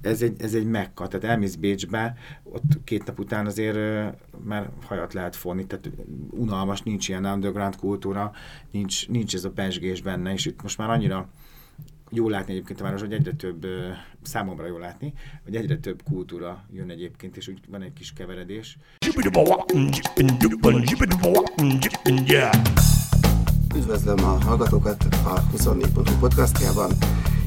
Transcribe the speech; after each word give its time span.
ez 0.00 0.22
egy, 0.22 0.42
ez 0.42 0.54
egy 0.54 0.66
mekka, 0.66 1.08
tehát 1.08 1.26
elmész 1.26 1.54
Bécsbe, 1.54 2.16
ott 2.42 2.84
két 2.84 3.06
nap 3.06 3.18
után 3.18 3.46
azért 3.46 3.78
már 4.44 4.70
hajat 4.86 5.12
lehet 5.12 5.36
fonni, 5.36 5.66
tehát 5.66 5.90
unalmas, 6.30 6.82
nincs 6.82 7.08
ilyen 7.08 7.24
underground 7.24 7.76
kultúra, 7.76 8.32
nincs, 8.70 9.08
nincs 9.08 9.34
ez 9.34 9.44
a 9.44 9.50
pesgés 9.50 10.02
benne, 10.02 10.32
és 10.32 10.46
itt 10.46 10.62
most 10.62 10.78
már 10.78 10.90
annyira 10.90 11.28
jó 12.10 12.28
látni 12.28 12.52
egyébként 12.52 12.80
a 12.80 12.82
város, 12.82 13.00
hogy 13.00 13.12
egyre 13.12 13.32
több, 13.32 13.66
számomra 14.22 14.66
jó 14.66 14.78
látni, 14.78 15.12
hogy 15.44 15.56
egyre 15.56 15.76
több 15.78 16.02
kultúra 16.02 16.64
jön 16.72 16.90
egyébként, 16.90 17.36
és 17.36 17.48
úgy 17.48 17.60
van 17.70 17.82
egy 17.82 17.92
kis 17.92 18.12
keveredés. 18.12 18.78
Üdvözlöm 23.76 24.18
a 24.18 24.44
hallgatókat 24.44 25.04
a 25.04 25.42
24.hu 25.56 26.18
podcastjában. 26.18 26.90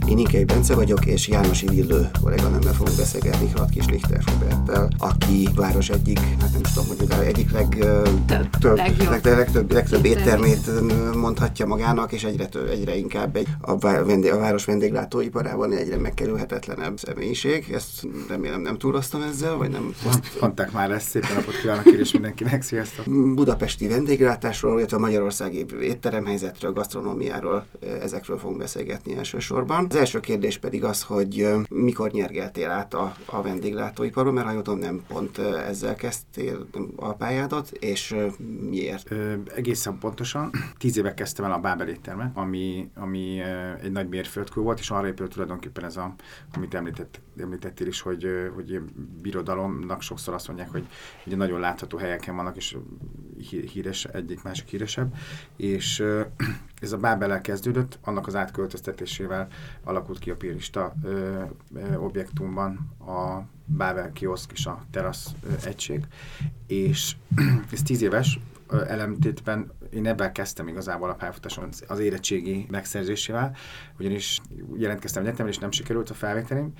Én 0.07 0.18
Ikei 0.18 0.43
Bence 0.43 0.75
vagyok, 0.75 1.05
és 1.05 1.27
Jánosi 1.27 1.68
Villő 1.68 2.09
kolléganőmmel 2.21 2.73
fogunk 2.73 2.97
beszélgetni 2.97 3.50
Krat 3.54 3.70
Kis 3.70 3.86
Lichter 3.86 4.23
Roberttel, 4.25 4.89
aki 4.97 5.50
város 5.55 5.89
egyik, 5.89 6.19
hát 6.19 6.51
nem 6.51 6.61
is 6.64 6.71
tudom, 6.74 6.87
hogy 6.87 7.25
egyik 7.25 7.51
leg, 7.51 7.78
több, 8.27 8.50
több, 8.60 8.75
leg, 8.75 9.24
legtöbb, 9.24 9.71
legtöbb 9.71 10.05
éttermét 10.05 10.69
mondhatja 11.15 11.65
magának, 11.65 12.11
és 12.11 12.24
egyre, 12.24 12.46
több, 12.46 12.69
egyre 12.69 12.96
inkább 12.96 13.36
egy, 13.36 13.47
a, 13.61 13.77
vendég, 13.77 14.32
a 14.32 14.38
város 14.38 14.65
vendéglátóiparában 14.65 15.71
egyre 15.71 15.97
megkerülhetetlenebb 15.97 17.00
személyiség. 17.00 17.71
Ezt 17.74 18.07
remélem 18.29 18.61
nem 18.61 18.77
túloztam 18.77 19.21
ezzel, 19.21 19.55
vagy 19.55 19.69
nem? 19.69 19.93
Mondták 20.41 20.71
már 20.71 20.91
ezt, 20.91 21.07
szépen 21.07 21.36
napot 21.36 21.60
kívánok 21.61 21.86
és 21.86 22.11
mindenkinek, 22.11 22.61
sziasztok! 22.61 23.05
Budapesti 23.36 23.88
vendéglátásról, 23.88 24.77
illetve 24.77 24.97
a 24.97 25.00
magyarországi 25.00 25.66
étteremhelyzetről, 25.82 26.74
gasztronómiáról, 26.74 27.66
ezekről 28.02 28.38
fogunk 28.38 28.57
beszélgetni 28.57 29.18
elsősorban. 29.18 29.88
Az 29.89 29.96
első 29.96 30.20
kérdés 30.20 30.57
pedig 30.57 30.84
az, 30.84 31.04
hogy 31.04 31.48
mikor 31.70 32.11
nyergeltél 32.11 32.70
át 32.70 32.94
a, 32.94 33.14
a 33.25 33.42
vendéglátóiparon, 33.42 34.34
mert 34.34 34.47
ha 34.47 34.53
jól 34.53 34.78
nem 34.78 35.03
pont 35.08 35.38
ezzel 35.38 35.95
kezdtél 35.95 36.67
a 36.95 37.13
pályádat, 37.13 37.69
és 37.69 38.16
miért? 38.69 39.11
Ö, 39.11 39.33
egészen 39.55 39.97
pontosan. 39.97 40.52
Tíz 40.78 40.97
éve 40.97 41.13
kezdtem 41.13 41.45
el 41.45 41.52
a 41.52 41.59
Bábel 41.59 41.88
éttermet, 41.88 42.31
ami, 42.38 42.89
ami 42.95 43.39
egy 43.81 43.91
nagy 43.91 44.09
mérföldkő 44.09 44.61
volt, 44.61 44.80
és 44.80 44.89
arra 44.89 45.08
épült 45.08 45.31
tulajdonképpen 45.31 45.86
ez 45.86 45.97
a, 45.97 46.16
amit 46.56 46.73
említett, 46.73 47.22
említettél 47.38 47.88
is, 47.88 48.02
hogy, 48.02 48.28
hogy 48.56 48.81
birodalomnak 49.22 50.02
sokszor 50.02 50.33
azt 50.33 50.47
mondják, 50.47 50.69
hogy 50.69 50.88
ugye 51.25 51.35
nagyon 51.35 51.59
látható 51.59 51.97
helyeken 51.97 52.35
vannak, 52.35 52.58
és 52.58 52.78
híres, 53.73 54.06
egyik 54.06 54.44
másik 54.44 54.67
híresebb, 54.67 55.16
és 55.56 56.03
ez 56.80 56.91
a 56.91 56.97
Bábel 56.97 57.41
kezdődött, 57.41 57.99
annak 58.02 58.27
az 58.27 58.35
átköltöztetésével 58.35 59.47
alakult 59.83 60.19
ki 60.19 60.30
a 60.30 60.35
pirista 60.35 60.94
ö, 61.03 61.44
ö, 61.75 61.95
objektumban 61.95 62.95
a 62.99 63.41
Bábel 63.66 64.11
kioszk 64.11 64.52
és 64.52 64.66
a 64.66 64.83
terasz 64.91 65.31
ö, 65.44 65.67
egység, 65.67 66.05
és 66.67 67.16
ez 67.72 67.81
tíz 67.81 68.02
éves, 68.02 68.39
elemtétben 68.72 69.72
én 69.89 70.07
ebben 70.07 70.33
kezdtem 70.33 70.67
igazából 70.67 71.09
a 71.09 71.13
pályafutáson 71.13 71.69
az 71.88 72.00
érettségi 72.00 72.66
megszerzésével, 72.69 73.55
ugyanis 74.00 74.41
jelentkeztem 74.77 75.23
egyetemre, 75.23 75.52
és 75.52 75.57
nem 75.57 75.72
sikerült 75.72 76.09
a 76.09 76.13
felvételim. 76.13 76.73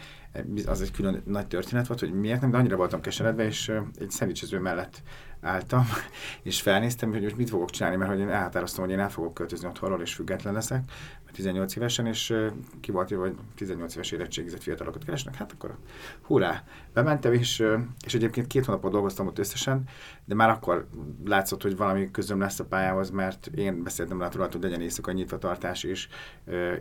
Az 0.66 0.82
egy 0.82 0.92
külön 0.92 1.22
nagy 1.26 1.48
történet 1.48 1.88
volt, 1.88 2.00
hogy 2.00 2.14
miért 2.14 2.42
nem, 2.42 2.52
de 2.52 2.58
annyira 2.58 2.76
voltam 2.76 3.02
keseredve, 3.02 3.46
és 3.46 3.72
egy 4.00 4.10
szendvicsező 4.10 4.60
mellett 4.60 5.02
álltam, 5.42 5.86
és 6.44 6.62
felnéztem, 6.62 7.12
hogy 7.12 7.22
most 7.22 7.38
mit 7.38 7.50
fogok 7.50 7.70
csinálni, 7.70 7.98
mert 7.98 8.12
hogy 8.12 8.20
én 8.20 8.30
elhatároztam, 8.30 8.84
hogy 8.84 8.94
én 8.94 9.00
el 9.00 9.10
fogok 9.10 9.34
költözni 9.34 9.68
otthonról, 9.68 10.02
és 10.02 10.14
független 10.14 10.54
leszek, 10.54 10.84
mert 11.26 11.36
18 11.36 11.76
évesen, 11.76 12.06
és 12.06 12.36
ki 12.82 12.92
volt 12.92 13.10
hogy 13.10 13.36
18 13.56 13.96
éves 13.96 14.12
érettségizett 14.12 14.64
fiatalokat 14.64 15.04
keresnek, 15.04 15.36
hát 15.36 15.52
akkor 15.52 15.78
hurrá, 16.22 16.64
bementem, 16.94 17.34
és, 17.34 17.64
és 18.06 18.14
egyébként 18.14 18.48
két 18.48 18.66
hónapot 18.66 18.92
dolgoztam 18.92 19.28
ott 19.28 19.40
összesen, 19.40 19.84
de 20.26 20.36
már 20.36 20.50
akkor 20.50 20.88
látszott, 21.26 21.62
hogy 21.62 21.78
valami 21.78 22.12
közöm 22.12 22.40
lesz 22.40 22.60
a 22.60 22.66
pályához, 22.66 23.10
mert 23.10 23.48
én 23.48 23.84
beszéltem 23.84 24.20
rá 24.20 24.28
tulajt, 24.28 24.54
hogy 24.54 24.62
legyen 24.62 24.82
éjszaka 24.82 25.12
nyitvatartás 25.12 25.84
is, 25.84 26.10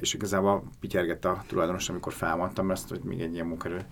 és 0.01 0.15
igazából 0.15 0.65
pityergett 0.81 1.25
a 1.25 1.43
tulajdonos, 1.47 1.89
amikor 1.89 2.13
felmondtam 2.13 2.71
ezt, 2.71 2.89
hogy 2.89 3.01
még 3.03 3.21
egy 3.21 3.35
ilyen 3.35 3.47
munkerő 3.47 3.87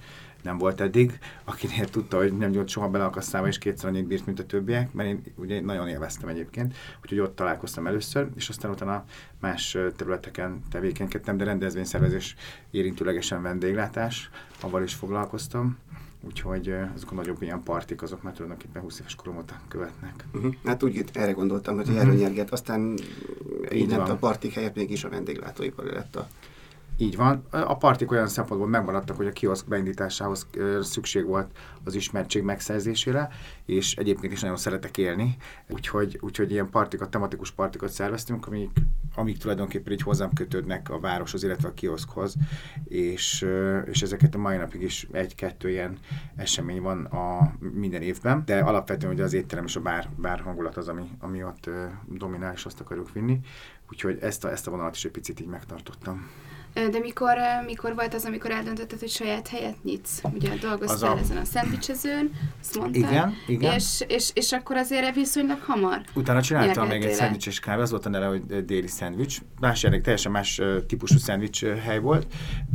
nem 0.47 0.59
volt 0.59 0.81
eddig, 0.81 1.19
akinél 1.45 1.89
tudta, 1.89 2.17
hogy 2.17 2.37
nem 2.37 2.53
jött 2.53 2.69
soha 2.69 2.89
bele 2.89 3.05
a 3.05 3.11
kasszába, 3.11 3.47
és 3.47 3.59
kétszer 3.59 3.89
annyit 3.89 4.07
bírt, 4.07 4.27
mint 4.27 4.39
a 4.39 4.47
többiek, 4.47 4.93
mert 4.93 5.09
én 5.09 5.23
ugye 5.37 5.61
nagyon 5.61 5.89
élveztem 5.89 6.29
egyébként, 6.29 6.75
úgyhogy 7.03 7.19
ott 7.19 7.37
találkoztam 7.37 7.87
először, 7.87 8.29
és 8.37 8.49
aztán 8.49 8.71
utána 8.71 9.05
más 9.41 9.79
területeken 9.97 10.63
tevékenykedtem, 10.71 11.37
de 11.37 11.45
rendezvényszervezés 11.45 12.35
érintőlegesen 12.71 13.43
vendéglátás, 13.43 14.31
avval 14.61 14.83
is 14.83 14.95
foglalkoztam, 14.95 15.79
úgyhogy 16.21 16.75
azok 16.95 17.11
a 17.11 17.15
nagyobb 17.15 17.43
ilyen 17.43 17.63
partik, 17.63 18.03
azok 18.03 18.23
már 18.23 18.33
tulajdonképpen 18.33 18.83
20 18.83 19.01
éves 19.01 19.15
korom 19.15 19.37
óta 19.37 19.61
követnek. 19.69 20.25
Uh-huh. 20.33 20.55
Hát 20.65 20.83
úgy 20.83 21.05
erre 21.13 21.33
gondoltam, 21.33 21.75
hogy 21.75 21.89
uh-huh. 21.89 22.03
erről 22.03 22.15
nyerget, 22.15 22.53
aztán 22.53 22.95
így 23.73 23.93
a 23.93 24.17
partik 24.17 24.53
helyett 24.53 24.75
mégis 24.75 25.05
a 25.05 25.09
vendéglátóipar 25.09 25.85
lett 25.85 26.17
a 26.17 26.29
így 26.97 27.17
van. 27.17 27.45
A 27.51 27.77
partik 27.77 28.11
olyan 28.11 28.29
szempontból 28.29 28.69
megmaradtak, 28.69 29.17
hogy 29.17 29.27
a 29.27 29.33
kioszk 29.33 29.69
beindításához 29.69 30.47
szükség 30.81 31.27
volt 31.27 31.51
az 31.85 31.95
ismertség 31.95 32.43
megszerzésére, 32.43 33.29
és 33.65 33.97
egyébként 33.97 34.33
is 34.33 34.41
nagyon 34.41 34.57
szeretek 34.57 34.99
élni, 34.99 35.37
úgyhogy, 35.69 36.19
úgyhogy 36.21 36.51
ilyen 36.51 36.71
partikat, 36.71 37.11
tematikus 37.11 37.51
partikat 37.51 37.91
szerveztünk, 37.91 38.47
amik, 38.47 38.71
amik 39.15 39.39
tulajdonképpen 39.39 39.93
így 39.93 40.03
hozzám 40.03 40.33
kötődnek 40.33 40.91
a 40.91 41.01
városhoz, 41.01 41.43
illetve 41.43 41.69
a 41.69 41.75
kioszkhoz, 41.75 42.35
és, 42.85 43.47
és 43.85 44.03
ezeket 44.03 44.35
a 44.35 44.39
mai 44.39 44.57
napig 44.57 44.83
is 44.83 45.09
egy-kettő 45.13 45.71
ilyen 45.71 45.99
esemény 46.37 46.81
van 46.81 47.05
a 47.05 47.55
minden 47.59 48.03
évben, 48.03 48.43
de 48.45 48.59
alapvetően 48.59 49.13
ugye 49.13 49.25
az 49.25 49.33
étterem 49.33 49.65
és 49.65 49.77
a 49.77 49.81
bár, 49.81 50.09
bár 50.17 50.41
hangulat 50.41 50.77
az, 50.77 50.89
ami, 50.89 51.11
ami 51.19 51.45
ott 51.45 51.71
dominál, 52.09 52.53
és 52.53 52.65
azt 52.65 52.81
akarjuk 52.81 53.13
vinni, 53.13 53.41
úgyhogy 53.91 54.19
ezt 54.21 54.45
a, 54.45 54.51
ezt 54.51 54.67
a 54.67 54.71
vonalat 54.71 54.97
is 54.97 55.05
egy 55.05 55.11
picit 55.11 55.41
így 55.41 55.47
megtartottam. 55.47 56.29
De 56.91 56.99
mikor, 56.99 57.37
mikor 57.67 57.95
volt 57.95 58.15
az, 58.15 58.25
amikor 58.25 58.51
eldöntötted, 58.51 58.99
hogy 58.99 59.09
saját 59.09 59.49
helyet 59.49 59.83
nyitsz? 59.83 60.21
Ugye 60.35 60.57
dolgoztál 60.61 61.13
a... 61.13 61.19
ezen 61.19 61.37
a 61.37 61.45
szendvicsezőn, 61.45 62.31
azt 62.61 62.79
mondtad. 62.79 63.03
Igen, 63.03 63.35
igen. 63.47 63.75
És, 63.75 64.05
és, 64.09 64.31
és 64.35 64.53
akkor 64.53 64.77
azért 64.77 65.15
viszonylag 65.15 65.61
hamar 65.61 66.01
Utána 66.15 66.43
csináltam 66.43 66.87
még 66.87 67.05
egy 67.05 67.13
szendvicses 67.13 67.61
kávé, 67.61 67.83
az 67.83 67.91
volt 67.91 68.07
a 68.07 68.09
neve, 68.09 68.27
hogy 68.27 68.65
déli 68.65 68.87
szendvics. 68.87 69.39
Más 69.61 69.83
jelleg, 69.83 70.01
teljesen 70.01 70.33
más 70.33 70.61
típusú 70.87 71.19
szendvics 71.19 71.65
hely 71.65 71.99
volt, 71.99 72.27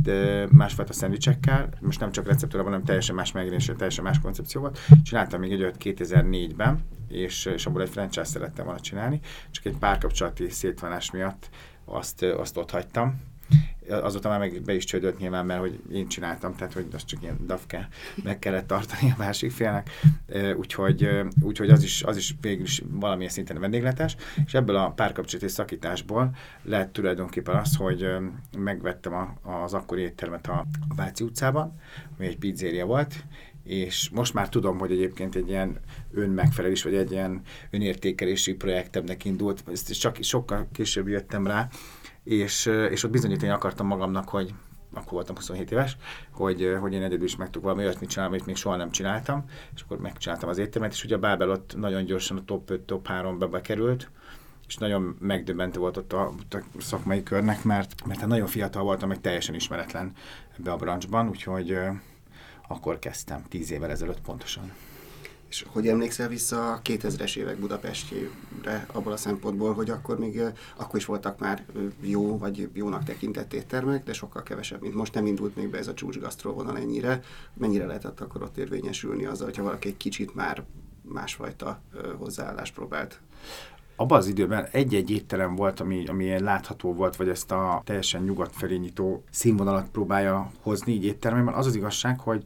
de 0.02 0.46
másfajta 0.50 0.92
szendvicsekkel. 0.92 1.68
Most 1.80 2.00
nem 2.00 2.12
csak 2.12 2.26
receptúra, 2.26 2.64
hanem 2.64 2.84
teljesen 2.84 3.14
más 3.14 3.32
megjelenése, 3.32 3.72
teljesen 3.72 4.04
más 4.04 4.20
koncepció 4.20 4.60
volt. 4.60 4.78
Csináltam 5.02 5.40
még 5.40 5.52
egy 5.52 5.62
olyat 5.62 5.76
2004-ben, 5.80 6.78
és, 7.08 7.44
és 7.44 7.66
abból 7.66 7.82
egy 7.82 7.90
franchise 7.90 8.24
szerettem 8.24 8.64
volna 8.64 8.80
csinálni, 8.80 9.20
csak 9.50 9.64
egy 9.64 9.76
párkapcsolati 9.78 10.50
szétvonás 10.50 11.10
miatt 11.10 11.48
azt, 11.84 12.22
azt 12.22 12.56
ott 12.56 12.70
hagytam 12.70 13.30
azóta 13.88 14.28
már 14.28 14.38
meg 14.38 14.62
be 14.62 14.74
is 14.74 14.84
csődött 14.84 15.18
nyilván, 15.18 15.46
mert 15.46 15.60
hogy 15.60 15.80
én 15.92 16.08
csináltam, 16.08 16.54
tehát 16.54 16.72
hogy 16.72 16.86
az 16.92 17.04
csak 17.04 17.22
ilyen 17.22 17.38
dafke 17.46 17.88
meg 18.22 18.38
kellett 18.38 18.66
tartani 18.66 19.10
a 19.10 19.14
másik 19.18 19.50
félnek, 19.50 19.90
úgyhogy, 20.56 21.08
úgyhogy 21.40 21.70
az, 21.70 21.82
is, 21.82 22.02
az 22.02 22.16
is 22.16 22.34
végül 22.40 22.64
is 22.64 22.82
valamilyen 22.90 23.30
szinten 23.30 23.56
a 23.56 23.60
vendégletes, 23.60 24.16
és 24.46 24.54
ebből 24.54 24.76
a 24.76 24.90
párkapcsolati 24.90 25.48
szakításból 25.48 26.36
lett 26.62 26.92
tulajdonképpen 26.92 27.56
az, 27.56 27.76
hogy 27.76 28.06
megvettem 28.58 29.14
a, 29.14 29.34
az 29.62 29.74
akkori 29.74 30.02
éttermet 30.02 30.46
a 30.46 30.66
Váci 30.96 31.24
utcában, 31.24 31.80
ami 32.18 32.26
egy 32.26 32.38
pizzéria 32.38 32.86
volt, 32.86 33.24
és 33.64 34.08
most 34.10 34.34
már 34.34 34.48
tudom, 34.48 34.78
hogy 34.78 34.90
egyébként 34.90 35.34
egy 35.34 35.48
ilyen 35.48 35.80
önmegfelelés, 36.12 36.82
vagy 36.82 36.94
egy 36.94 37.10
ilyen 37.10 37.40
önértékelési 37.70 38.54
projektemnek 38.54 39.24
indult, 39.24 39.64
ezt 39.72 39.98
csak 40.00 40.16
sokkal 40.20 40.68
később 40.72 41.08
jöttem 41.08 41.46
rá, 41.46 41.68
és, 42.24 42.66
és 42.66 43.04
ott 43.04 43.10
bizonyítani 43.10 43.50
akartam 43.50 43.86
magamnak, 43.86 44.28
hogy 44.28 44.54
akkor 44.94 45.12
voltam 45.12 45.36
27 45.36 45.70
éves, 45.70 45.96
hogy, 46.30 46.76
hogy 46.80 46.92
én 46.92 47.02
egyedül 47.02 47.24
is 47.24 47.36
meg 47.36 47.46
tudok 47.46 47.62
valami 47.62 47.82
olyasmit 47.82 48.10
csinálni, 48.10 48.34
amit 48.34 48.46
még 48.46 48.56
soha 48.56 48.76
nem 48.76 48.90
csináltam, 48.90 49.44
és 49.74 49.82
akkor 49.82 49.98
megcsináltam 49.98 50.48
az 50.48 50.58
éttermet, 50.58 50.92
és 50.92 51.04
ugye 51.04 51.14
a 51.14 51.18
Bábel 51.18 51.50
ott 51.50 51.74
nagyon 51.76 52.04
gyorsan 52.04 52.36
a 52.36 52.44
top 52.44 52.70
5, 52.70 52.80
top 52.80 53.08
3-ba 53.10 53.48
bekerült, 53.50 54.10
és 54.66 54.76
nagyon 54.76 55.16
megdöbbentő 55.20 55.78
volt 55.78 55.96
ott 55.96 56.12
a, 56.12 56.32
a 56.50 56.80
szakmai 56.80 57.22
körnek, 57.22 57.64
mert, 57.64 58.06
mert 58.06 58.20
hát 58.20 58.28
nagyon 58.28 58.46
fiatal 58.46 58.82
voltam, 58.82 59.08
meg 59.08 59.20
teljesen 59.20 59.54
ismeretlen 59.54 60.12
ebbe 60.58 60.72
a 60.72 60.76
branchban, 60.76 61.28
úgyhogy 61.28 61.78
akkor 62.68 62.98
kezdtem, 62.98 63.42
10 63.48 63.70
évvel 63.70 63.90
ezelőtt 63.90 64.20
pontosan. 64.20 64.72
És 65.52 65.64
hogy 65.68 65.88
emlékszel 65.88 66.28
vissza 66.28 66.72
a 66.72 66.80
2000-es 66.84 67.36
évek 67.36 67.58
Budapestjére 67.58 68.86
abból 68.92 69.12
a 69.12 69.16
szempontból, 69.16 69.74
hogy 69.74 69.90
akkor 69.90 70.18
még 70.18 70.42
akkor 70.76 70.98
is 70.98 71.04
voltak 71.04 71.38
már 71.38 71.64
jó 72.00 72.38
vagy 72.38 72.68
jónak 72.72 73.04
tekintett 73.04 73.52
éttermek, 73.52 74.04
de 74.04 74.12
sokkal 74.12 74.42
kevesebb, 74.42 74.80
mint 74.80 74.94
most 74.94 75.14
nem 75.14 75.26
indult 75.26 75.56
még 75.56 75.68
be 75.70 75.78
ez 75.78 75.88
a 75.88 75.94
csúcs 75.94 76.18
vonal 76.42 76.76
ennyire. 76.76 77.22
Mennyire 77.54 77.86
lehetett 77.86 78.20
akkor 78.20 78.42
ott 78.42 78.56
érvényesülni 78.56 79.24
azzal, 79.24 79.46
hogyha 79.46 79.62
valaki 79.62 79.88
egy 79.88 79.96
kicsit 79.96 80.34
már 80.34 80.64
másfajta 81.02 81.82
hozzáállást 82.18 82.74
próbált 82.74 83.20
abban 83.96 84.18
az 84.18 84.26
időben 84.26 84.68
egy-egy 84.70 85.10
étterem 85.10 85.54
volt, 85.54 85.80
ami, 85.80 86.06
ami 86.06 86.24
ilyen 86.24 86.42
látható 86.42 86.94
volt, 86.94 87.16
vagy 87.16 87.28
ezt 87.28 87.50
a 87.50 87.82
teljesen 87.84 88.22
nyugat 88.22 88.52
felé 88.56 88.76
nyitó 88.76 89.22
színvonalat 89.30 89.88
próbálja 89.88 90.50
hozni 90.60 90.92
így 90.92 91.04
étteremben. 91.04 91.54
Az 91.54 91.66
az 91.66 91.74
igazság, 91.74 92.20
hogy 92.20 92.42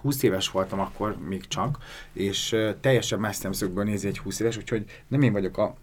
20 0.00 0.22
éves 0.22 0.50
voltam 0.50 0.80
akkor 0.80 1.16
még 1.28 1.46
csak, 1.46 1.78
és 2.12 2.56
teljesen 2.80 3.20
más 3.20 3.36
szemszögből 3.36 3.84
nézi 3.84 4.06
egy 4.06 4.18
20 4.18 4.40
éves, 4.40 4.56
úgyhogy 4.56 4.84
nem 5.08 5.22
én 5.22 5.32
vagyok 5.32 5.58
a 5.58 5.74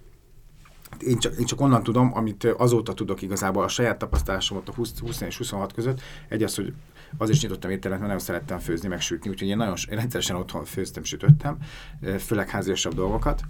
én 0.99 1.17
csak, 1.17 1.39
én 1.39 1.45
csak 1.45 1.61
onnan 1.61 1.83
tudom, 1.83 2.11
amit 2.13 2.43
azóta 2.43 2.93
tudok 2.93 3.21
igazából 3.21 3.63
a 3.63 3.67
saját 3.67 3.97
tapasztalásomat 3.97 4.69
a 4.69 4.73
20, 4.73 4.99
20 4.99 5.21
és 5.21 5.37
26 5.37 5.73
között. 5.73 6.01
Egy 6.27 6.43
az, 6.43 6.55
hogy 6.55 6.73
az 7.17 7.29
is 7.29 7.41
nyitottam 7.41 7.71
éttermet, 7.71 7.99
mert 7.99 8.11
nagyon 8.11 8.25
szerettem 8.25 8.59
főzni, 8.59 8.87
meg 8.87 9.01
sütni, 9.01 9.29
úgyhogy 9.29 9.47
én 9.47 9.57
nagyon 9.57 9.75
én 9.89 9.97
rendszeresen 9.97 10.35
otthon 10.35 10.65
főztem, 10.65 11.03
sütöttem, 11.03 11.57
főleg 12.19 12.49
háziasabb 12.49 12.93
dolgokat. 12.93 13.41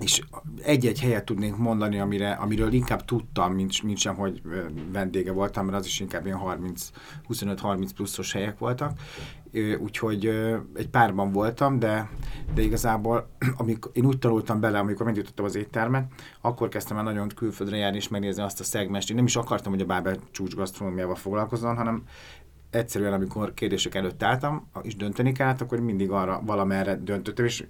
És 0.00 0.22
egy-egy 0.62 1.00
helyet 1.00 1.24
tudnék 1.24 1.56
mondani, 1.56 1.98
amire, 1.98 2.30
amiről 2.30 2.72
inkább 2.72 3.04
tudtam, 3.04 3.52
mint, 3.52 3.82
mint 3.82 3.98
sem, 3.98 4.14
hogy 4.14 4.42
vendége 4.92 5.32
voltam, 5.32 5.64
mert 5.64 5.78
az 5.78 5.86
is 5.86 6.00
inkább 6.00 6.26
ilyen 6.26 6.38
30, 6.38 6.90
25-30 7.28 7.88
pluszos 7.94 8.32
helyek 8.32 8.58
voltak. 8.58 8.98
Úgyhogy 9.78 10.26
egy 10.74 10.88
párban 10.88 11.32
voltam, 11.32 11.78
de, 11.78 12.10
de 12.54 12.62
igazából 12.62 13.28
amikor 13.56 13.90
én 13.94 14.04
úgy 14.04 14.18
tanultam 14.18 14.60
bele, 14.60 14.78
amikor 14.78 15.06
megnyitottam 15.06 15.44
az 15.44 15.54
éttermet, 15.54 16.12
akkor 16.40 16.68
kezdtem 16.68 16.96
el 16.96 17.02
nagyon 17.02 17.28
külföldre 17.28 17.76
járni 17.76 17.96
és 17.96 18.08
megnézni 18.08 18.42
azt 18.42 18.60
a 18.60 18.64
szegmest. 18.64 19.10
Én 19.10 19.16
nem 19.16 19.24
is 19.24 19.36
akartam, 19.36 19.72
hogy 19.72 19.80
a 19.80 19.86
Bábel 19.86 20.16
csúcs 20.30 20.54
gasztronómiával 20.54 21.14
foglalkozzon, 21.14 21.76
hanem 21.76 22.02
egyszerűen, 22.74 23.12
amikor 23.12 23.54
kérdések 23.54 23.94
előtt 23.94 24.22
álltam, 24.22 24.68
és 24.82 24.96
dönteni 24.96 25.32
kellett, 25.32 25.60
akkor 25.60 25.80
mindig 25.80 26.10
arra 26.10 26.40
valamerre 26.44 26.96
döntöttem, 26.96 27.44
és 27.44 27.64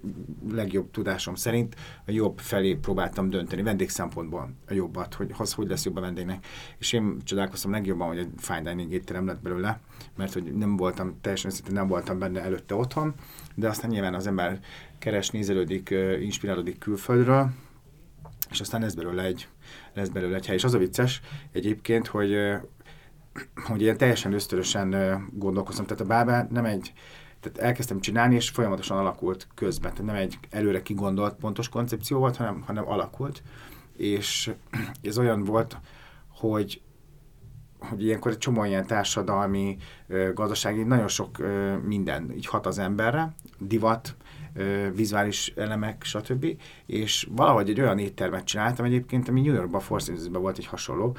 legjobb 0.51 0.91
tudásom 0.91 1.35
szerint 1.35 1.75
a 2.07 2.11
jobb 2.11 2.39
felé 2.39 2.73
próbáltam 2.73 3.29
dönteni, 3.29 3.61
vendég 3.61 3.89
a 4.67 4.73
jobbat, 4.73 5.13
hogy 5.13 5.33
az 5.37 5.53
hogy 5.53 5.67
lesz 5.67 5.85
jobb 5.85 5.95
a 5.95 6.01
vendégnek. 6.01 6.45
És 6.77 6.93
én 6.93 7.17
csodálkoztam 7.23 7.71
legjobban, 7.71 8.07
hogy 8.07 8.17
egy 8.17 8.29
fine 8.37 8.61
dining 8.61 8.91
étterem 8.91 9.25
lett 9.25 9.41
belőle, 9.41 9.79
mert 10.17 10.33
hogy 10.33 10.43
nem 10.43 10.77
voltam, 10.77 11.17
teljesen 11.21 11.51
szintén 11.51 11.73
nem 11.73 11.87
voltam 11.87 12.19
benne 12.19 12.41
előtte 12.41 12.75
otthon, 12.75 13.13
de 13.55 13.69
aztán 13.69 13.89
nyilván 13.89 14.13
az 14.13 14.27
ember 14.27 14.59
keres, 14.99 15.29
nézelődik, 15.29 15.89
inspirálódik 16.21 16.77
külföldről, 16.77 17.49
és 18.51 18.59
aztán 18.59 18.81
lesz 18.81 18.93
belőle 18.93 19.23
egy, 19.23 19.47
lesz 19.93 20.09
belőle 20.09 20.35
egy 20.35 20.45
hely. 20.45 20.55
És 20.55 20.63
az 20.63 20.73
a 20.73 20.77
vicces 20.77 21.21
egyébként, 21.51 22.07
hogy 22.07 22.35
hogy 23.55 23.81
ilyen 23.81 23.97
teljesen 23.97 24.33
ösztönösen 24.33 25.19
gondolkoztam. 25.33 25.85
Tehát 25.85 26.01
a 26.01 26.05
bábá 26.05 26.47
nem 26.49 26.65
egy, 26.65 26.93
tehát 27.39 27.57
elkezdtem 27.57 27.99
csinálni, 27.99 28.35
és 28.35 28.49
folyamatosan 28.49 28.97
alakult 28.97 29.47
közben. 29.55 29.91
Tehát 29.91 30.05
nem 30.05 30.15
egy 30.15 30.39
előre 30.49 30.81
kigondolt 30.81 31.35
pontos 31.35 31.69
koncepció 31.69 32.19
volt, 32.19 32.35
hanem, 32.35 32.61
hanem 32.61 32.87
alakult. 32.87 33.43
És 33.97 34.51
ez 35.01 35.17
olyan 35.17 35.43
volt, 35.43 35.77
hogy 36.29 36.81
hogy 37.89 38.03
ilyenkor 38.03 38.31
egy 38.31 38.37
csomó 38.37 38.63
ilyen 38.63 38.85
társadalmi, 38.85 39.77
gazdasági, 40.33 40.83
nagyon 40.83 41.07
sok 41.07 41.37
minden 41.83 42.31
így 42.31 42.45
hat 42.45 42.65
az 42.65 42.77
emberre, 42.77 43.35
divat, 43.59 44.15
vizuális 44.93 45.53
elemek, 45.55 46.03
stb. 46.03 46.45
És 46.85 47.27
valahogy 47.31 47.69
egy 47.69 47.81
olyan 47.81 47.99
éttermet 47.99 48.45
csináltam 48.45 48.85
egyébként, 48.85 49.27
ami 49.27 49.41
New 49.41 49.53
Yorkban, 49.53 49.81
Four 49.81 50.01
Seasons-ben 50.01 50.41
volt 50.41 50.57
egy 50.57 50.65
hasonló, 50.65 51.17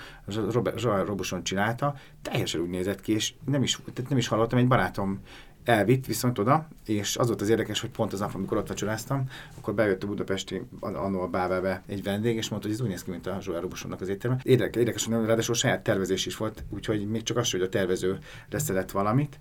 Joel 0.77 1.05
Robuson 1.05 1.43
csinálta, 1.43 1.95
teljesen 2.23 2.61
úgy 2.61 2.69
nézett 2.71 3.01
ki, 3.01 3.13
és 3.13 3.35
nem 3.45 3.63
is, 3.63 3.79
tehát 3.95 4.11
nem 4.11 4.19
is 4.19 4.29
hallottam, 4.29 4.59
egy 4.59 4.69
barátom 4.69 5.21
elvitt 5.69 6.07
viszont 6.07 6.39
oda, 6.39 6.69
és 6.87 7.17
az 7.17 7.27
volt 7.27 7.41
az 7.41 7.49
érdekes, 7.49 7.81
hogy 7.81 7.91
pont 7.91 8.13
az 8.13 8.19
nap, 8.19 8.35
amikor 8.35 8.57
ott 8.57 8.69
vacsoráztam, 8.69 9.25
akkor 9.59 9.75
bejött 9.75 10.03
a 10.03 10.07
budapesti 10.07 10.63
annó 10.81 11.21
a 11.21 11.29
Bábelbe 11.29 11.83
egy 11.87 12.03
vendég, 12.03 12.37
és 12.37 12.49
mondta, 12.49 12.69
hogy 12.69 12.77
ez 12.77 12.83
úgy 12.83 12.91
néz 12.91 13.03
ki, 13.03 13.11
mint 13.11 13.27
a 13.27 13.39
Zsóer 13.41 13.61
Robosonnak 13.61 14.01
az 14.01 14.09
étterme. 14.09 14.39
Érdekes, 14.43 14.81
érdekes, 14.81 15.05
hogy 15.05 15.27
ráadásul 15.27 15.55
saját 15.55 15.83
tervezés 15.83 16.27
is 16.27 16.37
volt, 16.37 16.65
úgyhogy 16.71 17.07
még 17.09 17.23
csak 17.23 17.37
az, 17.37 17.51
hogy 17.51 17.61
a 17.61 17.69
tervező 17.69 18.19
leszedett 18.51 18.91
valamit 18.91 19.39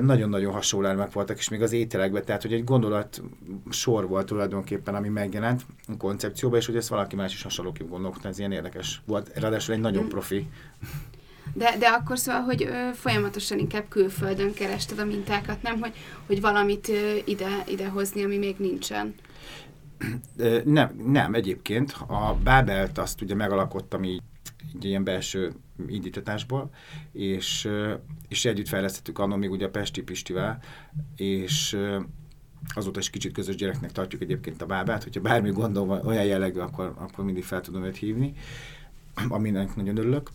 nagyon-nagyon 0.00 0.52
hasonló 0.52 0.86
elemek 0.86 1.12
voltak, 1.12 1.38
és 1.38 1.48
még 1.48 1.62
az 1.62 1.72
ételekben, 1.72 2.24
tehát 2.24 2.42
hogy 2.42 2.52
egy 2.52 2.64
gondolat 2.64 3.22
sor 3.70 4.08
volt 4.08 4.26
tulajdonképpen, 4.26 4.94
ami 4.94 5.08
megjelent 5.08 5.66
a 5.88 5.96
koncepcióban, 5.96 6.58
és 6.58 6.66
hogy 6.66 6.76
ezt 6.76 6.88
valaki 6.88 7.16
más 7.16 7.32
is 7.32 7.42
hasonlóképp 7.42 7.88
gondolkodta, 7.88 8.28
ez 8.28 8.38
ilyen 8.38 8.52
érdekes 8.52 9.02
volt. 9.06 9.30
Ráadásul 9.34 9.74
egy 9.74 9.80
nagyon 9.80 10.08
profi. 10.08 10.48
De, 11.54 11.76
de 11.78 11.86
akkor 11.86 12.18
szóval, 12.18 12.40
hogy 12.40 12.62
ö, 12.62 12.88
folyamatosan 12.94 13.58
inkább 13.58 13.88
külföldön 13.88 14.52
kerested 14.52 14.98
a 14.98 15.04
mintákat, 15.04 15.62
nem, 15.62 15.80
hogy, 15.80 15.92
hogy 16.26 16.40
valamit 16.40 16.88
ö, 16.88 17.16
ide, 17.24 17.64
ide 17.68 17.88
hozni, 17.88 18.24
ami 18.24 18.38
még 18.38 18.56
nincsen. 18.58 19.14
Nem, 20.64 20.90
nem, 21.06 21.34
egyébként 21.34 21.92
a 22.06 22.34
Bábelt 22.42 22.98
azt 22.98 23.20
ugye 23.20 23.34
megalakottam 23.34 24.04
így 24.04 24.22
egy 24.74 24.84
ilyen 24.84 25.04
belső 25.04 25.52
indítatásból, 25.86 26.70
és, 27.12 27.68
és 28.28 28.44
együtt 28.44 28.68
fejlesztettük 28.68 29.18
annak 29.18 29.38
még 29.38 29.50
ugye 29.50 29.66
a 29.66 29.70
Pesti 29.70 30.02
Pistivel, 30.02 30.58
és 31.16 31.78
azóta 32.74 32.98
is 32.98 33.10
kicsit 33.10 33.32
közös 33.32 33.54
gyereknek 33.54 33.92
tartjuk 33.92 34.22
egyébként 34.22 34.62
a 34.62 34.66
bábát, 34.66 35.02
hogyha 35.02 35.20
bármi 35.20 35.50
gondol 35.50 35.86
van, 35.86 36.06
olyan 36.06 36.24
jellegű, 36.24 36.58
akkor, 36.58 36.94
akkor 36.98 37.24
mindig 37.24 37.44
fel 37.44 37.60
tudom 37.60 37.84
őt 37.84 37.96
hívni, 37.96 38.34
aminek 39.28 39.76
nagyon 39.76 39.96
örülök. 39.96 40.30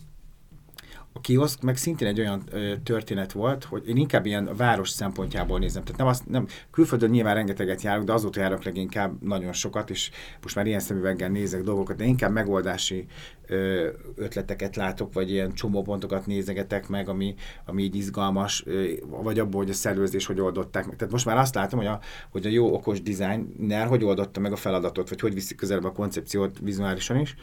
A 1.12 1.20
kioszk 1.20 1.62
meg 1.62 1.76
szintén 1.76 2.08
egy 2.08 2.20
olyan 2.20 2.42
ö, 2.50 2.74
történet 2.82 3.32
volt, 3.32 3.64
hogy 3.64 3.88
én 3.88 3.96
inkább 3.96 4.26
ilyen 4.26 4.50
város 4.56 4.88
szempontjából 4.88 5.58
nézem. 5.58 5.82
Tehát 5.82 5.98
nem 5.98 6.06
azt, 6.06 6.28
nem, 6.28 6.46
külföldön 6.70 7.10
nyilván 7.10 7.34
rengeteget 7.34 7.82
járok, 7.82 8.04
de 8.04 8.12
azóta 8.12 8.40
járok 8.40 8.64
leginkább 8.64 9.22
nagyon 9.22 9.52
sokat, 9.52 9.90
és 9.90 10.10
most 10.42 10.54
már 10.54 10.66
ilyen 10.66 10.80
szemüveggel 10.80 11.28
nézek 11.28 11.62
dolgokat, 11.62 11.96
de 11.96 12.04
inkább 12.04 12.32
megoldási 12.32 13.06
ö, 13.46 13.88
ötleteket 14.14 14.76
látok, 14.76 15.12
vagy 15.12 15.30
ilyen 15.30 15.52
csomópontokat 15.52 16.26
nézegetek 16.26 16.88
meg, 16.88 17.08
ami, 17.08 17.34
ami 17.66 17.82
így 17.82 17.94
izgalmas, 17.94 18.62
ö, 18.66 18.84
vagy 19.22 19.38
abból, 19.38 19.60
hogy 19.60 19.70
a 19.70 19.74
szervezés 19.74 20.26
hogy 20.26 20.40
oldották 20.40 20.86
meg. 20.86 20.96
Tehát 20.96 21.12
most 21.12 21.26
már 21.26 21.36
azt 21.36 21.54
látom, 21.54 21.78
hogy 21.78 21.88
a, 21.88 22.00
hogy 22.30 22.46
a 22.46 22.50
jó 22.50 22.74
okos 22.74 23.02
designer 23.02 23.86
hogy 23.86 24.04
oldotta 24.04 24.40
meg 24.40 24.52
a 24.52 24.56
feladatot, 24.56 25.08
vagy 25.08 25.20
hogy 25.20 25.34
viszik 25.34 25.56
közelebb 25.56 25.84
a 25.84 25.92
koncepciót 25.92 26.58
vizuálisan 26.62 27.20
is. 27.20 27.34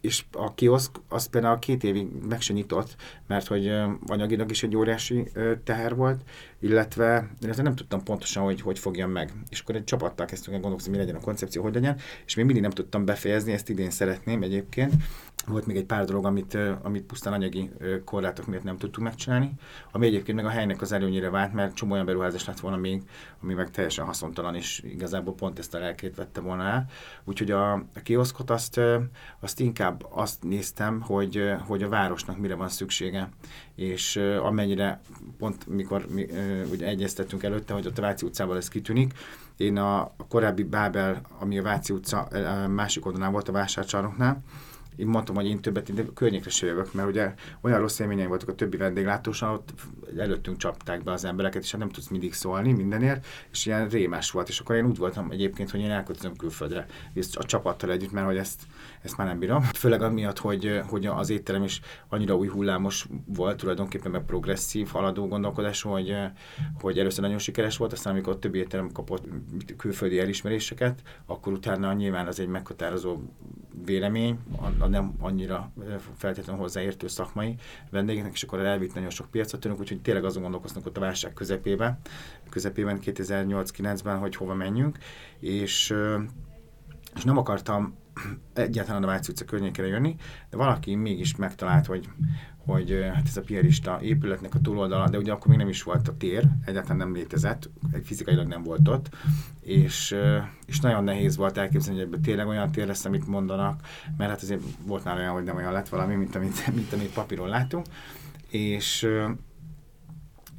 És 0.00 0.24
a 0.32 0.54
kioszk 0.54 0.90
az 1.08 1.26
például 1.26 1.58
két 1.58 1.84
évig 1.84 2.06
meg 2.28 2.40
se 2.40 2.52
nyitott, 2.52 2.83
mert 3.26 3.46
hogy 3.46 3.72
anyagilag 4.06 4.50
is 4.50 4.62
egy 4.62 4.76
óriási 4.76 5.30
teher 5.64 5.94
volt, 5.94 6.20
illetve, 6.60 7.30
illetve 7.40 7.62
nem 7.62 7.74
tudtam 7.74 8.02
pontosan, 8.02 8.42
hogy 8.42 8.60
hogy 8.60 8.78
fogjam 8.78 9.10
meg. 9.10 9.32
És 9.48 9.60
akkor 9.60 9.74
egy 9.74 9.84
csapattal 9.84 10.26
kezdtünk 10.26 10.54
el 10.54 10.60
gondolkozni, 10.60 10.92
mi 10.92 10.98
legyen 10.98 11.16
a 11.16 11.20
koncepció, 11.20 11.62
hogy 11.62 11.74
legyen, 11.74 11.96
és 12.26 12.34
még 12.34 12.44
mindig 12.44 12.62
nem 12.62 12.72
tudtam 12.72 13.04
befejezni, 13.04 13.52
ezt 13.52 13.68
idén 13.68 13.90
szeretném 13.90 14.42
egyébként. 14.42 14.92
Volt 15.46 15.66
még 15.66 15.76
egy 15.76 15.84
pár 15.84 16.04
dolog, 16.04 16.24
amit, 16.24 16.58
amit 16.82 17.02
pusztán 17.02 17.32
anyagi 17.32 17.70
korlátok 18.04 18.46
miatt 18.46 18.62
nem 18.62 18.76
tudtuk 18.76 19.02
megcsinálni, 19.02 19.52
ami 19.92 20.06
egyébként 20.06 20.36
meg 20.36 20.46
a 20.46 20.50
helynek 20.50 20.80
az 20.80 20.92
előnyére 20.92 21.30
vált, 21.30 21.52
mert 21.52 21.74
csomó 21.74 21.92
olyan 21.92 22.06
beruházás 22.06 22.44
lett 22.44 22.60
volna 22.60 22.76
még, 22.76 23.02
ami 23.42 23.54
meg 23.54 23.70
teljesen 23.70 24.04
haszontalan, 24.04 24.54
és 24.54 24.82
igazából 24.84 25.34
pont 25.34 25.58
ezt 25.58 25.74
a 25.74 25.78
lelkét 25.78 26.16
vette 26.16 26.40
volna 26.40 26.64
el. 26.64 26.86
Úgyhogy 27.24 27.50
a, 27.50 27.72
a 27.72 28.00
kioszkot 28.02 28.50
azt, 28.50 28.80
azt 29.40 29.60
inkább 29.60 30.06
azt 30.10 30.42
néztem, 30.42 31.00
hogy, 31.00 31.52
hogy 31.66 31.82
a 31.82 31.88
városnak 31.88 32.38
mire 32.38 32.54
van 32.54 32.68
szüksége, 32.68 33.28
és 33.74 34.16
amennyire 34.42 35.00
pont 35.38 35.66
mikor 35.66 36.06
mi, 36.08 36.26
ugye 36.70 36.86
egyeztettünk 36.86 37.42
előtte, 37.42 37.72
hogy 37.72 37.86
a 37.86 38.00
Váci 38.00 38.26
utcában 38.26 38.56
ez 38.56 38.68
kitűnik, 38.68 39.12
én 39.56 39.76
a, 39.76 40.00
a 40.00 40.26
korábbi 40.28 40.62
Bábel, 40.62 41.20
ami 41.38 41.58
a 41.58 41.62
Váci 41.62 41.92
utca 41.92 42.28
másik 42.68 43.06
oldalán 43.06 43.32
volt 43.32 43.48
a 43.48 43.52
vásárcsarnoknál, 43.52 44.42
én 44.96 45.06
mondtam, 45.06 45.34
hogy 45.34 45.46
én 45.46 45.60
többet 45.60 45.88
én 45.88 46.12
környékre 46.14 46.50
se 46.50 46.66
jövök, 46.66 46.92
mert 46.92 47.08
ugye 47.08 47.34
olyan 47.60 47.80
rossz 47.80 47.98
élményeim 47.98 48.28
voltak 48.28 48.48
a 48.48 48.54
többi 48.54 48.76
vendéglátósan, 48.76 49.50
ott 49.50 49.72
előttünk 50.18 50.56
csapták 50.56 51.02
be 51.02 51.12
az 51.12 51.24
embereket, 51.24 51.62
és 51.62 51.70
hát 51.70 51.80
nem 51.80 51.90
tudsz 51.90 52.08
mindig 52.08 52.32
szólni 52.32 52.72
mindenért, 52.72 53.26
és 53.50 53.66
ilyen 53.66 53.88
rémes 53.88 54.30
volt, 54.30 54.48
és 54.48 54.60
akkor 54.60 54.76
én 54.76 54.86
úgy 54.86 54.96
voltam 54.96 55.30
egyébként, 55.30 55.70
hogy 55.70 55.80
én 55.80 55.90
elköltözöm 55.90 56.36
külföldre, 56.36 56.86
és 57.12 57.26
a 57.36 57.44
csapattal 57.44 57.90
együtt, 57.90 58.12
mert 58.12 58.26
hogy 58.26 58.36
ezt, 58.36 58.62
ezt 59.04 59.16
már 59.16 59.26
nem 59.26 59.38
bírom. 59.38 59.62
Főleg 59.62 60.02
amiatt, 60.02 60.38
hogy, 60.38 60.80
hogy 60.88 61.06
az 61.06 61.30
étterem 61.30 61.62
is 61.62 61.80
annyira 62.08 62.36
új 62.36 62.48
hullámos 62.48 63.06
volt, 63.26 63.56
tulajdonképpen 63.56 64.10
meg 64.10 64.24
progresszív, 64.24 64.88
haladó 64.88 65.28
gondolkodás, 65.28 65.82
hogy, 65.82 66.16
hogy 66.80 66.98
először 66.98 67.22
nagyon 67.22 67.38
sikeres 67.38 67.76
volt, 67.76 67.92
aztán 67.92 68.12
amikor 68.12 68.32
a 68.32 68.38
többi 68.38 68.58
étterem 68.58 68.92
kapott 68.92 69.24
külföldi 69.76 70.20
elismeréseket, 70.20 71.02
akkor 71.26 71.52
utána 71.52 71.92
nyilván 71.92 72.26
az 72.26 72.40
egy 72.40 72.48
meghatározó 72.48 73.18
vélemény, 73.84 74.38
a 74.78 74.86
nem 74.86 75.14
annyira 75.20 75.72
feltétlenül 76.16 76.60
hozzáértő 76.60 77.08
szakmai 77.08 77.54
vendégeknek, 77.90 78.32
és 78.32 78.42
akkor 78.42 78.60
elvitt 78.60 78.94
nagyon 78.94 79.10
sok 79.10 79.30
piacot 79.30 79.60
tőlünk, 79.60 79.80
úgyhogy 79.80 80.00
tényleg 80.00 80.24
azon 80.24 80.42
gondolkoznak 80.42 80.86
ott 80.86 80.96
a 80.96 81.00
válság 81.00 81.32
közepében, 81.32 81.98
közepében 82.48 82.98
2008-9-ben, 83.04 84.18
hogy 84.18 84.36
hova 84.36 84.54
menjünk, 84.54 84.98
és, 85.38 85.94
és 87.14 87.24
nem 87.24 87.36
akartam 87.36 88.02
egyáltalán 88.52 89.02
a 89.02 89.06
Váci 89.06 89.30
utca 89.30 89.44
környékére 89.44 89.88
jönni, 89.88 90.16
de 90.50 90.56
valaki 90.56 90.94
mégis 90.94 91.36
megtalált, 91.36 91.86
hogy, 91.86 92.08
hogy 92.56 93.04
hát 93.14 93.26
ez 93.26 93.36
a 93.36 93.40
piarista 93.40 93.98
épületnek 94.02 94.54
a 94.54 94.60
túloldala, 94.60 95.08
de 95.08 95.18
ugye 95.18 95.32
akkor 95.32 95.46
még 95.48 95.58
nem 95.58 95.68
is 95.68 95.82
volt 95.82 96.08
a 96.08 96.16
tér, 96.16 96.44
egyáltalán 96.64 96.96
nem 96.96 97.14
létezett, 97.14 97.70
fizikailag 98.02 98.46
nem 98.46 98.62
volt 98.62 98.88
ott, 98.88 99.08
és, 99.60 100.16
és 100.66 100.80
nagyon 100.80 101.04
nehéz 101.04 101.36
volt 101.36 101.56
elképzelni, 101.56 101.98
hogy 101.98 102.08
ebben 102.08 102.22
tényleg 102.22 102.46
olyan 102.46 102.72
tér 102.72 102.86
lesz, 102.86 103.04
amit 103.04 103.26
mondanak, 103.26 103.80
mert 104.16 104.30
hát 104.30 104.42
azért 104.42 104.62
volt 104.86 105.04
már 105.04 105.16
olyan, 105.16 105.32
hogy 105.32 105.44
nem 105.44 105.56
olyan 105.56 105.72
lett 105.72 105.88
valami, 105.88 106.14
mint 106.14 106.34
amit, 106.34 106.66
mint 106.74 106.92
amit 106.92 107.12
papíron 107.12 107.48
látunk, 107.48 107.86
és 108.48 109.08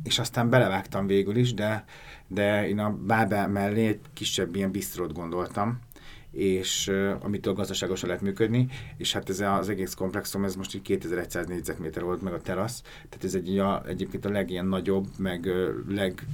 és 0.04 0.20
aztán 0.20 0.50
belevágtam 0.50 1.08
végül 1.08 1.36
is, 1.36 1.54
de, 1.54 1.86
de 2.28 2.68
én 2.68 2.80
a 2.80 2.90
Bábel 2.90 3.48
mellé 3.48 3.88
egy 3.88 4.00
kisebb 4.14 4.56
ilyen 4.56 4.72
bisztrót 4.72 5.14
gondoltam, 5.14 5.80
és 6.36 6.92
amitől 7.20 7.54
gazdaságosan 7.54 8.08
lehet 8.08 8.24
működni, 8.24 8.68
és 8.98 9.14
hát 9.14 9.30
ez 9.30 9.40
az 9.40 9.70
egész 9.70 9.94
komplexum, 9.94 10.44
ez 10.44 10.56
most 10.56 10.76
így 10.76 10.82
2100 10.82 11.48
négyzetméter 11.48 12.04
volt 12.04 12.22
meg 12.22 12.34
a 12.34 12.42
terasz, 12.42 12.82
tehát 12.82 13.24
ez 13.24 13.36
egy, 13.36 13.58
a, 13.58 13.84
egyébként 13.88 14.26
a 14.26 14.30
legilyen 14.30 14.66
nagyobb, 14.66 15.08
meg 15.18 15.50
leg 15.90 16.26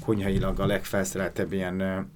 konyhailag 0.00 0.60
a 0.60 0.66
legfelszereltebb 0.66 1.52
ilyen 1.52 2.08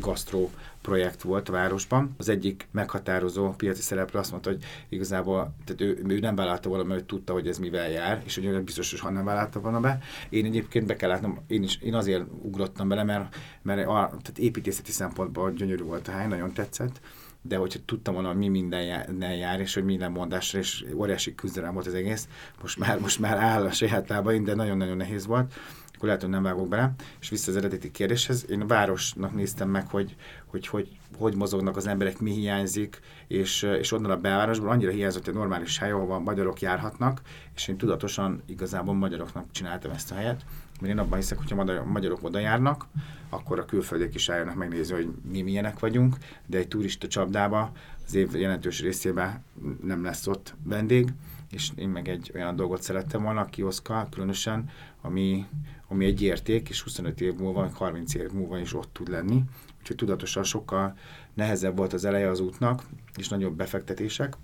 gasztró 0.00 0.50
projekt 0.86 1.22
volt 1.22 1.48
a 1.48 1.52
városban. 1.52 2.14
Az 2.16 2.28
egyik 2.28 2.68
meghatározó 2.70 3.50
piaci 3.50 3.82
szereplő 3.82 4.18
azt 4.18 4.30
mondta, 4.30 4.50
hogy 4.50 4.64
igazából 4.88 5.54
tehát 5.64 5.80
ő, 5.80 6.04
ő 6.08 6.18
nem 6.18 6.34
vállalta 6.34 6.68
volna, 6.68 6.84
mert 6.84 7.04
tudta, 7.04 7.32
hogy 7.32 7.48
ez 7.48 7.58
mivel 7.58 7.90
jár, 7.90 8.22
és 8.24 8.34
hogy 8.34 8.62
biztos, 8.62 9.00
hogy 9.00 9.12
nem 9.12 9.24
vállalta 9.24 9.60
volna 9.60 9.80
be. 9.80 9.98
Én 10.28 10.44
egyébként 10.44 10.86
be 10.86 10.96
kell 10.96 11.08
látnom, 11.08 11.38
én, 11.46 11.62
is, 11.62 11.76
én 11.76 11.94
azért 11.94 12.24
ugrottam 12.42 12.88
bele, 12.88 13.04
mert, 13.04 13.36
mert 13.62 13.86
a, 13.86 14.08
tehát 14.08 14.38
építészeti 14.38 14.92
szempontból 14.92 15.52
gyönyörű 15.52 15.82
volt 15.82 16.08
a 16.08 16.10
hely, 16.10 16.26
nagyon 16.26 16.52
tetszett 16.52 17.00
de 17.42 17.56
hogyha 17.56 17.78
tudtam 17.84 18.14
volna, 18.14 18.28
hogy 18.28 18.36
mi 18.36 18.48
minden 18.48 18.82
jár, 18.82 19.08
jár, 19.20 19.60
és 19.60 19.74
hogy 19.74 19.84
minden 19.84 20.10
mondásra, 20.10 20.58
és 20.58 20.84
óriási 20.94 21.34
küzdelem 21.34 21.74
volt 21.74 21.86
az 21.86 21.94
egész, 21.94 22.28
most 22.62 22.78
már, 22.78 22.98
most 23.00 23.18
már 23.18 23.36
áll 23.36 23.64
a 23.64 23.70
saját 23.70 24.08
lábain, 24.08 24.44
de 24.44 24.54
nagyon-nagyon 24.54 24.96
nehéz 24.96 25.26
volt 25.26 25.54
akkor 25.96 26.08
lehet, 26.08 26.22
hogy 26.22 26.30
nem 26.30 26.42
vágok 26.42 26.68
bele. 26.68 26.94
És 27.20 27.28
vissza 27.28 27.50
az 27.50 27.56
eredeti 27.56 27.90
kérdéshez, 27.90 28.50
én 28.50 28.60
a 28.60 28.66
városnak 28.66 29.34
néztem 29.34 29.68
meg, 29.68 29.88
hogy 29.88 30.16
hogy, 30.56 30.66
hogy, 30.66 30.98
hogy 31.18 31.34
mozognak 31.34 31.76
az 31.76 31.86
emberek, 31.86 32.20
mi 32.20 32.30
hiányzik, 32.30 33.00
és, 33.26 33.62
és 33.62 33.92
onnan 33.92 34.10
a 34.10 34.16
belvárosból 34.16 34.68
annyira 34.68 34.90
hiányzott 34.90 35.26
egy 35.28 35.34
normális 35.34 35.78
hely, 35.78 35.90
ahol 35.90 36.18
magyarok 36.18 36.60
járhatnak, 36.60 37.20
és 37.54 37.68
én 37.68 37.76
tudatosan 37.76 38.42
igazából 38.46 38.94
magyaroknak 38.94 39.44
csináltam 39.50 39.90
ezt 39.90 40.10
a 40.10 40.14
helyet, 40.14 40.44
mert 40.80 40.92
én 40.92 40.98
abban 40.98 41.18
hiszek, 41.18 41.38
hogyha 41.38 41.60
a 41.60 41.84
magyarok 41.84 42.24
oda 42.24 42.38
járnak, 42.38 42.86
akkor 43.28 43.58
a 43.58 43.64
külföldiek 43.64 44.14
is 44.14 44.28
álljanak 44.28 44.54
megnézni, 44.54 44.94
hogy 44.94 45.08
mi 45.30 45.42
milyenek 45.42 45.78
vagyunk, 45.78 46.16
de 46.46 46.58
egy 46.58 46.68
turista 46.68 47.08
csapdába 47.08 47.72
az 48.06 48.14
év 48.14 48.34
jelentős 48.34 48.80
részében 48.80 49.44
nem 49.82 50.04
lesz 50.04 50.26
ott 50.26 50.54
vendég, 50.62 51.12
és 51.50 51.70
én 51.74 51.88
meg 51.88 52.08
egy 52.08 52.30
olyan 52.34 52.56
dolgot 52.56 52.82
szerettem 52.82 53.22
volna, 53.22 53.40
a 53.40 53.44
kioszka 53.44 54.08
különösen, 54.10 54.70
ami, 55.00 55.46
ami 55.88 56.04
egy 56.04 56.22
érték, 56.22 56.68
és 56.68 56.82
25 56.82 57.20
év 57.20 57.34
múlva, 57.34 57.70
30 57.74 58.14
év 58.14 58.30
múlva 58.30 58.58
is 58.58 58.74
ott 58.74 58.92
tud 58.92 59.08
lenni. 59.08 59.42
Úgyhogy 59.80 59.96
tudatosan 59.96 60.44
sokkal 60.44 60.96
nehezebb 61.34 61.76
volt 61.76 61.92
az 61.92 62.04
eleje 62.04 62.30
az 62.30 62.40
útnak, 62.40 62.82
és 63.16 63.28
nagyobb 63.28 63.56
befektetések, 63.56 64.36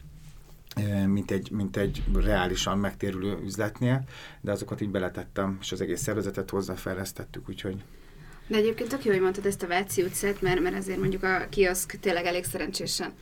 mint 1.06 1.30
egy, 1.30 1.50
mint 1.50 1.76
egy 1.76 2.02
reálisan 2.14 2.78
megtérülő 2.78 3.38
üzletnél, 3.44 4.04
de 4.40 4.52
azokat 4.52 4.80
így 4.80 4.90
beletettem, 4.90 5.58
és 5.60 5.72
az 5.72 5.80
egész 5.80 6.02
szervezetet 6.02 6.50
hozzáfejlesztettük, 6.50 7.48
úgyhogy 7.48 7.82
de 8.46 8.56
egyébként 8.56 8.88
tök 8.88 9.04
jó, 9.04 9.12
hogy 9.12 9.20
mondtad 9.20 9.46
ezt 9.46 9.62
a 9.62 9.66
Váci 9.66 10.02
utcát, 10.02 10.40
mert, 10.40 10.60
mert 10.60 10.76
azért 10.76 10.98
mondjuk 10.98 11.22
a 11.22 11.46
kioszk 11.50 11.96
tényleg 12.00 12.24
elég 12.24 12.44
szerencsésen 12.44 13.12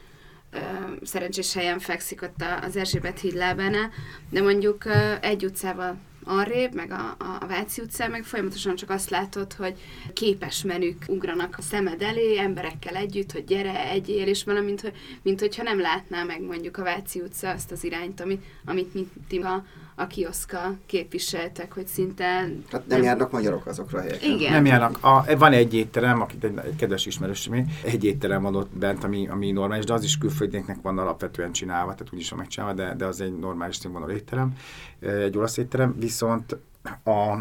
szerencsés 1.02 1.52
helyen 1.52 1.78
fekszik 1.78 2.22
ott 2.22 2.44
az 2.62 2.76
Erzsébet 2.76 3.20
híd 3.20 3.34
lábánál, 3.34 3.90
de 4.30 4.42
mondjuk 4.42 4.84
egy 5.20 5.44
utcával 5.44 5.96
arrébb, 6.24 6.74
meg 6.74 6.90
a, 6.90 7.16
a 7.40 7.46
Váci 7.46 7.82
utcán, 7.82 8.10
meg 8.10 8.24
folyamatosan 8.24 8.76
csak 8.76 8.90
azt 8.90 9.10
látod, 9.10 9.52
hogy 9.52 9.74
képes 10.12 10.62
menük 10.62 11.04
ugranak 11.06 11.54
a 11.58 11.62
szemed 11.62 12.02
elé, 12.02 12.38
emberekkel 12.38 12.94
együtt, 12.94 13.32
hogy 13.32 13.44
gyere, 13.44 13.88
egyél, 13.90 14.26
és 14.26 14.44
valamint, 14.44 14.80
hogy, 14.80 14.92
mint 15.22 15.40
hogyha 15.40 15.62
nem 15.62 15.80
látná 15.80 16.22
meg 16.22 16.40
mondjuk 16.42 16.76
a 16.76 16.82
Váci 16.82 17.20
utca 17.20 17.50
azt 17.50 17.70
az 17.70 17.84
irányt, 17.84 18.20
amit, 18.20 18.44
amit 18.64 18.94
mi 18.94 19.42
a, 19.42 19.64
a 20.00 20.06
kioszka 20.06 20.76
képviseltek, 20.86 21.72
hogy 21.72 21.86
szinte... 21.86 22.24
Hát 22.24 22.70
nem, 22.70 22.82
nem 22.86 23.02
járnak 23.02 23.30
magyarok 23.30 23.66
azokra 23.66 23.98
a 23.98 24.00
helyekre. 24.00 24.26
Igen. 24.26 24.52
Nem 24.52 24.64
járnak. 24.64 24.98
A, 25.04 25.36
van 25.36 25.52
egy 25.52 25.74
étterem, 25.74 26.20
akit 26.20 26.44
egy, 26.44 26.58
egy 26.64 26.76
kedves 26.76 27.06
ismerősöm, 27.06 27.66
egy 27.84 28.04
étterem 28.04 28.42
van 28.42 28.56
ott 28.56 28.76
bent, 28.76 29.04
ami, 29.04 29.28
ami 29.28 29.50
normális, 29.50 29.84
de 29.84 29.92
az 29.92 30.04
is 30.04 30.18
külföldieknek 30.18 30.78
van 30.82 30.98
alapvetően 30.98 31.52
csinálva, 31.52 31.92
tehát 31.94 32.12
úgyis 32.12 32.30
van 32.30 32.38
megcsinálva, 32.38 32.74
de, 32.74 32.94
de 32.94 33.06
az 33.06 33.20
egy 33.20 33.38
normális 33.38 33.76
színvonal 33.76 34.10
étterem, 34.10 34.52
egy 35.00 35.36
olasz 35.36 35.56
étterem, 35.56 35.94
viszont 35.98 36.56
a, 37.04 37.38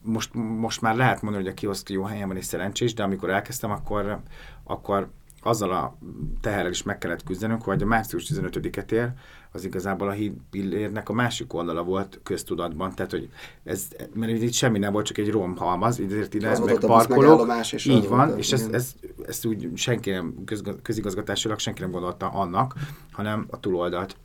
most, 0.00 0.34
most 0.34 0.80
már 0.80 0.96
lehet 0.96 1.22
mondani, 1.22 1.44
hogy 1.44 1.52
a 1.52 1.56
kioszk 1.56 1.90
jó 1.90 2.02
helyen 2.02 2.28
van 2.28 2.36
és 2.36 2.44
szerencsés, 2.44 2.94
de 2.94 3.02
amikor 3.02 3.30
elkezdtem, 3.30 3.70
akkor, 3.70 4.20
akkor 4.64 5.08
azzal 5.42 5.72
a 5.72 5.96
teherrel 6.40 6.70
is 6.70 6.82
meg 6.82 6.98
kellett 6.98 7.24
küzdenünk, 7.24 7.62
hogy 7.62 7.82
a 7.82 7.86
március 7.86 8.30
15-et 8.34 8.90
ér, 8.90 9.12
az 9.52 9.64
igazából 9.64 10.08
a 10.08 10.12
híd 10.12 10.32
pillérnek 10.50 11.08
a 11.08 11.12
másik 11.12 11.54
oldala 11.54 11.82
volt 11.82 12.20
köztudatban, 12.22 12.94
tehát 12.94 13.10
hogy 13.10 13.28
ez, 13.64 13.88
mert 14.14 14.42
itt 14.42 14.52
semmi 14.52 14.78
nem 14.78 14.92
volt, 14.92 15.06
csak 15.06 15.18
egy 15.18 15.30
romhalmaz, 15.30 16.00
ezért 16.00 16.34
ide 16.34 16.58
meg 16.60 16.78
parkolók, 16.78 17.48
és 17.72 17.84
így 17.84 18.08
van, 18.08 18.26
volt, 18.26 18.38
és 18.38 18.52
ezt, 18.52 18.72
ezt, 18.72 18.96
ezt, 19.26 19.44
úgy 19.44 19.70
senki 19.74 20.10
nem, 20.10 20.34
közigazgatásilag 20.82 21.58
senki 21.58 21.80
nem 21.80 21.90
gondolta 21.90 22.28
annak, 22.28 22.74
hanem 23.10 23.46
a 23.50 23.60
túloldalt. 23.60 24.16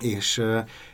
És, 0.00 0.42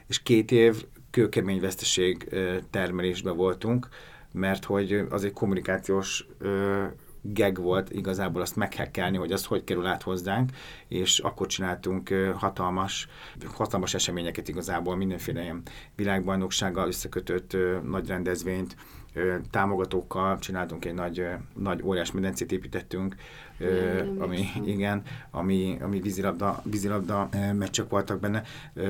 és 0.06 0.22
két 0.22 0.50
év 0.50 0.84
kőkemény 1.10 1.60
veszteség 1.60 2.28
termelésben 2.70 3.36
voltunk, 3.36 3.88
mert 4.32 4.64
hogy 4.64 5.06
az 5.10 5.24
egy 5.24 5.32
kommunikációs 5.32 6.26
geg 7.32 7.60
volt 7.60 7.90
igazából 7.90 8.40
azt 8.40 8.56
meghekkelni, 8.56 9.16
hogy 9.16 9.32
az 9.32 9.44
hogy 9.44 9.64
kerül 9.64 9.86
át 9.86 10.02
hozzánk, 10.02 10.50
és 10.88 11.18
akkor 11.18 11.46
csináltunk 11.46 12.08
hatalmas, 12.34 13.08
hatalmas 13.54 13.94
eseményeket 13.94 14.48
igazából, 14.48 14.96
mindenféle 14.96 15.42
ilyen 15.42 15.62
világbajnoksággal 15.94 16.86
összekötött 16.86 17.56
nagy 17.82 18.06
rendezvényt, 18.06 18.76
támogatókkal 19.50 20.38
csináltunk 20.38 20.84
egy 20.84 20.94
nagy, 20.94 21.26
nagy 21.54 21.82
óriás 21.82 22.12
medencét 22.12 22.52
építettünk, 22.52 23.14
nem, 23.58 24.16
ami, 24.18 24.44
igen, 24.64 25.02
ami, 25.30 25.78
ami 25.80 26.00
vízilabda, 26.00 26.62
vízilabda 26.64 27.28
meccsek 27.52 27.88
voltak 27.88 28.20
benne, 28.20 28.42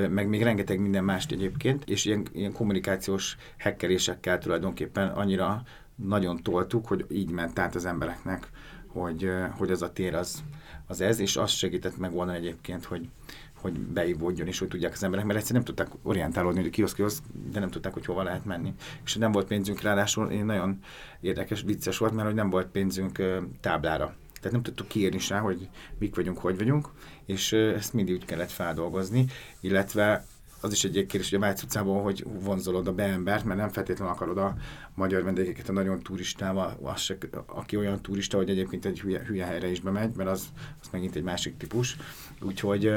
meg 0.09 0.27
még 0.27 0.43
rengeteg 0.43 0.79
minden 0.79 1.03
mást 1.03 1.31
egyébként, 1.31 1.83
és 1.85 2.05
ilyen, 2.05 2.25
ilyen 2.31 2.51
kommunikációs 2.51 3.37
hekkelésekkel 3.57 4.37
tulajdonképpen 4.37 5.07
annyira 5.07 5.63
nagyon 6.05 6.43
toltuk, 6.43 6.87
hogy 6.87 7.05
így 7.09 7.31
ment 7.31 7.59
át 7.59 7.75
az 7.75 7.85
embereknek, 7.85 8.49
hogy, 8.87 9.29
hogy 9.51 9.71
az 9.71 9.81
a 9.81 9.91
tér 9.91 10.15
az, 10.15 10.43
az 10.87 11.01
ez, 11.01 11.19
és 11.19 11.35
azt 11.35 11.55
segített 11.55 11.97
megoldani 11.97 12.37
egyébként, 12.37 12.85
hogy, 12.85 13.09
hogy 13.53 13.79
beivódjon, 13.79 14.47
és 14.47 14.59
hogy 14.59 14.67
tudják 14.67 14.93
az 14.93 15.03
emberek, 15.03 15.25
mert 15.25 15.39
egyszerűen 15.39 15.63
nem 15.65 15.75
tudták 15.75 15.99
orientálódni, 16.03 16.61
hogy 16.61 16.69
kioszk, 16.69 16.95
kioszk, 16.95 17.23
de 17.51 17.59
nem 17.59 17.69
tudták, 17.69 17.93
hogy 17.93 18.05
hova 18.05 18.23
lehet 18.23 18.45
menni. 18.45 18.73
És 19.05 19.15
nem 19.15 19.31
volt 19.31 19.47
pénzünk, 19.47 19.81
ráadásul 19.81 20.29
én 20.29 20.45
nagyon 20.45 20.79
érdekes, 21.21 21.61
vicces 21.61 21.97
volt, 21.97 22.13
mert 22.13 22.25
hogy 22.25 22.35
nem 22.35 22.49
volt 22.49 22.67
pénzünk 22.67 23.21
táblára. 23.59 24.15
Tehát 24.37 24.51
nem 24.51 24.63
tudtuk 24.63 24.87
kiírni 24.87 25.19
rá, 25.29 25.39
hogy 25.39 25.69
mik 25.97 26.15
vagyunk, 26.15 26.37
hogy 26.37 26.57
vagyunk, 26.57 26.89
és 27.25 27.51
ezt 27.53 27.93
mindig 27.93 28.15
úgy 28.15 28.25
kellett 28.25 28.51
feldolgozni, 28.51 29.25
illetve 29.59 30.25
az 30.61 30.71
is 30.71 30.83
egy 30.83 30.91
kérdés, 30.91 31.29
hogy 31.29 31.39
a 31.39 31.41
Vájc 31.41 31.63
utcában, 31.63 32.01
hogy 32.01 32.25
vonzolod 32.27 32.87
a 32.87 32.93
beembert, 32.93 33.43
mert 33.43 33.59
nem 33.59 33.69
feltétlenül 33.69 34.13
akarod 34.13 34.37
a 34.37 34.55
magyar 34.93 35.23
vendégeket 35.23 35.69
a 35.69 35.71
nagyon 35.71 35.99
turistával, 35.99 36.77
az 36.81 36.99
se, 36.99 37.17
aki 37.45 37.77
olyan 37.77 38.01
turista, 38.01 38.37
hogy 38.37 38.49
egyébként 38.49 38.85
egy 38.85 38.99
hülye, 38.99 39.23
hülye 39.25 39.45
helyre 39.45 39.67
is 39.67 39.79
bemegy, 39.79 40.15
mert 40.15 40.29
az, 40.29 40.45
az 40.81 40.87
megint 40.91 41.15
egy 41.15 41.23
másik 41.23 41.57
típus. 41.57 41.97
Úgyhogy 42.41 42.91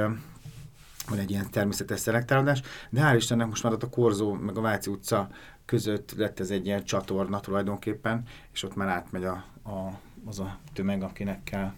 van 1.08 1.18
egy 1.18 1.30
ilyen 1.30 1.50
természetes 1.50 2.00
szelektálódás, 2.00 2.60
de 2.90 3.00
hál' 3.00 3.16
Istennek 3.16 3.46
most 3.46 3.62
már 3.62 3.72
ott 3.72 3.82
a 3.82 3.88
Korzó 3.88 4.32
meg 4.32 4.56
a 4.56 4.60
Váci 4.60 4.90
utca 4.90 5.28
között 5.64 6.12
lett 6.16 6.40
ez 6.40 6.50
egy 6.50 6.66
ilyen 6.66 6.84
csatorna 6.84 7.40
tulajdonképpen, 7.40 8.22
és 8.52 8.62
ott 8.62 8.74
már 8.74 8.88
átmegy 8.88 9.24
a, 9.24 9.44
a, 9.62 10.00
az 10.24 10.38
a 10.38 10.58
tömeg, 10.72 11.02
akinek 11.02 11.44
kell. 11.44 11.72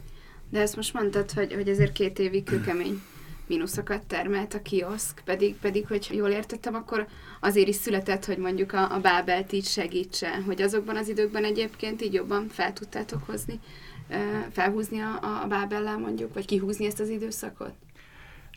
De 0.51 0.61
ezt 0.61 0.77
most 0.77 0.95
mondtad, 0.95 1.31
hogy, 1.31 1.53
hogy 1.53 1.69
ezért 1.69 1.93
két 1.93 2.19
évig 2.19 2.45
kőkemény 2.45 3.03
mínuszokat 3.53 4.07
termelt 4.07 4.55
a 4.55 4.63
kioszk, 4.63 5.23
pedig, 5.25 5.57
pedig, 5.57 5.87
hogy 5.87 6.09
jól 6.13 6.29
értettem, 6.29 6.75
akkor 6.75 7.07
azért 7.41 7.69
is 7.69 7.75
született, 7.75 8.25
hogy 8.25 8.39
mondjuk 8.39 8.73
a, 8.73 8.95
a 8.95 9.01
Bábelt 9.01 9.53
így 9.53 9.65
segítse, 9.65 10.43
hogy 10.47 10.63
azokban 10.63 10.97
az 10.97 11.09
időkben 11.09 11.45
egyébként 11.45 12.03
így 12.03 12.13
jobban 12.13 12.49
fel 12.49 12.73
tudtátok 12.73 13.23
hozni, 13.27 13.61
felhúzni 14.51 15.01
a, 15.01 15.43
a 15.43 15.47
Bábellel 15.47 15.99
mondjuk, 15.99 16.35
vagy 16.35 16.47
kihúzni 16.47 16.87
ezt 16.87 17.01
az 17.01 17.09
időszakot? 17.09 17.73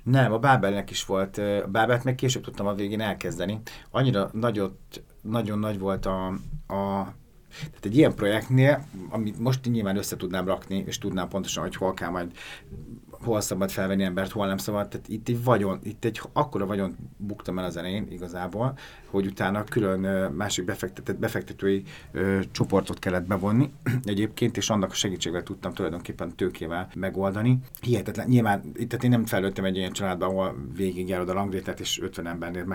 Nem, 0.03 0.31
a 0.31 0.39
Bábelnek 0.39 0.89
is 0.89 1.05
volt. 1.05 1.37
A 1.37 1.67
Bábelt 1.67 2.03
meg 2.03 2.15
később 2.15 2.43
tudtam 2.43 2.67
a 2.67 2.73
végén 2.73 3.01
elkezdeni. 3.01 3.59
Annyira 3.91 4.29
nagyot, 4.33 5.03
nagyon 5.21 5.59
nagy 5.59 5.79
volt 5.79 6.05
a, 6.05 6.27
a 6.67 7.13
tehát 7.57 7.85
egy 7.85 7.97
ilyen 7.97 8.15
projektnél, 8.15 8.85
amit 9.09 9.39
most 9.39 9.65
nyilván 9.65 9.97
össze 9.97 10.15
tudnám 10.15 10.45
rakni, 10.45 10.83
és 10.87 10.97
tudnám 10.97 11.27
pontosan, 11.27 11.63
hogy 11.63 11.75
hol 11.75 11.93
kell 11.93 12.09
majd 12.09 12.31
hol 13.25 13.41
szabad 13.41 13.72
felvenni 13.72 14.03
embert, 14.03 14.32
hol 14.32 14.48
nem 14.48 14.58
szabad. 14.58 14.88
Tehát 14.88 15.08
itt 15.08 15.27
egy 15.27 15.44
vagyon, 15.44 15.79
itt 15.84 16.05
egy 16.05 16.22
akkora 16.34 16.65
vagyon 16.65 16.96
buktam 17.17 17.60
el 17.60 17.65
az 17.65 17.77
elején 17.77 18.08
igazából, 18.10 18.77
hogy 19.05 19.25
utána 19.25 19.63
külön 19.63 20.32
másik 20.32 20.65
befektetett, 20.65 21.17
befektetői 21.17 21.84
ö, 22.12 22.39
csoportot 22.51 23.00
kellett 23.00 23.27
bevonni 23.27 23.72
egyébként, 24.03 24.58
és 24.58 24.70
annak 24.70 24.91
a 24.91 24.94
segítségével 24.94 25.44
tudtam 25.44 25.74
tulajdonképpen 25.74 26.36
tőkével 26.36 26.89
megoldani. 26.96 27.60
Hihetetlen. 27.82 28.27
Nyilván, 28.27 28.62
itt 28.75 28.89
tehát 28.89 29.03
én 29.03 29.10
nem 29.10 29.25
felőttem 29.25 29.65
egy 29.65 29.77
ilyen 29.77 29.91
családba, 29.91 30.25
ahol 30.25 30.55
végig 30.75 31.08
járod 31.08 31.29
a 31.29 31.34
langrétet, 31.34 31.79
és 31.79 32.01
50 32.01 32.27
embernél 32.27 32.65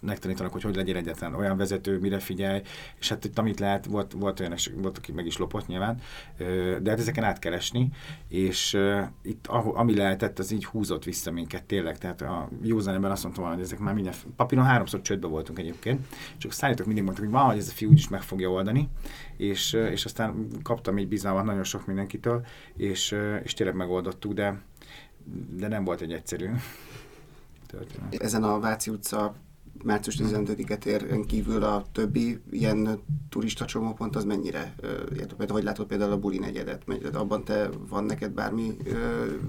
megtanítanak, 0.00 0.52
hogy 0.52 0.62
hogy 0.62 0.76
legyen 0.76 0.96
egyetlen 0.96 1.34
olyan 1.34 1.56
vezető, 1.56 1.98
mire 1.98 2.18
figyelj, 2.18 2.60
és 2.98 3.08
hát 3.08 3.24
itt 3.24 3.38
amit 3.38 3.60
lehet, 3.60 3.86
volt, 3.86 4.12
volt 4.12 4.40
olyan, 4.40 4.54
volt, 4.76 4.98
aki 4.98 5.12
meg 5.12 5.26
is 5.26 5.36
lopott 5.36 5.66
nyilván, 5.66 6.00
de 6.82 6.90
hát 6.90 6.98
ezeken 6.98 7.24
át 7.24 7.38
kell 7.38 7.52
esni, 7.52 7.88
és 8.28 8.78
itt 9.22 9.46
ami 9.74 9.96
lehetett, 9.96 10.38
az 10.38 10.50
így 10.50 10.64
húzott 10.64 11.04
vissza 11.04 11.30
minket 11.30 11.64
tényleg, 11.64 11.98
tehát 11.98 12.20
a 12.20 12.48
józan 12.62 12.94
ember 12.94 13.10
azt 13.10 13.22
mondta 13.22 13.48
hogy 13.48 13.60
ezek 13.60 13.78
már 13.78 13.94
minden, 13.94 14.14
papíron 14.36 14.64
háromszor 14.64 15.02
csődbe 15.02 15.26
voltunk 15.26 15.58
egyébként, 15.58 16.06
csak 16.38 16.50
a 16.50 16.54
szállítók 16.54 16.86
mindig 16.86 17.04
mondtak, 17.04 17.24
hogy 17.24 17.34
valahogy 17.34 17.58
ez 17.58 17.68
a 17.68 17.72
fiú 17.72 17.92
is 17.92 18.08
meg 18.08 18.22
fogja 18.22 18.50
oldani, 18.50 18.88
és, 19.36 19.72
és 19.72 20.04
aztán 20.04 20.48
kaptam 20.62 20.96
egy 20.96 21.08
bizalmat 21.08 21.44
nagyon 21.44 21.64
sok 21.64 21.86
mindenkitől, 21.86 22.46
és, 22.76 23.16
és 23.42 23.54
tényleg 23.54 23.76
megoldottuk, 23.76 24.32
de, 24.32 24.62
de 25.56 25.68
nem 25.68 25.84
volt 25.84 26.00
egy 26.00 26.12
egyszerű 26.12 26.50
történet. 27.66 28.14
Ezen 28.14 28.42
a 28.42 28.60
Váci 28.60 28.90
utca 28.90 29.34
március 29.84 30.16
15-et 30.22 30.84
éren 30.84 31.24
kívül 31.24 31.62
a 31.62 31.84
többi 31.92 32.40
ilyen 32.50 33.00
turista 33.28 33.64
csomópont 33.64 34.16
az 34.16 34.24
mennyire 34.24 34.74
érdekel? 35.18 35.46
Hogy 35.48 35.62
látod 35.62 35.86
például 35.86 36.12
a 36.12 36.18
Buli 36.18 36.38
negyedet? 36.38 36.82
Abban 37.12 37.44
te 37.44 37.68
van 37.88 38.04
neked 38.04 38.32
bármi 38.32 38.76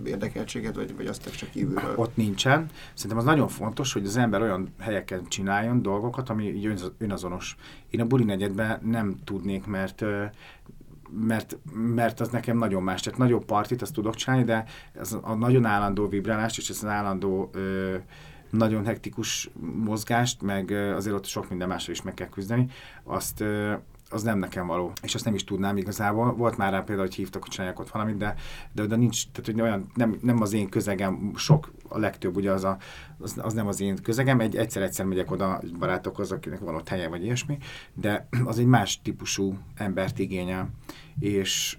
érdekeltséged, 0.06 0.75
vagy, 0.75 0.96
vagy 0.96 1.08
azt 1.08 1.36
csak 1.36 1.50
kívülről? 1.50 1.96
Ott 1.96 2.15
nincsen. 2.15 2.70
Szerintem 2.94 3.18
az 3.18 3.24
nagyon 3.24 3.48
fontos, 3.48 3.94
hogy 3.94 4.06
az 4.06 4.18
ember 4.18 4.42
olyan 4.42 4.74
helyeken 4.80 5.27
csináljon 5.27 5.82
dolgokat, 5.82 6.30
ami 6.30 6.68
önazonos. 6.98 7.56
Én 7.89 8.01
a 8.01 8.06
Buli 8.06 8.24
negyedben 8.24 8.80
nem 8.84 9.15
tudnék, 9.24 9.65
mert 9.65 10.06
mert, 11.20 11.58
mert 11.74 12.20
az 12.20 12.30
nekem 12.30 12.58
nagyon 12.58 12.84
más. 12.84 13.01
Tehát 13.01 13.20
nagyobb 13.20 13.46
partit 13.46 13.82
azt 13.82 13.94
tudok 13.94 14.15
csinálni, 14.15 14.44
de 14.44 14.65
ez 14.94 15.18
a 15.22 15.34
nagyon 15.34 15.65
állandó 15.65 16.08
vibrálást 16.08 16.58
és 16.58 16.70
az 16.70 16.86
állandó 16.86 17.50
ö, 17.53 17.96
nagyon 18.57 18.86
hektikus 18.86 19.50
mozgást, 19.83 20.41
meg 20.41 20.72
azért 20.72 21.15
ott 21.15 21.25
sok 21.25 21.50
minden 21.50 21.67
másra 21.67 21.91
is 21.91 22.01
meg 22.01 22.13
kell 22.13 22.29
küzdeni, 22.29 22.69
azt 23.03 23.43
az 24.10 24.24
nem 24.24 24.39
nekem 24.39 24.67
való, 24.67 24.91
és 25.01 25.15
azt 25.15 25.25
nem 25.25 25.36
is 25.36 25.43
tudnám 25.43 25.77
igazából. 25.77 26.33
Volt 26.33 26.57
már 26.57 26.72
rá 26.72 26.79
például, 26.79 27.07
hogy 27.07 27.15
hívtak, 27.15 27.41
hogy 27.41 27.51
csinálják 27.51 27.79
ott 27.79 27.89
valamit, 27.89 28.17
de, 28.17 28.36
de, 28.72 28.86
de 28.86 28.95
nincs, 28.95 29.27
tehát 29.31 29.45
hogy 29.45 29.62
olyan, 29.62 29.91
nem, 29.95 30.17
nem 30.22 30.41
az 30.41 30.53
én 30.53 30.69
közegem, 30.69 31.31
sok, 31.36 31.72
a 31.88 31.98
legtöbb 31.98 32.36
ugye 32.36 32.51
az, 32.51 32.63
a, 32.63 32.77
az, 33.19 33.39
az 33.41 33.53
nem 33.53 33.67
az 33.67 33.81
én 33.81 33.95
közegem, 34.03 34.39
egy, 34.39 34.55
egyszer-egyszer 34.55 35.05
megyek 35.05 35.31
oda 35.31 35.62
barátokhoz, 35.79 36.31
akinek 36.31 36.60
van 36.60 36.75
ott 36.75 36.88
helye, 36.88 37.07
vagy 37.07 37.24
ilyesmi, 37.24 37.57
de 37.93 38.27
az 38.45 38.60
egy 38.60 38.65
más 38.65 39.01
típusú 39.01 39.57
embert 39.75 40.19
igényel, 40.19 40.69
és 41.19 41.77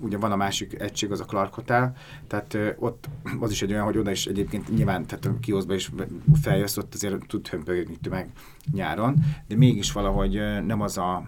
ugye 0.00 0.16
van 0.16 0.32
a 0.32 0.36
másik 0.36 0.80
egység, 0.80 1.10
az 1.10 1.20
a 1.20 1.24
Clark 1.24 1.54
Hotel, 1.54 1.96
tehát 2.26 2.58
ott 2.78 3.08
az 3.40 3.50
is 3.50 3.62
egy 3.62 3.72
olyan, 3.72 3.84
hogy 3.84 3.98
oda 3.98 4.10
is 4.10 4.26
egyébként 4.26 4.74
nyilván, 4.74 5.06
tehát 5.06 5.40
kioszba 5.40 5.74
is 5.74 5.90
feljössz, 6.42 6.76
ott 6.76 6.94
azért 6.94 7.26
tud 7.26 7.48
hömpögni 7.48 7.96
tömeg 7.96 8.30
nyáron, 8.72 9.16
de 9.48 9.56
mégis 9.56 9.92
valahogy 9.92 10.40
nem 10.66 10.80
az 10.80 10.98
a 10.98 11.24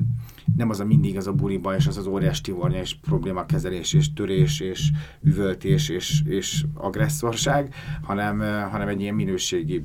nem 0.57 0.71
az 0.71 0.81
a 0.81 0.85
mindig 0.85 1.17
az 1.17 1.27
a 1.27 1.33
buliba, 1.33 1.77
és 1.77 1.87
az 1.87 1.97
az 1.97 2.07
óriás 2.07 2.41
tivornya, 2.41 2.79
és 2.79 2.95
problémakezelés, 2.95 3.93
és 3.93 4.13
törés, 4.13 4.61
és 4.61 4.91
üvöltés, 5.21 5.89
és, 5.89 6.23
és 6.25 6.65
agresszorság, 6.75 7.75
hanem, 8.03 8.39
hanem 8.71 8.89
egy 8.89 9.01
ilyen 9.01 9.15
minőségi, 9.15 9.85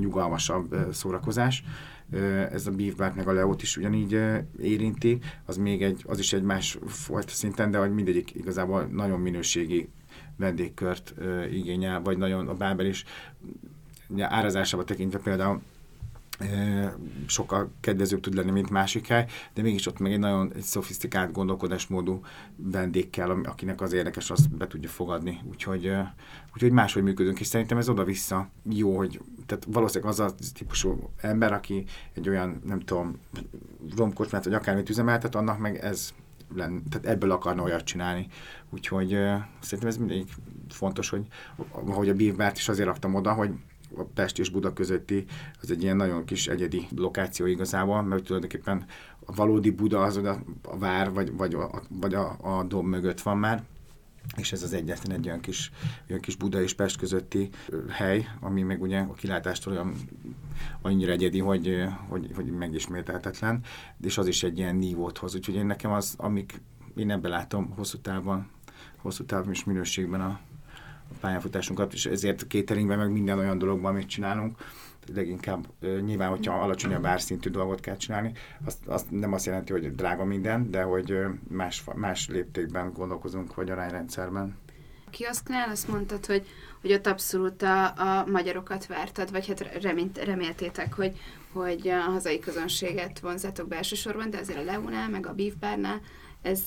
nyugalmasabb 0.00 0.76
szórakozás 0.92 1.64
ez 2.52 2.66
a 2.66 2.70
Beef 2.70 3.14
meg 3.14 3.28
a 3.28 3.32
Leót 3.32 3.62
is 3.62 3.76
ugyanígy 3.76 4.20
érinti, 4.58 5.18
az 5.44 5.56
még 5.56 5.82
egy, 5.82 6.02
az 6.06 6.18
is 6.18 6.32
egy 6.32 6.42
más 6.42 6.78
fajta 6.86 7.32
szinten, 7.32 7.70
de 7.70 7.78
hogy 7.78 7.92
mindegyik 7.92 8.34
igazából 8.34 8.82
nagyon 8.82 9.20
minőségi 9.20 9.88
vendégkört 10.36 11.14
igényel, 11.50 12.02
vagy 12.02 12.18
nagyon 12.18 12.48
a 12.48 12.54
Bábel 12.54 12.86
is 12.86 13.04
árazásába 14.18 14.84
tekintve 14.84 15.18
például 15.18 15.62
sokkal 17.26 17.72
kedvezőbb 17.80 18.20
tud 18.20 18.34
lenni, 18.34 18.50
mint 18.50 18.70
másik 18.70 19.06
hely, 19.06 19.26
de 19.54 19.62
mégis 19.62 19.86
ott 19.86 19.98
meg 19.98 20.12
egy 20.12 20.18
nagyon 20.18 20.52
egy 20.54 20.62
szofisztikált 20.62 21.32
gondolkodásmódú 21.32 22.20
vendég 22.56 23.10
kell, 23.10 23.30
akinek 23.30 23.80
az 23.80 23.92
érdekes, 23.92 24.30
azt 24.30 24.56
be 24.56 24.66
tudja 24.66 24.88
fogadni. 24.88 25.40
Úgyhogy, 25.50 25.92
úgyhogy 26.54 26.72
máshogy 26.72 27.02
működünk, 27.02 27.40
és 27.40 27.46
szerintem 27.46 27.78
ez 27.78 27.88
oda-vissza 27.88 28.50
jó, 28.62 28.96
hogy 28.96 29.20
tehát 29.46 29.66
valószínűleg 29.68 30.12
az 30.12 30.20
a 30.20 30.34
típusú 30.54 31.10
ember, 31.16 31.52
aki 31.52 31.84
egy 32.14 32.28
olyan, 32.28 32.60
nem 32.64 32.80
tudom, 32.80 33.18
romkocsmát, 33.96 34.44
vagy 34.44 34.54
akármit 34.54 34.88
üzemeltet, 34.88 35.34
annak 35.34 35.58
meg 35.58 35.76
ez 35.76 36.14
lenne, 36.54 36.80
tehát 36.90 37.06
ebből 37.06 37.30
akarna 37.30 37.62
olyat 37.62 37.84
csinálni. 37.84 38.26
Úgyhogy 38.70 39.08
szerintem 39.60 39.88
ez 39.88 39.96
mindig 39.96 40.26
fontos, 40.68 41.08
hogy 41.08 41.26
ahogy 41.70 42.08
a 42.08 42.14
bívbárt 42.14 42.56
is 42.56 42.68
azért 42.68 42.88
raktam 42.88 43.14
oda, 43.14 43.32
hogy 43.32 43.50
a 43.96 44.02
Pest 44.14 44.38
és 44.38 44.48
Buda 44.48 44.72
közötti, 44.72 45.24
az 45.62 45.70
egy 45.70 45.82
ilyen 45.82 45.96
nagyon 45.96 46.24
kis 46.24 46.48
egyedi 46.48 46.86
lokáció 46.96 47.46
igazából, 47.46 48.02
mert 48.02 48.24
tulajdonképpen 48.24 48.84
a 49.26 49.34
valódi 49.34 49.70
Buda 49.70 50.02
az 50.02 50.16
a, 50.16 50.42
a 50.62 50.78
vár, 50.78 51.12
vagy, 51.12 51.36
vagy, 51.36 51.54
a, 51.54 51.82
vagy 51.88 52.14
a, 52.14 52.36
a 52.40 52.62
dom 52.62 52.86
mögött 52.86 53.20
van 53.20 53.38
már, 53.38 53.62
és 54.36 54.52
ez 54.52 54.62
az 54.62 54.72
egyetlen 54.72 55.16
egy 55.16 55.26
olyan 55.26 55.40
kis, 55.40 55.70
olyan 56.08 56.20
kis 56.20 56.36
Buda 56.36 56.62
és 56.62 56.74
Pest 56.74 56.98
közötti 56.98 57.48
hely, 57.88 58.28
ami 58.40 58.62
meg 58.62 58.82
ugye 58.82 58.98
a 58.98 59.12
kilátástól 59.12 59.72
olyan 59.72 59.94
annyira 60.82 61.12
egyedi, 61.12 61.38
hogy, 61.38 61.84
hogy, 62.08 62.30
hogy 62.34 62.46
megismételhetetlen, 62.46 63.60
és 64.00 64.18
az 64.18 64.26
is 64.26 64.42
egy 64.42 64.58
ilyen 64.58 64.76
nívót 64.76 65.18
hoz. 65.18 65.34
Úgyhogy 65.34 65.54
én 65.54 65.66
nekem 65.66 65.92
az, 65.92 66.14
amik 66.16 66.60
én 66.96 67.10
ebben 67.10 67.30
látom 67.30 67.70
hosszú 67.76 67.98
távon, 67.98 68.46
hosszú 68.96 69.24
távon 69.24 69.52
és 69.52 69.64
minőségben 69.64 70.20
a 70.20 70.40
pályafutásunkat, 71.20 71.92
és 71.92 72.06
ezért 72.06 72.42
a 72.42 72.46
cateringben, 72.46 72.98
meg 72.98 73.12
minden 73.12 73.38
olyan 73.38 73.58
dologban, 73.58 73.92
amit 73.94 74.08
csinálunk, 74.08 74.56
leginkább 75.14 75.66
nyilván, 75.80 76.28
hogyha 76.28 76.62
alacsonyabb 76.62 77.06
árszintű 77.06 77.50
dolgot 77.50 77.80
kell 77.80 77.96
csinálni, 77.96 78.32
azt, 78.64 78.86
azt 78.86 79.10
nem 79.10 79.32
azt 79.32 79.46
jelenti, 79.46 79.72
hogy 79.72 79.94
drága 79.94 80.24
minden, 80.24 80.70
de 80.70 80.82
hogy 80.82 81.16
más, 81.48 81.84
más 81.94 82.28
léptékben 82.28 82.92
gondolkozunk, 82.92 83.54
vagy 83.54 83.70
arányrendszerben. 83.70 84.56
Kioszknál 85.10 85.68
azt 85.68 85.88
mondtad, 85.88 86.26
hogy, 86.26 86.46
hogy 86.80 86.92
ott 86.92 87.06
abszolút 87.06 87.62
a, 87.62 87.84
a 87.84 88.26
magyarokat 88.26 88.86
vártad, 88.86 89.30
vagy 89.30 89.46
hát 89.46 89.82
remélt, 89.82 90.24
reméltétek, 90.24 90.94
hogy, 90.94 91.16
hogy 91.52 91.88
a 91.88 92.00
hazai 92.00 92.38
közönséget 92.38 93.18
vonzátok 93.18 93.68
be 93.68 93.76
elsősorban, 93.76 94.30
de 94.30 94.38
azért 94.38 94.58
a 94.58 94.64
Leónál, 94.64 95.08
meg 95.08 95.26
a 95.26 95.34
Beef 95.34 95.54
Barnál 95.60 96.00
ez, 96.42 96.60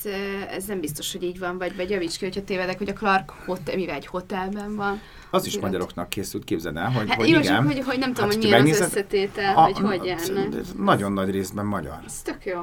ez 0.50 0.64
nem 0.64 0.80
biztos, 0.80 1.12
hogy 1.12 1.22
így 1.22 1.38
van, 1.38 1.58
vagy, 1.58 1.76
vagy 1.76 1.90
javíts 1.90 2.18
ki, 2.18 2.24
hogyha 2.24 2.44
tévedek, 2.44 2.78
hogy 2.78 2.88
a 2.88 2.92
Clark 2.92 3.30
hotel, 3.30 3.76
mivel 3.76 3.94
egy 3.94 4.06
hotelben 4.06 4.76
van. 4.76 5.00
Az 5.30 5.46
is 5.46 5.58
magyaroknak 5.58 6.08
készült, 6.08 6.44
képzeld 6.44 6.76
el, 6.76 6.90
hogy, 6.90 7.08
hát, 7.08 7.16
hogy 7.16 7.28
jó, 7.28 7.38
igen. 7.38 7.64
Hogy, 7.64 7.82
hogy 7.84 7.98
nem 7.98 8.12
tudom, 8.12 8.30
hát, 8.30 8.38
hogy 8.38 8.42
milyen 8.42 8.66
az 8.66 8.80
összetétel, 8.80 9.56
a, 9.56 9.60
hogy 9.60 9.78
hogy 9.78 10.04
járnak. 10.04 10.76
Nagyon 10.78 11.12
nagy 11.12 11.30
részben 11.30 11.66
magyar. 11.66 11.98
Ez 12.06 12.22
tök 12.22 12.44
jó. 12.44 12.60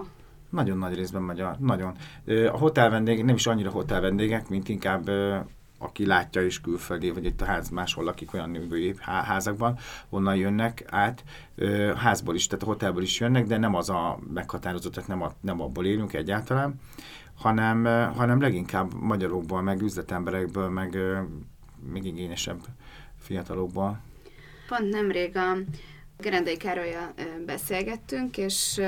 Nagyon 0.50 0.78
nagy 0.78 0.96
részben 0.96 1.22
magyar, 1.22 1.56
nagyon. 1.60 1.94
A 2.28 2.58
hotel 2.58 2.90
vendégek, 2.90 3.26
nem 3.26 3.36
is 3.36 3.48
annyira 3.48 3.70
hotel 3.70 4.02
vendégek, 4.02 4.50
mint 4.50 4.70
inkább 4.70 5.10
aki 5.84 6.06
látja 6.06 6.42
is 6.42 6.62
külföldi, 6.62 7.12
vagy 7.12 7.26
itt 7.26 7.42
a 7.42 7.46
ház 7.46 7.70
máshol 7.70 8.04
lakik 8.04 8.34
olyan 8.34 8.50
női 8.50 8.96
házakban, 9.02 9.78
onnan 10.10 10.36
jönnek 10.36 10.84
át, 10.90 11.24
házból 11.96 12.36
is, 12.36 12.48
tehát 12.48 12.64
a 12.64 12.68
hotelból 12.68 13.02
is 13.02 13.20
jönnek, 13.20 13.46
de 13.46 13.58
nem 13.58 13.76
az 13.76 13.90
a 13.90 14.20
meghatározott, 14.34 14.94
tehát 14.94 15.10
nem, 15.10 15.22
a, 15.22 15.34
nem 15.42 15.62
abból 15.62 15.86
élünk 15.86 16.14
egyáltalán, 16.14 16.80
hanem, 17.36 17.84
hanem 18.16 18.42
leginkább 18.42 18.94
magyarokból, 18.94 19.62
meg 19.62 19.82
üzletemberekből, 19.82 20.70
meg 20.70 20.98
még 21.92 22.06
igényesebb 22.06 22.60
fiatalokból. 23.20 24.00
Pont 24.68 24.90
nemrég 24.90 25.38
a 25.38 25.56
Gerendai 26.18 26.58
Károlyjal 26.58 27.14
beszélgettünk, 27.46 28.38
és, 28.38 28.82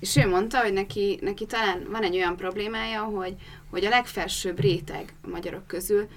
és 0.00 0.16
ő 0.16 0.28
mondta, 0.28 0.60
hogy 0.60 0.72
neki, 0.72 1.18
neki 1.22 1.46
talán 1.46 1.86
van 1.90 2.02
egy 2.02 2.14
olyan 2.14 2.36
problémája, 2.36 3.02
hogy, 3.02 3.34
hogy 3.70 3.84
a 3.84 3.88
legfelsőbb 3.88 4.60
réteg 4.60 5.14
a 5.22 5.28
magyarok 5.28 5.66
közül 5.66 6.08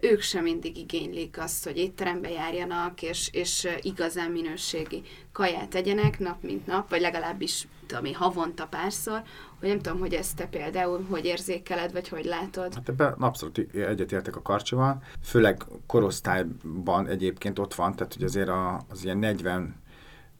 ők 0.00 0.20
sem 0.20 0.42
mindig 0.42 0.76
igénylik 0.76 1.38
azt, 1.38 1.64
hogy 1.64 1.76
étterembe 1.76 2.30
járjanak, 2.30 3.02
és, 3.02 3.28
és 3.32 3.68
igazán 3.80 4.30
minőségi 4.30 5.02
kaját 5.32 5.68
tegyenek 5.68 6.18
nap 6.18 6.42
mint 6.42 6.66
nap, 6.66 6.90
vagy 6.90 7.00
legalábbis 7.00 7.66
tudom 7.86 8.14
havonta 8.14 8.66
párszor, 8.66 9.22
hogy 9.62 9.70
nem 9.70 9.80
tudom, 9.80 9.98
hogy 9.98 10.14
ezt 10.14 10.36
te 10.36 10.46
például 10.46 11.06
hogy 11.10 11.24
érzékeled, 11.24 11.92
vagy 11.92 12.08
hogy 12.08 12.24
látod. 12.24 12.74
Hát 12.74 12.88
ebben 12.88 13.12
abszolút 13.12 13.58
egyetértek 13.74 14.36
a 14.36 14.42
karcsival, 14.42 15.02
főleg 15.22 15.64
korosztályban 15.86 17.06
egyébként 17.06 17.58
ott 17.58 17.74
van, 17.74 17.94
tehát 17.94 18.14
hogy 18.14 18.22
azért 18.22 18.48
a, 18.48 18.80
az 18.88 19.04
ilyen 19.04 19.18
40 19.18 19.74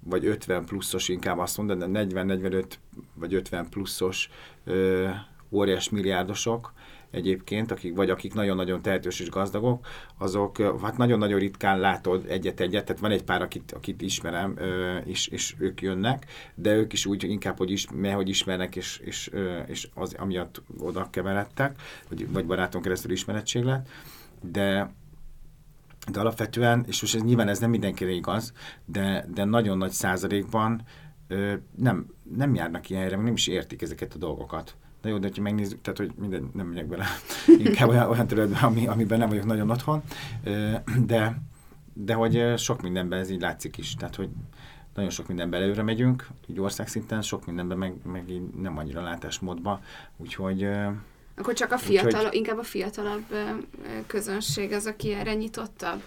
vagy 0.05 0.27
50 0.27 0.65
pluszos 0.65 1.09
inkább 1.09 1.39
azt 1.39 1.57
mondod, 1.57 1.79
de 1.79 2.05
40-45 2.05 2.65
vagy 3.15 3.35
50 3.35 3.69
pluszos 3.69 4.31
ö, 4.65 5.09
óriás 5.53 5.89
milliárdosok, 5.89 6.73
egyébként, 7.13 7.71
akik, 7.71 7.95
vagy 7.95 8.11
akik 8.11 8.35
nagyon-nagyon 8.35 8.83
tehetős 8.83 9.21
és 9.21 9.31
gazdagok, 9.31 9.87
azok 10.19 10.81
hát 10.83 10.97
nagyon-nagyon 10.97 11.39
ritkán 11.39 11.81
látod 11.81 12.25
egyet-egyet, 12.29 12.85
tehát 12.85 13.01
van 13.01 13.11
egy 13.11 13.25
pár, 13.25 13.43
akit, 13.43 13.73
akit 13.73 14.03
ismerem, 14.03 14.59
és, 15.05 15.27
és 15.27 15.55
ők 15.59 15.81
jönnek, 15.81 16.27
de 16.55 16.75
ők 16.75 16.93
is 16.93 17.07
úgy 17.07 17.25
inkább, 17.25 17.59
hogy, 17.59 17.71
is, 17.71 17.87
mert, 17.95 18.15
hogy 18.15 18.29
ismernek, 18.29 18.77
és, 18.77 19.01
és, 19.05 19.31
és 19.67 19.89
az 19.95 20.15
amiatt 20.19 20.63
oda 20.79 21.11
keveredtek, 21.11 21.81
vagy, 22.09 22.33
vagy 22.33 22.47
baráton 22.47 22.83
keresztül 22.83 23.13
ismerettség 23.13 23.63
lett, 23.63 23.89
de 24.41 24.95
de 26.11 26.21
alapvetően, 26.21 26.85
és 26.89 27.01
most 27.01 27.15
ez, 27.15 27.23
nyilván 27.23 27.49
ez 27.49 27.59
nem 27.59 27.71
mindenkire 27.71 28.11
igaz, 28.11 28.53
de, 28.85 29.27
de 29.35 29.45
nagyon 29.45 29.79
nagy 29.79 29.91
százalékban 29.91 30.83
nem, 31.77 32.07
nem 32.37 32.55
járnak 32.55 32.91
ilyen 32.91 33.21
nem 33.21 33.35
is 33.35 33.47
értik 33.47 33.83
ezeket 33.83 34.15
a 34.15 34.19
dolgokat. 34.19 34.77
Na 35.03 35.11
jó, 35.11 35.19
de 35.19 35.31
ha 35.35 35.43
megnézzük, 35.43 35.81
tehát 35.81 35.99
hogy 35.99 36.13
minden, 36.19 36.51
nem 36.55 36.67
megyek 36.67 36.87
bele, 36.87 37.07
inkább 37.59 37.89
olyan, 37.89 38.11
olyan 38.11 38.27
területben, 38.27 38.63
ami, 38.63 38.87
amiben 38.87 39.19
nem 39.19 39.29
vagyok 39.29 39.45
nagyon 39.45 39.71
otthon, 39.71 40.03
de, 41.07 41.43
de 41.93 42.15
hogy 42.15 42.59
sok 42.59 42.83
mindenben 42.83 43.19
ez 43.19 43.31
így 43.31 43.41
látszik 43.41 43.79
is, 43.79 43.95
tehát 43.95 44.17
hogy 44.17 44.29
nagyon 44.95 45.11
sok 45.11 45.27
mindenben 45.27 45.63
előre 45.63 45.83
megyünk, 45.83 46.29
így 46.47 46.61
országszinten, 46.61 47.23
sok 47.23 47.47
mindenben 47.47 47.79
meg, 47.79 47.95
meg 48.05 48.31
így 48.31 48.43
nem 48.43 48.79
annyira 48.79 49.03
látásmódba, 49.03 49.81
úgyhogy 50.17 50.69
akkor 51.37 51.55
csak 51.55 51.73
a 51.73 51.79
fiatal, 51.79 52.21
Úgyhogy... 52.21 52.35
inkább 52.35 52.59
a 52.59 52.63
fiatalabb 52.63 53.25
közönség 54.07 54.73
az, 54.73 54.87
aki 54.87 55.13
erre 55.13 55.35
nyitottabb? 55.35 56.03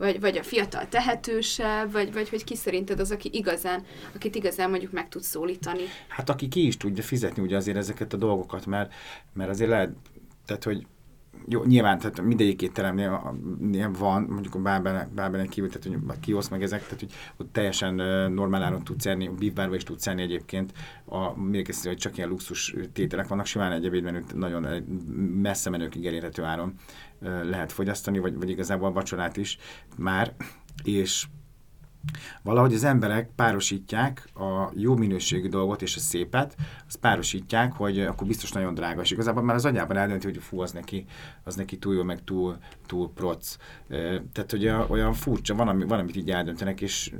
Vagy, 0.00 0.20
vagy 0.20 0.38
a 0.38 0.42
fiatal 0.42 0.88
tehetősebb, 0.88 1.92
vagy, 1.92 2.12
vagy 2.12 2.28
hogy 2.28 2.44
ki 2.44 2.56
szerinted 2.56 3.00
az, 3.00 3.10
aki 3.10 3.30
igazán, 3.32 3.82
akit 4.14 4.34
igazán 4.34 4.70
mondjuk 4.70 4.92
meg 4.92 5.08
tud 5.08 5.22
szólítani? 5.22 5.82
Hát 6.08 6.30
aki 6.30 6.48
ki 6.48 6.66
is 6.66 6.76
tudja 6.76 7.02
fizetni 7.02 7.42
ugye 7.42 7.56
azért 7.56 7.76
ezeket 7.76 8.12
a 8.12 8.16
dolgokat, 8.16 8.66
mert, 8.66 8.92
mert 9.32 9.50
azért 9.50 9.70
lehet, 9.70 9.92
tehát 10.46 10.64
hogy 10.64 10.86
jó, 11.48 11.64
nyilván, 11.64 11.98
tehát 11.98 12.20
mindegyik 12.20 12.62
étteremnél 12.62 13.38
van, 13.98 14.22
mondjuk 14.22 14.54
a 14.54 14.58
bábelen, 14.58 15.48
kívül, 15.48 15.70
tehát 15.70 15.86
hogy 15.86 16.16
a 16.16 16.20
kiosz 16.20 16.48
meg 16.48 16.62
ezek, 16.62 16.82
tehát 16.82 17.00
hogy 17.00 17.12
ott 17.36 17.52
teljesen 17.52 17.94
normál 18.32 18.62
áron 18.62 18.84
tudsz 18.84 19.06
enni, 19.06 19.26
a 19.26 19.32
bívbárba 19.32 19.74
is 19.74 19.82
tudsz 19.82 20.06
enni 20.06 20.22
egyébként, 20.22 20.72
a, 21.04 21.40
még 21.40 21.68
ezt, 21.68 21.86
hogy 21.86 21.96
csak 21.96 22.16
ilyen 22.16 22.28
luxus 22.28 22.74
tételek 22.92 23.28
vannak, 23.28 23.46
simán 23.46 23.72
egy 23.72 23.84
ebédmenőt 23.84 24.34
nagyon 24.34 24.66
messze 25.40 25.70
menőkig 25.70 26.06
elérhető 26.06 26.42
áron 26.42 26.74
lehet 27.42 27.72
fogyasztani, 27.72 28.18
vagy, 28.18 28.34
vagy 28.38 28.50
igazából 28.50 28.92
vacsorát 28.92 29.36
is 29.36 29.58
már, 29.96 30.34
és 30.82 31.26
Valahogy 32.42 32.74
az 32.74 32.84
emberek 32.84 33.30
párosítják 33.36 34.28
a 34.34 34.70
jó 34.74 34.96
minőségű 34.96 35.48
dolgot 35.48 35.82
és 35.82 35.96
a 35.96 36.00
szépet, 36.00 36.56
az 36.88 36.94
párosítják, 36.94 37.72
hogy 37.72 38.00
akkor 38.00 38.26
biztos 38.26 38.52
nagyon 38.52 38.74
drága, 38.74 39.00
és 39.02 39.10
igazából 39.10 39.42
már 39.42 39.54
az 39.54 39.64
agyában 39.64 39.96
eldönti, 39.96 40.26
hogy 40.26 40.38
fú, 40.38 40.60
az 40.60 40.72
neki, 40.72 41.04
az 41.44 41.54
neki 41.54 41.78
túl 41.78 41.94
jó, 41.94 42.02
meg 42.02 42.24
túl, 42.24 42.56
túl 42.86 43.12
proc. 43.14 43.56
Tehát, 44.32 44.50
hogy 44.50 44.68
olyan 44.88 45.12
furcsa, 45.12 45.54
van, 45.54 45.68
ami, 45.68 45.84
van, 45.84 45.98
amit 45.98 46.16
így 46.16 46.30
eldöntenek, 46.30 46.80
és 46.80 47.12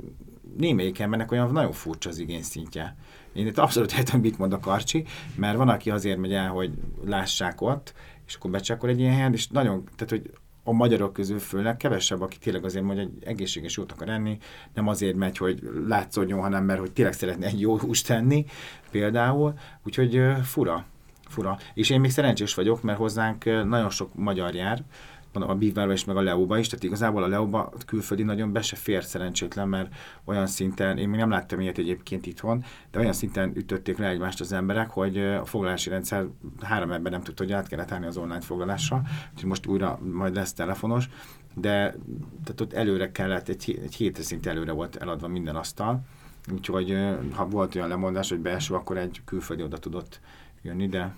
némelyik 0.57 0.99
embernek 0.99 1.31
olyan 1.31 1.51
nagyon 1.51 1.71
furcsa 1.71 2.09
az 2.09 2.17
igényszintje. 2.17 2.95
Én 3.33 3.47
itt 3.47 3.57
abszolút 3.57 3.93
értem, 3.93 4.19
mit 4.19 4.37
mond 4.37 4.53
a 4.53 4.59
Karcsi, 4.59 5.05
mert 5.35 5.57
van, 5.57 5.69
aki 5.69 5.89
azért 5.89 6.17
megy 6.17 6.33
el, 6.33 6.49
hogy 6.49 6.71
lássák 7.05 7.61
ott, 7.61 7.93
és 8.31 8.37
akkor 8.37 8.51
becsekol 8.51 8.89
egy 8.89 8.99
ilyen 8.99 9.13
helyen, 9.13 9.33
és 9.33 9.47
nagyon, 9.47 9.83
tehát 9.95 10.09
hogy 10.09 10.31
a 10.63 10.71
magyarok 10.71 11.13
közül 11.13 11.39
főleg 11.39 11.77
kevesebb, 11.77 12.21
aki 12.21 12.37
tényleg 12.37 12.65
azért 12.65 12.83
mondja, 12.83 13.03
hogy 13.03 13.13
egészséges 13.23 13.77
jót 13.77 13.91
akar 13.91 14.09
enni, 14.09 14.37
nem 14.73 14.87
azért 14.87 15.15
megy, 15.15 15.37
hogy 15.37 15.59
látszódjon, 15.87 16.39
hanem 16.39 16.63
mert 16.63 16.79
hogy 16.79 16.91
tényleg 16.91 17.13
szeretne 17.13 17.45
egy 17.45 17.59
jó 17.59 17.77
húst 17.77 18.07
tenni, 18.07 18.45
például. 18.91 19.53
Úgyhogy 19.85 20.21
fura, 20.43 20.85
fura. 21.27 21.57
És 21.73 21.89
én 21.89 21.99
még 21.99 22.11
szerencsés 22.11 22.53
vagyok, 22.53 22.81
mert 22.81 22.97
hozzánk 22.97 23.45
nagyon 23.45 23.89
sok 23.89 24.15
magyar 24.15 24.53
jár, 24.55 24.83
a 25.33 25.55
Bívárba 25.55 25.93
is, 25.93 26.05
meg 26.05 26.17
a 26.17 26.21
Leóba 26.21 26.57
is, 26.57 26.67
tehát 26.67 26.83
igazából 26.83 27.23
a 27.23 27.27
Leóba 27.27 27.71
külföldi 27.85 28.23
nagyon 28.23 28.51
be 28.51 28.61
se 28.61 28.75
fér 28.75 29.03
szerencsétlen, 29.03 29.67
mert 29.69 29.93
olyan 30.25 30.47
szinten, 30.47 30.97
én 30.97 31.09
még 31.09 31.19
nem 31.19 31.29
láttam 31.29 31.59
ilyet 31.59 31.77
egyébként 31.77 32.25
itthon, 32.25 32.63
de 32.91 32.99
olyan 32.99 33.13
szinten 33.13 33.51
ütötték 33.55 33.97
le 33.97 34.07
egymást 34.07 34.39
az 34.39 34.51
emberek, 34.51 34.89
hogy 34.89 35.17
a 35.17 35.45
foglalási 35.45 35.89
rendszer 35.89 36.25
három 36.61 36.91
ember 36.91 37.11
nem 37.11 37.21
tudta, 37.21 37.43
hogy 37.43 37.51
át 37.51 37.67
kellett 37.67 37.91
állni 37.91 38.05
az 38.05 38.17
online 38.17 38.41
foglalásra, 38.41 39.01
úgyhogy 39.31 39.49
most 39.49 39.65
újra 39.65 39.99
majd 40.13 40.35
lesz 40.35 40.53
telefonos, 40.53 41.09
de 41.53 41.95
tehát 42.43 42.61
ott 42.61 42.73
előre 42.73 43.11
kellett, 43.11 43.47
egy, 43.49 43.79
egy 43.83 43.95
hétre 43.95 44.23
szinte 44.23 44.49
előre 44.49 44.71
volt 44.71 44.95
eladva 44.95 45.27
minden 45.27 45.55
asztal, 45.55 46.01
úgyhogy 46.51 46.97
ha 47.33 47.47
volt 47.47 47.75
olyan 47.75 47.87
lemondás, 47.87 48.29
hogy 48.29 48.39
belső, 48.39 48.73
akkor 48.73 48.97
egy 48.97 49.21
külföldi 49.25 49.63
oda 49.63 49.77
tudott 49.77 50.19
jönni, 50.61 50.87
de 50.87 51.15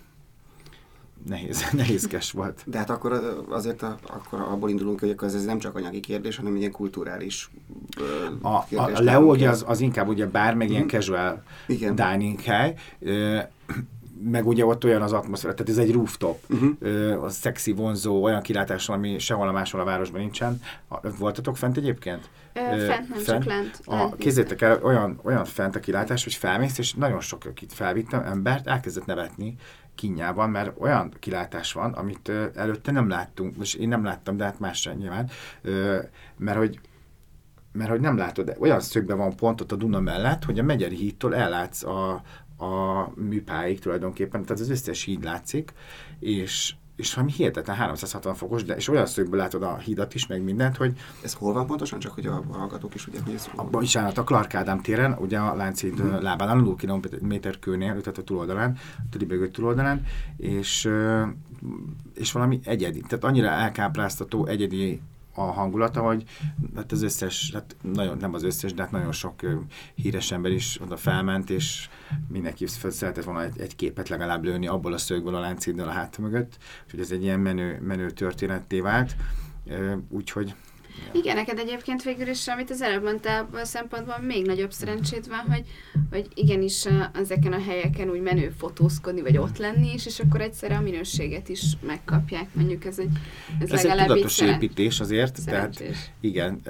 nehéz, 1.28 1.66
nehézkes 1.72 2.32
volt. 2.32 2.64
De 2.66 2.78
hát 2.78 2.90
akkor 2.90 3.44
azért 3.50 3.82
a, 3.82 3.98
akkor 4.04 4.40
abból 4.40 4.70
indulunk, 4.70 5.00
hogy 5.00 5.10
akkor 5.10 5.28
ez 5.28 5.46
nem 5.46 5.60
csak 5.60 5.76
anyagi 5.76 6.00
kérdés, 6.00 6.36
hanem 6.36 6.56
ilyen 6.56 6.72
kulturális 6.72 7.50
a, 8.42 8.48
a, 8.48 8.66
a 8.76 9.02
Leo 9.02 9.30
ugye 9.30 9.50
az, 9.50 9.64
az 9.68 9.80
inkább 9.80 10.08
ugye 10.08 10.28
bár, 10.28 10.56
meg 10.56 10.68
mm. 10.68 10.72
ilyen 10.72 10.84
mhm. 10.84 10.92
casual 10.92 11.44
Igen. 11.68 11.96
dining 11.96 12.42
hely, 12.42 12.76
meg 14.32 14.48
ugye 14.48 14.66
ott 14.66 14.84
olyan 14.84 15.02
az 15.02 15.14
atmoszféra, 15.14 15.54
tehát 15.54 15.72
ez 15.72 15.78
egy 15.78 15.92
rooftop, 15.92 16.40
uh-huh. 16.50 17.24
a 17.24 17.30
szexi, 17.30 17.72
vonzó, 17.72 18.24
olyan 18.24 18.42
kilátás, 18.42 18.90
ami 18.90 19.20
sehol 19.20 19.48
a 19.48 19.52
máshol 19.52 19.82
a 19.82 19.84
városban 19.84 20.22
nincsen. 20.22 20.62
Voltatok 21.18 21.58
fent 21.58 21.78
egyébként? 21.78 22.30
Ö, 22.54 22.60
fent, 22.60 23.10
nem 23.10 23.20
fent? 23.20 23.26
csak 23.26 23.44
lent. 23.44 23.82
A, 23.86 24.16
kézzétek 24.16 24.62
el, 24.62 24.80
olyan, 24.84 25.20
olyan 25.24 25.46
fent 25.46 25.76
a 25.76 25.80
kilátás, 25.80 26.24
hogy 26.24 26.34
felmész, 26.34 26.78
és 26.78 26.94
nagyon 26.94 27.20
sok, 27.20 27.46
akit 27.46 27.74
felvittem, 27.74 28.22
embert 28.22 28.68
elkezdett 28.68 29.06
nevetni, 29.06 29.56
kinyában, 29.96 30.50
mert 30.50 30.80
olyan 30.80 31.14
kilátás 31.20 31.74
van, 31.74 31.94
amit 31.94 32.32
előtte 32.56 32.92
nem 32.92 33.10
láttunk, 33.10 33.58
most 33.58 33.76
én 33.76 33.88
nem 33.88 34.04
láttam, 34.04 34.38
de 34.38 34.44
hát 34.44 34.60
más 34.60 34.80
sem 34.80 34.98
nyilván, 34.98 35.30
mert 36.38 36.58
hogy 36.58 36.80
mert 37.72 37.90
hogy 37.90 38.00
nem 38.00 38.18
látod, 38.18 38.56
olyan 38.60 38.80
szögben 38.80 39.18
van 39.18 39.36
pontot 39.36 39.72
a 39.72 39.76
Duna 39.76 40.00
mellett, 40.00 40.44
hogy 40.44 40.60
a 40.60 40.64
Megyeri 40.64 40.96
hídtól 40.96 41.36
ellátsz 41.36 41.84
a, 41.84 42.12
a 42.58 43.12
műpáig 43.16 43.80
tulajdonképpen, 43.80 44.42
tehát 44.42 44.62
az 44.62 44.70
összes 44.70 45.04
híd 45.04 45.24
látszik, 45.24 45.74
és, 46.20 46.76
és 47.04 47.14
valami 47.14 47.32
hihetetlen 47.32 47.76
360 47.76 48.34
fokos, 48.36 48.64
de 48.64 48.76
és 48.76 48.88
olyan 48.88 49.06
szögből 49.06 49.40
látod 49.40 49.64
a 49.64 49.78
hídat 49.78 50.14
is, 50.14 50.28
meg 50.28 50.44
mindent, 50.44 50.78
hogy... 50.78 50.98
Ez 51.24 51.34
hol 51.34 51.54
van 51.54 51.66
pontosan, 51.66 52.00
csak 52.00 52.12
hogy 52.12 52.26
a 52.26 52.44
hallgatók 52.52 52.96
is 52.96 53.08
ugye 53.08 53.20
hogy 53.26 53.34
ez 53.34 53.50
Abban 53.56 53.84
is 53.84 53.96
állat 53.96 54.18
a 54.18 54.24
Clark 54.24 54.56
Ádám 54.56 54.82
téren, 54.82 55.18
ugye 55.20 55.38
a 55.38 55.56
Lánchíd 55.56 56.00
uh-huh. 56.00 56.22
lábán, 56.22 56.50
a 56.50 56.54
0 56.54 56.76
kilométer 56.76 57.60
kőnél, 57.60 58.02
tehát 58.02 58.18
a 58.18 58.24
túloldalán, 58.24 58.78
a 58.98 59.02
Tribegő 59.10 59.50
túloldalán, 59.50 60.06
és, 60.38 60.90
és 62.14 62.32
valami 62.32 62.60
egyedi, 62.64 63.02
tehát 63.08 63.24
annyira 63.24 63.48
elkápráztató, 63.48 64.46
egyedi 64.46 65.02
a 65.34 65.42
hangulata, 65.42 66.02
hogy 66.02 66.24
hát 66.76 66.92
az 66.92 67.02
összes, 67.02 67.52
hát 67.54 67.76
nagyon, 67.82 68.18
nem 68.18 68.34
az 68.34 68.44
összes, 68.44 68.74
de 68.74 68.82
hát 68.82 68.92
nagyon 68.92 69.12
sok 69.12 69.40
híres 69.96 70.32
ember 70.32 70.52
is 70.52 70.82
oda 70.82 70.98
felment, 70.98 71.50
és 71.50 71.90
mindenki 72.28 72.68
szeretett 72.68 73.24
volna 73.24 73.44
egy, 73.44 73.60
egy 73.60 73.76
képet 73.76 74.10
legalább 74.10 74.44
lőni 74.44 74.68
abból 74.68 74.94
a 74.94 74.98
szögből 74.98 75.36
a 75.36 75.40
láncíddal 75.40 75.88
a 75.88 75.92
hát 75.92 76.18
mögött, 76.18 76.58
úgyhogy 76.86 77.00
ez 77.00 77.12
egy 77.12 77.24
ilyen 77.24 77.40
menő, 77.40 77.82
menő 77.82 78.12
történetté 78.12 78.80
vált, 78.80 79.16
úgyhogy 80.10 80.56
igen, 81.12 81.36
neked 81.36 81.60
egyébként 81.60 82.04
végül 82.04 82.28
is, 82.28 82.48
amit 82.48 82.70
az 82.70 82.82
előbb 82.82 83.04
mondtál, 83.04 83.50
a 83.52 83.66
szempontból 83.66 84.18
még 84.20 84.46
nagyobb 84.46 84.72
szerencséd 84.72 85.28
van, 85.28 85.54
hogy, 85.54 85.64
hogy 86.12 86.28
igenis 86.34 86.88
ezeken 87.14 87.54
a 87.54 87.62
helyeken 87.62 88.10
úgy 88.10 88.22
menő 88.22 88.54
fotózkodni, 88.58 89.22
vagy 89.22 89.38
ott 89.38 89.58
lenni 89.58 89.94
is, 89.94 90.06
és 90.06 90.20
akkor 90.20 90.42
egyszerre 90.42 90.76
a 90.76 90.82
minőséget 90.82 91.50
is 91.50 91.64
megkapják. 91.82 92.48
Mondjuk 92.54 92.86
ez 92.86 93.00
egy 93.00 93.10
ez, 93.60 93.72
ez 93.72 93.86
egy 93.86 93.98
tudatos 93.98 94.40
építés 94.40 95.00
azért, 95.00 95.36
szerencsés. 95.36 95.88
tehát 95.88 96.12
igen, 96.20 96.62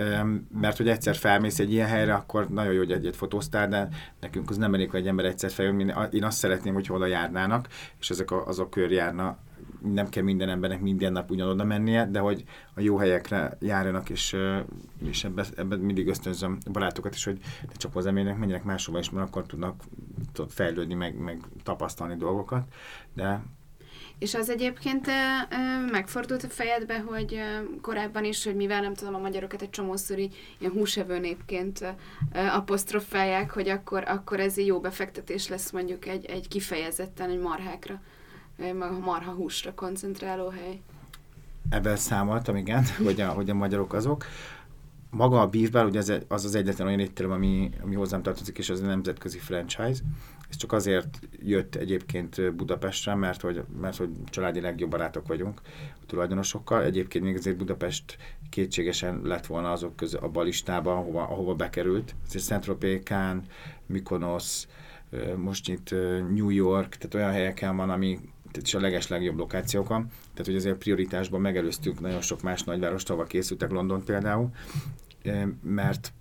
mert 0.62 0.78
hogy 0.78 0.88
egyszer 0.88 1.16
felmész 1.16 1.60
egy 1.60 1.72
ilyen 1.72 1.88
helyre, 1.88 2.14
akkor 2.14 2.50
nagyon 2.50 2.74
jó, 2.74 2.80
hogy 2.80 2.92
egyet 2.92 3.16
fotóztál, 3.16 3.68
de 3.68 3.90
nekünk 4.20 4.50
az 4.50 4.58
nem 4.58 4.74
elég, 4.74 4.90
hogy 4.90 5.00
egy 5.00 5.08
ember 5.08 5.26
egyszer 5.26 5.52
feljön, 5.52 6.10
én 6.12 6.24
azt 6.24 6.38
szeretném, 6.38 6.74
hogy 6.74 6.88
oda 6.90 7.06
járnának, 7.06 7.68
és 8.00 8.10
ezek 8.10 8.32
a, 8.32 8.48
azok 8.48 8.70
kör 8.70 8.92
járna 8.92 9.38
nem 9.82 10.10
kell 10.10 10.24
minden 10.24 10.50
embernek 10.50 10.82
minden 10.82 11.12
nap 11.12 11.32
ugyanoda 11.32 11.64
mennie, 11.64 12.06
de 12.06 12.20
hogy 12.20 12.44
a 12.74 12.82
jó 12.82 12.98
helyekre 12.98 13.58
járjanak, 13.60 14.10
és, 14.10 14.36
és 15.06 15.24
ebben 15.24 15.46
ebbe 15.56 15.76
mindig 15.76 16.08
ösztönzöm 16.08 16.58
a 16.66 16.70
barátokat 16.70 17.16
is, 17.16 17.24
hogy 17.24 17.40
ne 17.62 17.74
csak 17.78 17.96
az 17.96 18.06
emlének, 18.06 18.38
menjenek 18.38 18.64
máshova 18.64 19.00
is, 19.00 19.10
mert 19.10 19.28
akkor 19.28 19.46
tudnak 19.46 19.84
fejlődni, 20.48 20.94
meg, 20.94 21.18
meg 21.18 21.42
tapasztalni 21.64 22.16
dolgokat, 22.16 22.64
de 23.14 23.44
és 24.20 24.34
az 24.34 24.50
egyébként 24.50 25.08
megfordult 25.92 26.44
a 26.44 26.48
fejedbe, 26.48 27.00
hogy 27.00 27.40
korábban 27.82 28.24
is, 28.24 28.44
hogy 28.44 28.56
mivel 28.56 28.82
nem 28.82 28.94
tudom, 28.94 29.16
a 29.16 29.20
magyarokat 29.20 29.62
egy 29.62 29.70
csomószor 29.70 30.20
így 30.20 30.36
ilyen 30.60 30.72
húsevő 30.72 31.20
népként 31.20 31.96
apostrofálják, 32.34 33.52
hogy 33.52 33.70
akkor, 33.70 34.04
akkor 34.08 34.40
ez 34.40 34.58
egy 34.58 34.66
jó 34.66 34.80
befektetés 34.80 35.48
lesz 35.48 35.72
mondjuk 35.72 36.06
egy, 36.08 36.26
egy 36.26 36.48
kifejezetten 36.48 37.30
egy 37.30 37.40
marhákra 37.40 38.02
a 38.60 39.00
marha 39.04 39.32
húsra 39.32 39.74
koncentráló 39.74 40.50
hely. 40.50 40.82
Ebben 41.70 41.96
számoltam, 41.96 42.56
igen, 42.56 42.84
hogy 43.06 43.22
a, 43.22 43.28
hogy 43.28 43.50
a 43.50 43.54
magyarok 43.54 43.94
azok. 43.94 44.26
maga 45.10 45.42
a 45.42 45.48
Beefbar, 45.48 45.86
ugye 45.86 46.00
az 46.00 46.14
az, 46.28 46.46
az 46.46 46.56
egyetlen 46.56 46.88
olyan 46.88 47.00
étterem, 47.00 47.32
ami, 47.32 47.70
ami 47.84 47.96
hozzám 47.96 48.22
tartozik, 48.22 48.58
és 48.58 48.70
az 48.70 48.82
a 48.82 48.86
nemzetközi 48.86 49.38
franchise. 49.38 50.02
Ez 50.50 50.56
csak 50.56 50.72
azért 50.72 51.20
jött 51.40 51.76
egyébként 51.76 52.56
Budapestre, 52.56 53.16
mert 53.16 53.42
hogy, 53.42 53.64
mert 53.82 53.98
hogy 53.98 54.10
családi 54.26 54.60
legjobb 54.60 54.90
barátok 54.90 55.28
vagyunk 55.28 55.62
a 56.02 56.06
tulajdonosokkal. 56.06 56.84
Egyébként 56.84 57.24
még 57.24 57.36
azért 57.36 57.58
Budapest 57.58 58.18
kétségesen 58.50 59.22
lett 59.24 59.46
volna 59.46 59.72
azok 59.72 59.96
közül 59.96 60.20
a 60.20 60.30
balistában, 60.30 60.98
ahova, 60.98 61.22
ahova 61.22 61.56
bekerült. 61.56 62.16
Ez 62.34 62.46
Saint-Tropez, 62.46 63.02
Cannes, 63.04 63.46
Mykonos, 63.86 64.66
most 65.36 65.70
itt 65.70 65.92
New 66.34 66.50
York, 66.50 66.96
tehát 66.96 67.14
olyan 67.14 67.32
helyeken 67.32 67.76
van, 67.76 67.90
ami 67.90 68.20
tehát 68.54 68.68
is 68.68 68.74
a 68.74 68.80
leges 68.80 69.08
legjobb 69.08 69.38
lokációkon. 69.38 70.08
Tehát, 70.32 70.46
hogy 70.46 70.56
azért 70.56 70.78
prioritásban 70.78 71.42
megelőztük 71.42 72.00
nagyon 72.00 72.22
sok 72.22 72.42
más 72.42 72.64
nagyvárost, 72.64 73.10
ahol 73.10 73.26
készültek 73.26 73.72
London 73.72 74.04
például, 74.04 74.50
mert 75.62 76.14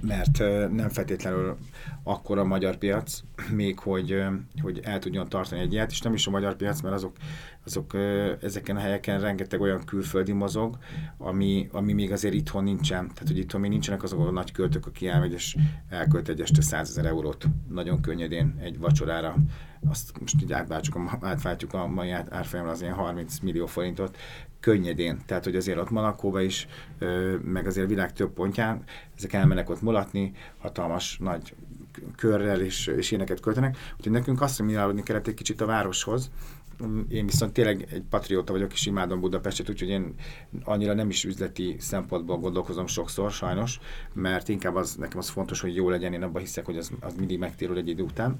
mert 0.00 0.38
nem 0.72 0.88
feltétlenül 0.88 1.56
akkor 2.02 2.38
a 2.38 2.44
magyar 2.44 2.76
piac, 2.76 3.20
még 3.50 3.78
hogy, 3.78 4.22
hogy 4.62 4.80
el 4.82 4.98
tudjon 4.98 5.28
tartani 5.28 5.60
egy 5.60 5.72
ilyet, 5.72 5.90
és 5.90 6.00
nem 6.00 6.14
is 6.14 6.26
a 6.26 6.30
magyar 6.30 6.56
piac, 6.56 6.80
mert 6.80 6.94
azok, 6.94 7.16
azok 7.64 7.94
ezeken 8.40 8.76
a 8.76 8.80
helyeken 8.80 9.20
rengeteg 9.20 9.60
olyan 9.60 9.84
külföldi 9.84 10.32
mozog, 10.32 10.78
ami, 11.18 11.68
ami 11.72 11.92
még 11.92 12.12
azért 12.12 12.34
itthon 12.34 12.64
nincsen. 12.64 13.06
Tehát, 13.08 13.26
hogy 13.26 13.38
itthon 13.38 13.60
még 13.60 13.70
nincsenek 13.70 14.02
azok 14.02 14.26
a 14.26 14.30
nagy 14.30 14.52
költők, 14.52 14.86
aki 14.86 15.08
elmegy 15.08 15.32
és 15.32 15.56
elkölt 15.88 16.28
egy 16.28 16.40
este 16.40 16.62
100 16.62 16.88
ezer 16.88 17.06
eurót 17.06 17.46
nagyon 17.68 18.00
könnyedén 18.00 18.58
egy 18.60 18.78
vacsorára. 18.78 19.36
Azt 19.88 20.20
most 20.20 20.42
így 20.42 20.52
átváltjuk 20.52 20.96
a, 20.96 21.18
átváltjuk 21.20 21.74
a 21.74 21.86
mai 21.86 22.10
árfolyamra 22.10 22.70
az 22.70 22.80
ilyen 22.80 22.94
30 22.94 23.38
millió 23.38 23.66
forintot, 23.66 24.16
könnyedén. 24.60 25.18
Tehát, 25.26 25.44
hogy 25.44 25.56
azért 25.56 25.78
ott 25.78 25.90
Malakóba 25.90 26.40
is, 26.40 26.68
meg 27.42 27.66
azért 27.66 27.86
a 27.86 27.88
világ 27.88 28.12
több 28.12 28.30
pontján, 28.30 28.82
ezek 29.16 29.32
elmennek 29.32 29.70
ott 29.70 29.82
mulatni, 29.82 30.32
hatalmas 30.58 31.18
nagy 31.18 31.54
körrel 32.16 32.60
és, 32.60 32.86
és 32.86 33.10
éneket 33.10 33.40
költenek. 33.40 33.76
Úgyhogy 33.96 34.12
nekünk 34.12 34.40
hiszem, 34.40 34.68
kellett 35.02 35.26
egy 35.26 35.34
kicsit 35.34 35.60
a 35.60 35.66
városhoz, 35.66 36.30
én 37.08 37.26
viszont 37.26 37.52
tényleg 37.52 37.88
egy 37.90 38.02
patrióta 38.10 38.52
vagyok, 38.52 38.72
és 38.72 38.86
imádom 38.86 39.20
Budapestet, 39.20 39.68
úgyhogy 39.68 39.88
én 39.88 40.14
annyira 40.64 40.94
nem 40.94 41.08
is 41.08 41.24
üzleti 41.24 41.76
szempontból 41.78 42.38
gondolkozom 42.38 42.86
sokszor, 42.86 43.30
sajnos, 43.30 43.80
mert 44.12 44.48
inkább 44.48 44.74
az, 44.74 44.94
nekem 44.94 45.18
az 45.18 45.28
fontos, 45.28 45.60
hogy 45.60 45.74
jó 45.74 45.88
legyen, 45.88 46.12
én 46.12 46.22
abban 46.22 46.42
hiszek, 46.42 46.64
hogy 46.64 46.76
az, 46.76 46.92
az 47.00 47.14
mindig 47.14 47.38
megtérül 47.38 47.76
egy 47.76 47.88
idő 47.88 48.02
után. 48.02 48.38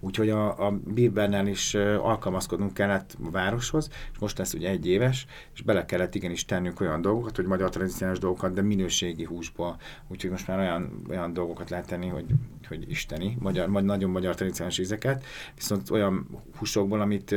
Úgyhogy 0.00 0.30
a, 0.30 0.66
a 0.66 0.80
Biebernél 0.84 1.46
is 1.46 1.74
alkalmazkodnunk 1.74 2.74
kellett 2.74 3.16
a 3.24 3.30
városhoz, 3.30 3.88
és 4.12 4.18
most 4.18 4.38
lesz 4.38 4.54
ugye 4.54 4.68
egy 4.68 4.86
éves, 4.86 5.26
és 5.54 5.62
bele 5.62 5.84
kellett 5.84 6.14
igenis 6.14 6.44
tennünk 6.44 6.80
olyan 6.80 7.00
dolgokat, 7.00 7.36
hogy 7.36 7.46
magyar 7.46 7.70
tradicionális 7.70 8.20
dolgokat, 8.20 8.52
de 8.52 8.62
minőségi 8.62 9.24
húsból. 9.24 9.76
Úgyhogy 10.08 10.30
most 10.30 10.46
már 10.46 10.58
olyan, 10.58 11.02
olyan 11.08 11.32
dolgokat 11.32 11.70
lehet 11.70 11.86
tenni, 11.86 12.06
hogy, 12.08 12.26
hogy 12.68 12.90
isteni, 12.90 13.36
magyar, 13.40 13.70
nagyon 13.70 14.10
magyar 14.10 14.34
tradicionális 14.34 14.78
ízeket, 14.78 15.24
viszont 15.54 15.90
olyan 15.90 16.26
húsokból, 16.58 17.00
amit 17.00 17.34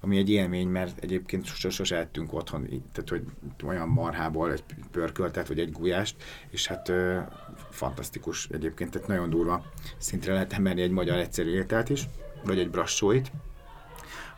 ami 0.00 0.16
egy 0.16 0.30
élmény, 0.30 0.68
mert 0.68 0.98
egyébként 0.98 1.44
sose, 1.44 1.98
ettünk 1.98 2.32
otthon, 2.32 2.68
tehát 2.92 3.08
hogy 3.08 3.22
olyan 3.64 3.88
marhából 3.88 4.52
egy 4.52 4.64
pörköltet, 4.90 5.48
vagy 5.48 5.58
egy 5.58 5.72
gulyást, 5.72 6.16
és 6.50 6.66
hát 6.66 6.92
fantasztikus 7.76 8.48
egyébként, 8.52 8.90
tehát 8.90 9.08
nagyon 9.08 9.30
durva 9.30 9.64
szintre 9.98 10.32
lehet 10.32 10.52
emelni 10.52 10.82
egy 10.82 10.90
magyar 10.90 11.18
egyszerű 11.18 11.50
ételt 11.50 11.88
is, 11.88 12.08
vagy 12.44 12.58
egy 12.58 12.70
brassóit, 12.70 13.30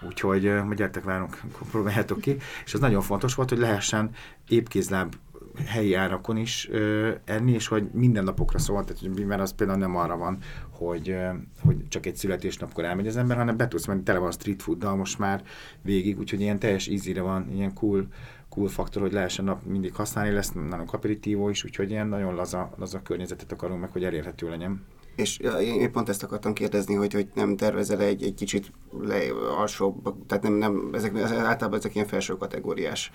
Úgyhogy 0.07 0.46
uh, 0.46 0.74
gyertek, 0.74 1.05
várunk, 1.05 1.40
próbáljátok 1.70 2.20
ki. 2.20 2.37
És 2.64 2.74
az 2.74 2.81
nagyon 2.81 3.03
fontos 3.03 3.35
volt, 3.35 3.48
hogy 3.48 3.59
lehessen 3.59 4.11
épkézláb 4.48 5.14
helyi 5.66 5.94
árakon 5.94 6.37
is 6.37 6.68
ö, 6.70 7.11
enni, 7.24 7.53
és 7.53 7.66
hogy 7.66 7.88
minden 7.92 8.24
napokra 8.24 8.59
szól, 8.59 8.85
tehát, 8.85 9.27
mert 9.27 9.40
az 9.40 9.55
például 9.55 9.79
nem 9.79 9.96
arra 9.96 10.16
van, 10.16 10.38
hogy, 10.79 11.17
hogy 11.61 11.88
csak 11.88 12.07
egy 12.07 12.17
születésnapkor 12.17 12.85
elmegy 12.85 13.07
az 13.07 13.17
ember, 13.17 13.37
hanem 13.37 13.57
be 13.57 13.69
tudsz 13.69 13.87
menni, 13.87 14.03
tele 14.03 14.19
van 14.19 14.31
street 14.31 14.62
fooddal 14.62 14.97
most 14.97 15.19
már 15.19 15.43
végig, 15.83 16.19
úgyhogy 16.19 16.41
ilyen 16.41 16.59
teljes 16.59 16.87
ízire 16.87 17.21
van, 17.21 17.51
ilyen 17.55 17.73
cool, 17.75 18.07
cool 18.49 18.69
faktor, 18.69 19.03
hogy 19.03 19.12
lehessen 19.12 19.45
nap 19.45 19.64
mindig 19.64 19.95
használni, 19.95 20.31
lesz 20.31 20.53
nagyon 20.53 20.88
aperitívó 20.93 21.49
is, 21.49 21.64
úgyhogy 21.64 21.91
ilyen 21.91 22.09
nagyon 22.09 22.35
laza, 22.35 22.71
laza 22.77 23.03
környezetet 23.03 23.53
akarunk 23.53 23.81
meg, 23.81 23.91
hogy 23.91 24.05
elérhető 24.05 24.49
legyen. 24.49 24.85
És 25.19 25.39
én 25.63 25.93
pont 25.93 26.09
ezt 26.09 26.23
akartam 26.23 26.53
kérdezni, 26.53 26.95
hogy, 26.95 27.13
hogy 27.13 27.27
nem 27.35 27.57
tervezel 27.57 28.01
egy, 28.01 28.23
egy 28.23 28.35
kicsit 28.35 28.73
le, 29.01 29.19
alsóbb, 29.57 30.15
tehát 30.27 30.43
nem, 30.43 30.53
nem 30.53 30.91
ezek, 30.93 31.17
általában 31.17 31.79
ezek 31.79 31.95
ilyen 31.95 32.07
felső 32.07 32.37
kategóriás 32.37 33.13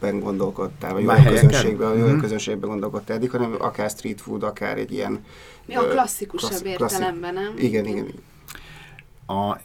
ben 0.00 0.20
gondolkodtál, 0.20 0.92
vagy 0.92 1.06
olyan 1.06 1.24
közönségben, 1.24 1.90
olyan 1.90 2.08
mm-hmm. 2.08 2.18
közönségben 2.18 2.68
gondolkodtál 2.70 3.16
eddig, 3.16 3.30
hanem 3.30 3.54
akár 3.58 3.90
street 3.90 4.20
food, 4.20 4.42
akár 4.42 4.78
egy 4.78 4.92
ilyen... 4.92 5.24
Mi 5.66 5.74
a 5.74 5.88
klasszikusabb 5.88 6.50
klassz, 6.50 6.92
értelemben, 6.92 7.34
nem? 7.34 7.54
Igen, 7.56 7.84
igen. 7.84 8.04
igen. 8.04 8.22
A, 9.26 9.60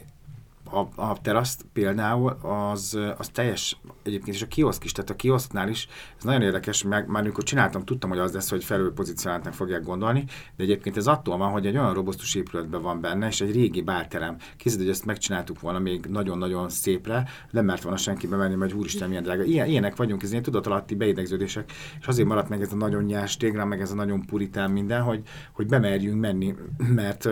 a, 0.72 0.88
a 1.02 1.20
teraszt 1.20 1.66
például 1.72 2.36
az, 2.42 2.98
az 3.18 3.28
teljes, 3.28 3.80
egyébként 4.02 4.36
is 4.36 4.42
a 4.42 4.46
kioszk 4.46 4.84
is, 4.84 4.92
tehát 4.92 5.10
a 5.10 5.16
kioszknál 5.16 5.68
is, 5.68 5.88
ez 6.18 6.24
nagyon 6.24 6.42
érdekes, 6.42 6.82
meg 6.82 7.06
már 7.06 7.22
amikor 7.22 7.44
csináltam, 7.44 7.84
tudtam, 7.84 8.10
hogy 8.10 8.18
az 8.18 8.32
lesz, 8.32 8.50
hogy 8.50 8.64
felülpozícionáltnak 8.64 9.52
fogják 9.52 9.82
gondolni, 9.82 10.24
de 10.56 10.62
egyébként 10.62 10.96
ez 10.96 11.06
attól 11.06 11.36
van, 11.36 11.50
hogy 11.50 11.66
egy 11.66 11.76
olyan 11.76 11.94
robosztus 11.94 12.34
épületben 12.34 12.82
van 12.82 13.00
benne, 13.00 13.26
és 13.26 13.40
egy 13.40 13.52
régi 13.52 13.82
bárterem. 13.82 14.36
Készített, 14.56 14.84
hogy 14.84 14.94
ezt 14.94 15.04
megcsináltuk 15.04 15.60
volna 15.60 15.78
még 15.78 16.06
nagyon-nagyon 16.06 16.68
szépre, 16.68 17.28
nem 17.50 17.64
mert 17.64 17.82
volna 17.82 17.98
senki 17.98 18.26
bemenni, 18.26 18.54
mert 18.54 18.72
úristen, 18.72 19.08
milyen 19.08 19.22
drága. 19.22 19.42
Ilyen, 19.42 19.66
ilyenek 19.66 19.96
vagyunk, 19.96 20.22
ez 20.22 20.30
ilyen 20.30 20.42
tudatalatti 20.42 20.94
beidegződések, 20.94 21.72
és 22.00 22.06
azért 22.06 22.28
maradt 22.28 22.48
meg 22.48 22.62
ez 22.62 22.72
a 22.72 22.76
nagyon 22.76 23.02
nyers 23.04 23.36
tégra, 23.36 23.64
meg 23.64 23.80
ez 23.80 23.90
a 23.90 23.94
nagyon 23.94 24.26
puritán 24.26 24.70
minden, 24.70 25.02
hogy, 25.02 25.22
hogy 25.52 25.66
bemerjünk 25.66 26.20
menni, 26.20 26.54
mert 26.76 27.28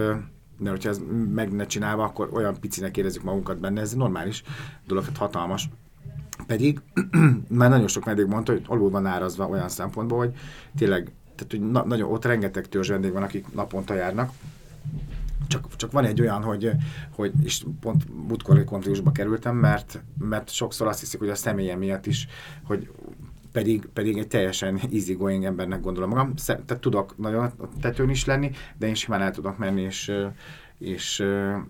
mert 0.61 0.75
hogyha 0.75 0.88
ez 0.88 1.01
meg 1.35 1.53
ne 1.53 1.66
csinálva, 1.66 2.05
akkor 2.05 2.29
olyan 2.33 2.61
picinek 2.61 2.96
érezzük 2.96 3.23
magunkat 3.23 3.61
benne, 3.61 3.81
ez 3.81 3.94
normális 3.94 4.42
dolog, 4.87 5.05
hát 5.05 5.16
hatalmas. 5.16 5.68
Pedig 6.46 6.81
már 7.49 7.70
nagyon 7.70 7.88
sok 7.88 8.05
vendég 8.05 8.27
mondta, 8.27 8.53
hogy 8.53 8.62
alul 8.66 8.90
van 8.90 9.07
árazva 9.07 9.49
olyan 9.49 9.68
szempontból, 9.68 10.18
hogy 10.18 10.35
tényleg, 10.77 11.12
tehát 11.35 11.51
hogy 11.51 11.70
na, 11.70 11.85
nagyon, 11.85 12.12
ott 12.12 12.25
rengeteg 12.25 12.68
törzs 12.68 12.88
vendég 12.88 13.12
van, 13.12 13.23
akik 13.23 13.55
naponta 13.55 13.94
járnak, 13.94 14.33
csak, 15.51 15.77
csak 15.77 15.92
van 15.92 16.05
egy 16.05 16.20
olyan, 16.20 16.42
hogy, 16.42 16.70
hogy 17.11 17.33
és 17.42 17.64
pont 17.81 18.27
múltkor 18.29 18.64
konfliktusba 18.64 19.12
kerültem, 19.12 19.57
mert, 19.57 20.03
mert 20.18 20.51
sokszor 20.51 20.87
azt 20.87 21.01
hiszik, 21.01 21.18
hogy 21.18 21.29
a 21.29 21.35
személye 21.35 21.77
miatt 21.77 22.07
is, 22.07 22.29
hogy 22.62 22.90
pedig, 23.53 23.89
pedig 23.93 24.19
egy 24.19 24.29
teljesen 24.29 24.81
easygoing 24.93 25.45
embernek 25.45 25.81
gondolom 25.81 26.09
magam. 26.09 26.35
Tehát 26.45 26.79
tudok 26.81 27.19
nagyon 27.19 27.45
a 27.45 27.69
tetőn 27.81 28.11
is 28.11 28.25
lenni, 28.25 28.51
de 28.79 28.87
én 28.87 28.95
simán 28.95 29.21
el 29.21 29.31
tudok 29.31 29.59
menni, 29.59 29.83
és, 29.83 30.13
és, 30.79 31.25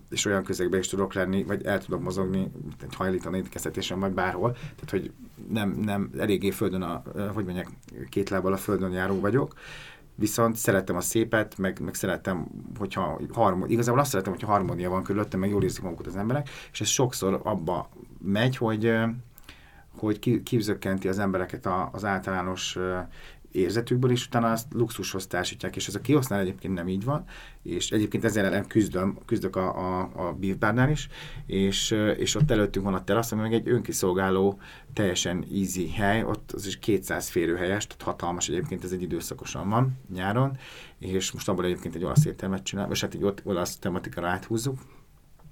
és 0.09 0.25
olyan 0.25 0.43
közegben 0.43 0.79
is 0.79 0.87
tudok 0.87 1.13
lenni, 1.13 1.43
vagy 1.43 1.65
el 1.65 1.79
tudok 1.79 2.01
mozogni, 2.01 2.51
egy 2.81 2.95
hajlítani 2.95 3.37
étkeztetésen, 3.37 3.99
vagy 3.99 4.11
bárhol. 4.11 4.51
Tehát, 4.51 4.89
hogy 4.89 5.11
nem, 5.49 5.69
nem 5.69 6.09
eléggé 6.17 6.51
földön, 6.51 6.81
a, 6.81 7.03
hogy 7.33 7.45
mondják, 7.45 7.69
két 8.09 8.29
lábbal 8.29 8.53
a 8.53 8.57
földön 8.57 8.91
járó 8.91 9.19
vagyok, 9.19 9.53
viszont 10.15 10.55
szeretem 10.55 10.95
a 10.95 11.01
szépet, 11.01 11.57
meg, 11.57 11.79
meg 11.79 11.93
szeretem, 11.93 12.47
hogyha 12.77 13.19
harmónia, 13.33 13.73
igazából 13.73 13.99
azt 13.99 14.09
szeretem, 14.09 14.31
hogyha 14.31 14.47
harmónia 14.47 14.89
van 14.89 15.03
körülöttem, 15.03 15.39
meg 15.39 15.49
jól 15.49 15.63
érzik 15.63 15.83
magukat 15.83 16.07
az 16.07 16.15
emberek, 16.15 16.49
és 16.71 16.81
ez 16.81 16.87
sokszor 16.87 17.39
abba 17.43 17.89
megy, 18.21 18.57
hogy, 18.57 18.93
hogy 20.01 20.43
kivzökkenti 20.43 21.07
az 21.07 21.19
embereket 21.19 21.69
az 21.91 22.05
általános 22.05 22.77
érzetükből, 23.51 24.11
és 24.11 24.25
utána 24.25 24.51
azt 24.51 24.73
luxushoz 24.73 25.27
társítják, 25.27 25.75
és 25.75 25.87
ez 25.87 25.95
a 25.95 26.01
kiosznál 26.01 26.39
egyébként 26.39 26.73
nem 26.73 26.87
így 26.87 27.03
van, 27.03 27.23
és 27.63 27.91
egyébként 27.91 28.23
ezzel 28.23 28.45
ellen 28.45 28.67
küzdöm, 28.67 29.17
küzdök 29.25 29.55
a, 29.55 29.77
a, 29.77 30.11
a 30.15 30.33
Beef 30.33 30.89
is, 30.89 31.07
és, 31.45 31.91
és 32.17 32.35
ott 32.35 32.51
előttünk 32.51 32.85
van 32.85 32.93
a 32.93 33.03
terasz, 33.03 33.31
ami 33.31 33.41
meg 33.41 33.53
egy 33.53 33.69
önkiszolgáló, 33.69 34.59
teljesen 34.93 35.45
easy 35.53 35.89
hely, 35.89 36.23
ott 36.23 36.51
az 36.51 36.65
is 36.65 36.79
200 36.79 37.29
férőhelyes, 37.29 37.87
tehát 37.87 38.03
hatalmas 38.03 38.49
egyébként, 38.49 38.83
ez 38.83 38.91
egy 38.91 39.01
időszakosan 39.01 39.69
van 39.69 39.97
nyáron, 40.13 40.57
és 40.99 41.31
most 41.31 41.49
abból 41.49 41.65
egyébként 41.65 41.95
egy 41.95 42.03
olasz 42.03 42.25
értelmet 42.25 42.63
csinál, 42.63 42.87
vagy 42.87 42.99
hát 42.99 43.13
egy 43.13 43.33
olasz 43.43 43.77
tematikára 43.77 44.27
áthúzzuk, 44.27 44.79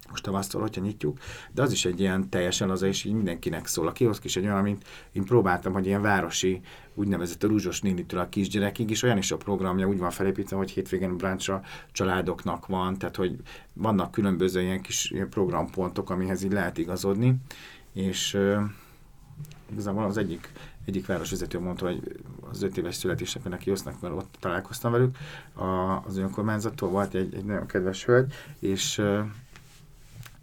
most 0.09 0.23
tavasztól, 0.23 0.61
hogyha 0.61 0.81
nyitjuk, 0.81 1.17
de 1.51 1.61
az 1.61 1.71
is 1.71 1.85
egy 1.85 1.99
ilyen 1.99 2.29
teljesen 2.29 2.69
az, 2.69 2.81
és 2.81 3.03
így 3.03 3.13
mindenkinek 3.13 3.67
szól. 3.67 3.87
A 3.87 3.91
kioszk 3.91 4.23
is 4.23 4.35
egy 4.35 4.45
olyan, 4.45 4.63
mint 4.63 4.83
én 5.11 5.23
próbáltam, 5.23 5.73
hogy 5.73 5.85
ilyen 5.85 6.01
városi, 6.01 6.61
úgynevezett 6.93 7.43
a 7.43 7.47
rúzsos 7.47 7.81
nénitől 7.81 8.19
a 8.19 8.29
kisgyerekig, 8.29 8.89
és 8.89 9.03
olyan 9.03 9.17
is 9.17 9.31
a 9.31 9.37
programja 9.37 9.87
úgy 9.87 9.99
van 9.99 10.11
felépítve, 10.11 10.55
hogy 10.55 10.71
hétvégen 10.71 11.17
bráncsra 11.17 11.61
családoknak 11.91 12.67
van, 12.67 12.97
tehát 12.97 13.15
hogy 13.15 13.35
vannak 13.73 14.11
különböző 14.11 14.61
ilyen 14.61 14.81
kis 14.81 15.11
ilyen 15.11 15.29
programpontok, 15.29 16.09
amihez 16.09 16.43
így 16.43 16.51
lehet 16.51 16.77
igazodni, 16.77 17.35
és 17.93 18.33
uh, 18.33 18.61
igazából 19.71 20.03
az 20.03 20.17
egyik 20.17 20.51
egyik 20.89 21.05
városvezető 21.05 21.59
mondta, 21.59 21.85
hogy 21.85 22.21
az 22.49 22.63
öt 22.63 22.77
éves 22.77 22.95
születésnapon 22.95 23.51
neki 23.51 23.71
osznak, 23.71 24.01
mert 24.01 24.13
ott 24.13 24.35
találkoztam 24.39 24.91
velük, 24.91 25.17
a, 25.53 25.65
az 26.05 26.17
önkormányzattól 26.17 26.89
volt 26.89 27.13
egy, 27.13 27.33
egy 27.33 27.45
nagyon 27.45 27.65
kedves 27.65 28.05
hölgy, 28.05 28.33
és 28.59 29.01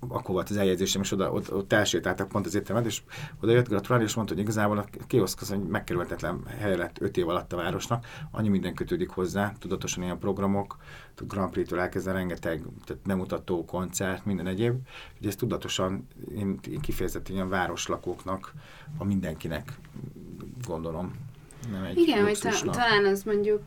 akkor 0.09 0.35
volt 0.35 0.51
az 0.51 0.57
eljegyzésem, 0.57 1.03
és 1.03 1.12
oda, 1.12 1.33
ott, 1.33 1.55
ott 1.55 1.73
elsétáltak 1.73 2.29
pont 2.29 2.47
az 2.47 2.55
éttermet, 2.55 2.87
és 2.87 3.03
oda 3.40 3.53
jött 3.53 3.69
gratulálni, 3.69 4.05
és 4.05 4.14
mondta, 4.14 4.35
hogy 4.35 4.42
igazából 4.42 4.79
a 4.79 4.85
kioszk 5.07 5.40
az 5.40 5.53
egy 5.53 5.62
megkerülhetetlen 5.62 6.47
hely 6.59 6.77
lett 6.77 7.01
5 7.01 7.16
év 7.16 7.29
alatt 7.29 7.53
a 7.53 7.57
városnak, 7.57 8.07
annyi 8.31 8.49
minden 8.49 8.75
kötődik 8.75 9.11
hozzá, 9.11 9.53
tudatosan 9.59 10.03
ilyen 10.03 10.19
programok, 10.19 10.77
Grand 11.27 11.51
Prix-től 11.51 11.79
elkezdve 11.79 12.12
rengeteg 12.12 12.62
tehát 12.85 13.03
bemutató, 13.03 13.64
koncert, 13.64 14.25
minden 14.25 14.47
egyéb, 14.47 14.75
hogy 15.19 15.27
ez 15.27 15.37
tudatosan 15.37 16.07
én, 16.35 16.59
én 16.71 16.81
kifejezetten 16.81 17.35
ilyen 17.35 17.49
városlakóknak, 17.49 18.53
a 18.99 19.05
mindenkinek 19.05 19.79
gondolom 20.66 21.12
nem 21.72 21.85
egy 21.85 21.98
Igen, 21.98 22.22
hogy 22.22 22.38
ta- 22.38 22.70
talán 22.70 23.05
az 23.05 23.22
mondjuk 23.22 23.62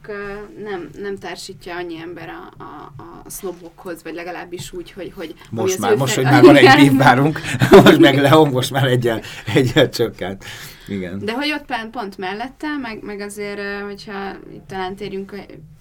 nem, 0.63 0.89
nem 1.01 1.17
társítja 1.17 1.75
annyi 1.75 1.97
ember 2.01 2.29
a, 2.29 2.63
a, 2.63 3.03
a 3.25 3.29
sznobokhoz, 3.29 4.03
vagy 4.03 4.13
legalábbis 4.13 4.73
úgy, 4.73 4.91
hogy... 4.91 5.11
hogy 5.15 5.35
most 5.49 5.79
már, 5.79 5.95
most, 5.95 6.15
hogy 6.15 6.23
már 6.23 6.43
van 6.43 6.55
egy 6.55 6.79
bívvárunk, 6.89 7.39
most 7.83 7.97
meg 7.97 8.17
Leon 8.17 8.49
most 8.49 8.71
már 8.71 8.87
egyel, 8.87 9.21
egyel 9.53 9.89
csökkent. 9.89 10.45
Igen. 10.87 11.19
De 11.25 11.33
hogy 11.33 11.51
ott 11.51 11.89
pont 11.91 12.17
mellette, 12.17 12.77
meg, 12.81 13.03
meg 13.03 13.19
azért, 13.19 13.83
hogyha 13.83 14.35
talán 14.67 14.95
térjünk 14.95 15.35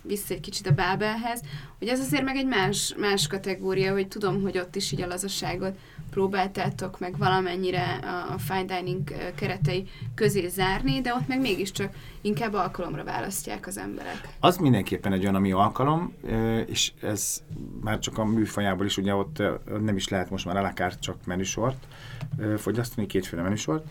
vissza 0.08 0.34
egy 0.34 0.40
kicsit 0.40 0.66
a 0.66 0.72
Bábelhez, 0.72 1.42
hogy 1.78 1.88
ez 1.88 2.00
azért 2.00 2.24
meg 2.24 2.36
egy 2.36 2.46
más, 2.46 2.94
más 2.98 3.26
kategória, 3.26 3.92
hogy 3.92 4.08
tudom, 4.08 4.42
hogy 4.42 4.58
ott 4.58 4.76
is 4.76 4.92
így 4.92 5.02
a 5.02 5.06
lazaságot 5.06 5.78
próbáltátok 6.10 6.98
meg 6.98 7.18
valamennyire 7.18 7.98
a, 8.34 8.38
fine 8.38 8.64
dining 8.64 9.32
keretei 9.34 9.88
közé 10.14 10.48
zárni, 10.48 11.00
de 11.00 11.14
ott 11.14 11.28
meg 11.28 11.40
mégiscsak 11.40 11.94
inkább 12.20 12.54
alkalomra 12.54 13.04
választják 13.04 13.66
az 13.66 13.78
emberek. 13.78 14.28
Az 14.40 14.56
mindenképpen 14.56 15.12
egy 15.12 15.22
olyan, 15.22 15.34
ami 15.34 15.52
alkalom, 15.52 16.14
és 16.66 16.92
ez 17.02 17.42
már 17.80 17.98
csak 17.98 18.18
a 18.18 18.24
műfajából 18.24 18.86
is, 18.86 18.96
ugye 18.96 19.14
ott 19.14 19.42
nem 19.80 19.96
is 19.96 20.08
lehet 20.08 20.30
most 20.30 20.44
már 20.44 20.56
alakárt, 20.56 21.00
csak 21.00 21.16
menüsort 21.26 21.86
fogyasztani, 22.56 23.06
kétféle 23.06 23.42
menüsort. 23.42 23.90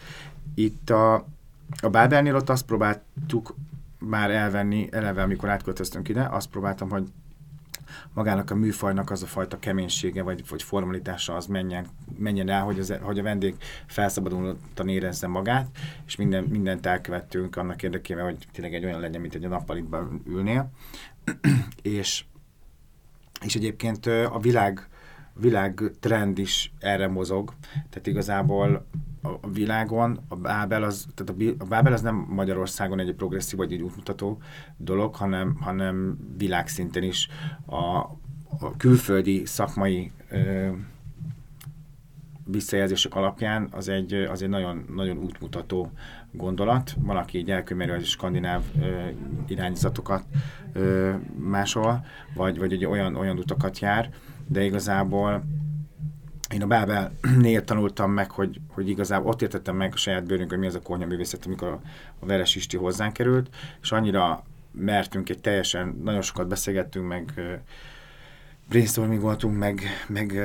Itt 0.56 0.90
a, 0.90 1.14
a 1.82 1.90
Bábelnél 1.92 2.36
ott 2.36 2.50
azt 2.50 2.66
próbáltuk 2.66 3.56
már 4.00 4.32
elvenni, 4.32 4.88
eleve 4.92 5.22
amikor 5.22 5.50
átköltöztünk 5.50 6.10
ide, 6.10 6.28
azt 6.32 6.50
próbáltam, 6.50 6.90
hogy 6.90 7.04
magának 8.14 8.52
a 8.52 8.56
műfajnak 8.56 9.12
az 9.12 9.24
a 9.24 9.26
fajta 9.26 9.60
keménysége 9.60 10.22
vagy, 10.22 10.44
vagy 10.50 10.64
formalitása 10.64 11.36
az 11.36 11.46
menjen, 11.46 11.88
menjen 12.18 12.50
el, 12.50 12.64
hogy, 12.64 12.80
az, 12.80 12.94
hogy 13.02 13.20
a 13.20 13.24
vendég 13.24 13.56
felszabadultan 13.86 14.88
érezze 14.88 15.28
magát, 15.28 15.68
és 16.06 16.16
minden, 16.16 16.44
mindent 16.44 16.86
elkövettünk 16.86 17.56
annak 17.56 17.84
érdekében, 17.84 18.24
hogy 18.24 18.48
tényleg 18.52 18.74
egy 18.74 18.86
olyan 18.86 19.00
legyen, 19.00 19.22
mint 19.22 19.36
egy 19.36 19.46
a 19.46 19.48
nappalitban 19.48 20.22
ülnél. 20.26 20.72
és, 21.82 22.26
és 23.42 23.56
egyébként 23.56 24.06
a 24.06 24.40
világ, 24.42 24.88
világ 25.34 25.82
trend 26.00 26.38
is 26.38 26.74
erre 26.80 27.08
mozog, 27.08 27.54
tehát 27.72 28.08
igazából 28.08 28.86
a 29.22 29.50
világon 29.54 30.20
a 30.28 30.36
Bábel 30.36 30.84
az, 30.84 31.08
tehát 31.16 31.56
a, 31.60 31.66
Bábel 31.66 31.94
az 31.94 32.02
nem 32.02 32.26
Magyarországon 32.30 33.00
egy 33.00 33.14
progresszív 33.14 33.58
vagy 33.58 33.74
egy 33.74 33.82
útmutató 33.82 34.38
dolog, 34.78 35.16
hanem, 35.16 35.56
hanem 35.56 36.18
világszinten 36.38 37.04
is 37.04 37.28
a, 37.66 37.98
a 38.60 38.78
külföldi 38.78 39.46
szakmai 39.46 40.12
ö, 40.30 40.70
visszajelzések 42.46 43.16
alapján 43.16 43.68
az 43.72 43.90
egy, 43.90 44.14
az 44.14 44.42
egy 44.42 44.50
nagyon, 44.50 44.86
nagyon 44.96 45.18
útmutató 45.18 45.92
gondolat. 46.32 46.96
Van, 47.00 47.18
aki 47.18 47.38
így 47.38 47.52
elkömeri 47.52 47.92
az 47.92 48.06
skandináv 48.06 48.64
ö, 48.82 49.08
irányzatokat 49.48 50.24
ö, 50.74 51.14
máshol, 51.38 52.06
vagy, 52.34 52.58
vagy 52.58 52.74
egy 52.74 52.86
olyan, 52.86 53.16
olyan 53.16 53.38
utakat 53.38 53.80
jár, 53.80 54.10
de 54.48 54.64
igazából 54.64 55.44
én 56.54 56.62
a 56.62 56.68
Bábelnél 56.68 57.64
tanultam 57.64 58.12
meg, 58.12 58.32
hogy, 58.32 58.60
hogy 58.68 58.90
igazából 58.90 59.32
ott 59.32 59.42
értettem 59.42 59.76
meg 59.76 59.94
a 59.94 59.98
saját 59.98 60.26
bőrünk, 60.26 60.50
hogy 60.50 60.60
mi 60.60 60.68
az 60.68 60.76
a 60.76 60.82
konyhaművészet, 60.82 61.46
amikor 61.46 61.68
a, 61.68 61.82
a 62.20 62.26
Veres 62.26 62.56
Isti 62.56 62.78
hozzánk 62.78 63.14
került, 63.14 63.56
és 63.82 63.92
annyira 63.92 64.44
mertünk 64.72 65.30
egy 65.30 65.42
teljesen, 65.42 66.02
nagyon 66.04 66.22
sokat 66.22 66.48
beszélgettünk, 66.48 67.08
meg 67.08 67.34
brainstorming 68.70 69.22
voltunk, 69.22 69.58
meg, 69.58 69.82
meg 70.08 70.42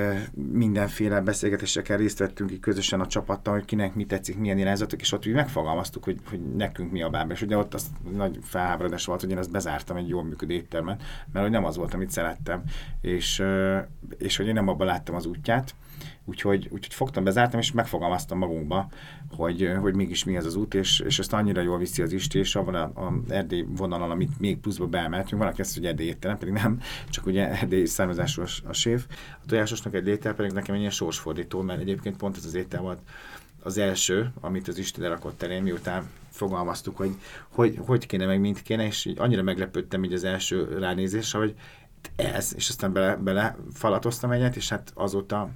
mindenféle 0.53 1.21
beszélgetéseken 1.21 1.97
részt 1.97 2.19
vettünk 2.19 2.51
így 2.51 2.61
közösen 2.61 3.01
a 3.01 3.07
csapattal, 3.07 3.55
hogy 3.55 3.65
kinek 3.65 3.95
mi 3.95 4.05
tetszik, 4.05 4.39
milyen 4.39 4.59
irányzatok, 4.59 5.01
és 5.01 5.13
ott 5.13 5.27
úgy 5.27 5.33
megfogalmaztuk, 5.33 6.05
hogy, 6.05 6.21
hogy 6.29 6.41
nekünk 6.57 6.93
mi 6.93 7.03
a 7.03 7.09
bába. 7.09 7.33
És 7.33 7.43
ugye 7.43 7.57
ott 7.57 7.75
az 7.75 7.87
nagy 8.13 8.39
felháborodás 8.43 9.05
volt, 9.05 9.21
hogy 9.21 9.31
én 9.31 9.39
azt 9.39 9.51
bezártam 9.51 9.97
egy 9.97 10.09
jól 10.09 10.25
működő 10.25 10.55
éttermet, 10.55 11.03
mert 11.33 11.45
hogy 11.45 11.55
nem 11.55 11.65
az 11.65 11.77
volt, 11.77 11.95
amit 11.95 12.11
szerettem, 12.11 12.63
és, 13.01 13.43
és 14.19 14.37
hogy 14.37 14.47
én 14.47 14.55
nem 14.55 14.69
abban 14.69 14.87
láttam 14.87 15.15
az 15.15 15.27
útját, 15.27 15.75
Úgyhogy, 16.25 16.69
úgyhogy 16.71 16.95
fogtam, 16.95 17.25
bezártam, 17.25 17.61
és 17.61 17.73
megfogalmaztam 17.73 18.39
magunkba, 18.39 18.89
hogy, 19.31 19.73
hogy 19.81 19.95
mégis 19.95 20.25
mi 20.25 20.37
ez 20.37 20.45
az 20.45 20.57
út, 20.57 20.75
és, 20.75 21.01
és 21.01 21.19
ezt 21.19 21.33
annyira 21.33 21.61
jól 21.61 21.79
viszi 21.79 22.03
az 22.03 22.13
Isti, 22.13 22.39
és 22.39 22.57
abban 22.57 22.75
a, 22.75 22.83
a 23.07 23.13
erdély 23.29 23.65
vonalon, 23.69 24.11
amit 24.11 24.41
még 24.41 24.59
pluszba 24.59 24.87
beemeltünk, 24.87 25.43
van, 25.43 25.51
aki 25.51 25.61
azt, 25.61 25.75
hogy 25.75 25.87
erdély 25.87 26.07
étterem, 26.07 26.39
pedig 26.39 26.55
nem, 26.55 26.81
csak 27.09 27.27
ugye 27.27 27.49
erdély 27.61 27.85
származású 27.85 28.43
a 28.65 28.73
séf. 28.73 29.07
A 29.43 29.47
tojásosnak 29.47 29.95
egy 29.95 30.09
étel 30.09 30.35
pedig 30.35 30.53
nekem 30.53 30.75
egy 30.75 30.81
ilyen 30.81 30.93
sorsfordító, 30.93 31.61
mert 31.61 31.81
egyébként 31.81 32.17
pont 32.17 32.37
ez 32.37 32.45
az 32.45 32.55
étel 32.55 32.81
volt 32.81 33.01
az 33.63 33.79
első, 33.79 34.33
amit 34.41 34.69
az 34.69 34.79
Isten 34.79 35.09
rakott 35.09 35.43
elém, 35.43 35.63
miután 35.63 36.11
fogalmaztuk, 36.31 36.97
hogy, 36.97 37.15
hogy 37.49 37.79
hogy 37.87 38.07
kéne, 38.07 38.27
meg 38.27 38.41
mint 38.41 38.63
kéne, 38.63 38.87
és 38.87 39.05
így 39.05 39.19
annyira 39.19 39.43
meglepődtem 39.43 40.05
így 40.05 40.13
az 40.13 40.25
első 40.25 40.79
ránézésre, 40.79 41.39
hogy 41.39 41.55
ez, 42.17 42.53
és 42.57 42.69
aztán 42.69 42.93
bele, 42.93 43.17
bele 43.17 43.57
falatoztam 43.73 44.31
egyet, 44.31 44.57
és 44.57 44.69
hát 44.69 44.93
azóta 44.95 45.51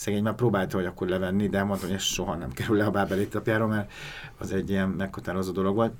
szegény 0.00 0.22
már 0.22 0.34
próbálta, 0.34 0.76
hogy 0.76 0.86
akkor 0.86 1.08
levenni, 1.08 1.48
de 1.48 1.62
mondta, 1.62 1.86
hogy 1.86 1.94
ez 1.94 2.02
soha 2.02 2.34
nem 2.34 2.52
kerül 2.52 2.76
le 2.76 2.84
a 2.84 2.90
bábel 2.90 3.18
étlapjáról, 3.18 3.68
mert 3.68 3.92
az 4.38 4.52
egy 4.52 4.70
ilyen 4.70 4.88
meghatározó 4.88 5.52
dolog 5.52 5.74
volt. 5.74 5.92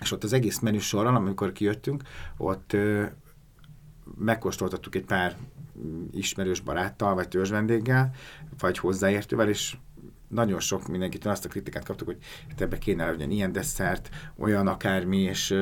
És 0.00 0.12
ott 0.12 0.24
az 0.24 0.32
egész 0.32 0.58
menü 0.58 0.78
sorral, 0.78 1.16
amikor 1.16 1.52
kijöttünk, 1.52 2.02
ott 2.36 2.72
ö, 2.72 3.04
megkóstoltattuk 4.18 4.94
egy 4.94 5.04
pár 5.04 5.36
ismerős 6.12 6.60
baráttal, 6.60 7.14
vagy 7.14 7.28
törzs 7.28 7.50
vendéggel, 7.50 8.10
vagy 8.58 8.78
hozzáértővel, 8.78 9.48
és 9.48 9.76
nagyon 10.30 10.60
sok 10.60 10.88
mindenkitől 10.88 11.32
azt 11.32 11.44
a 11.44 11.48
kritikát 11.48 11.84
kaptuk, 11.84 12.06
hogy 12.06 12.18
hát 12.48 12.60
ebbe 12.60 12.78
kéne 12.78 13.10
legyen 13.10 13.30
ilyen 13.30 13.52
desszert, 13.52 14.08
olyan 14.38 14.66
akármi, 14.66 15.18
és, 15.18 15.54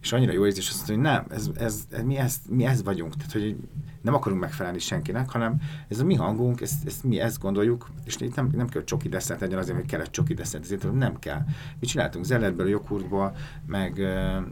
és 0.00 0.12
annyira 0.12 0.32
jó 0.32 0.46
érzés, 0.46 0.68
azt 0.68 0.88
mondja, 0.88 1.10
hogy 1.10 1.20
nem, 1.20 1.38
ez, 1.38 1.50
ez, 1.64 1.84
ez, 1.90 2.02
mi, 2.02 2.16
ez, 2.16 2.36
mi 2.48 2.64
ez 2.64 2.82
vagyunk, 2.82 3.16
tehát 3.16 3.32
hogy 3.32 3.56
nem 4.02 4.14
akarunk 4.14 4.40
megfelelni 4.40 4.78
senkinek, 4.78 5.30
hanem 5.30 5.60
ez 5.88 6.00
a 6.00 6.04
mi 6.04 6.14
hangunk, 6.14 6.60
ezt, 6.60 6.86
ezt 6.86 7.04
mi 7.04 7.20
ezt 7.20 7.40
gondoljuk, 7.40 7.90
és 8.04 8.16
nem, 8.34 8.50
nem 8.52 8.68
kell 8.68 8.84
csoki 8.84 9.08
desszert 9.08 9.40
legyen 9.40 9.58
azért, 9.58 9.76
hogy 9.76 9.86
kellett 9.86 10.10
csoki 10.10 10.34
desszert, 10.34 10.64
ezért 10.64 10.92
nem 10.92 11.18
kell. 11.18 11.42
Mi 11.80 11.86
csináltunk 11.86 12.24
zeletből, 12.24 12.68
joghurtból, 12.68 13.36
meg, 13.66 13.98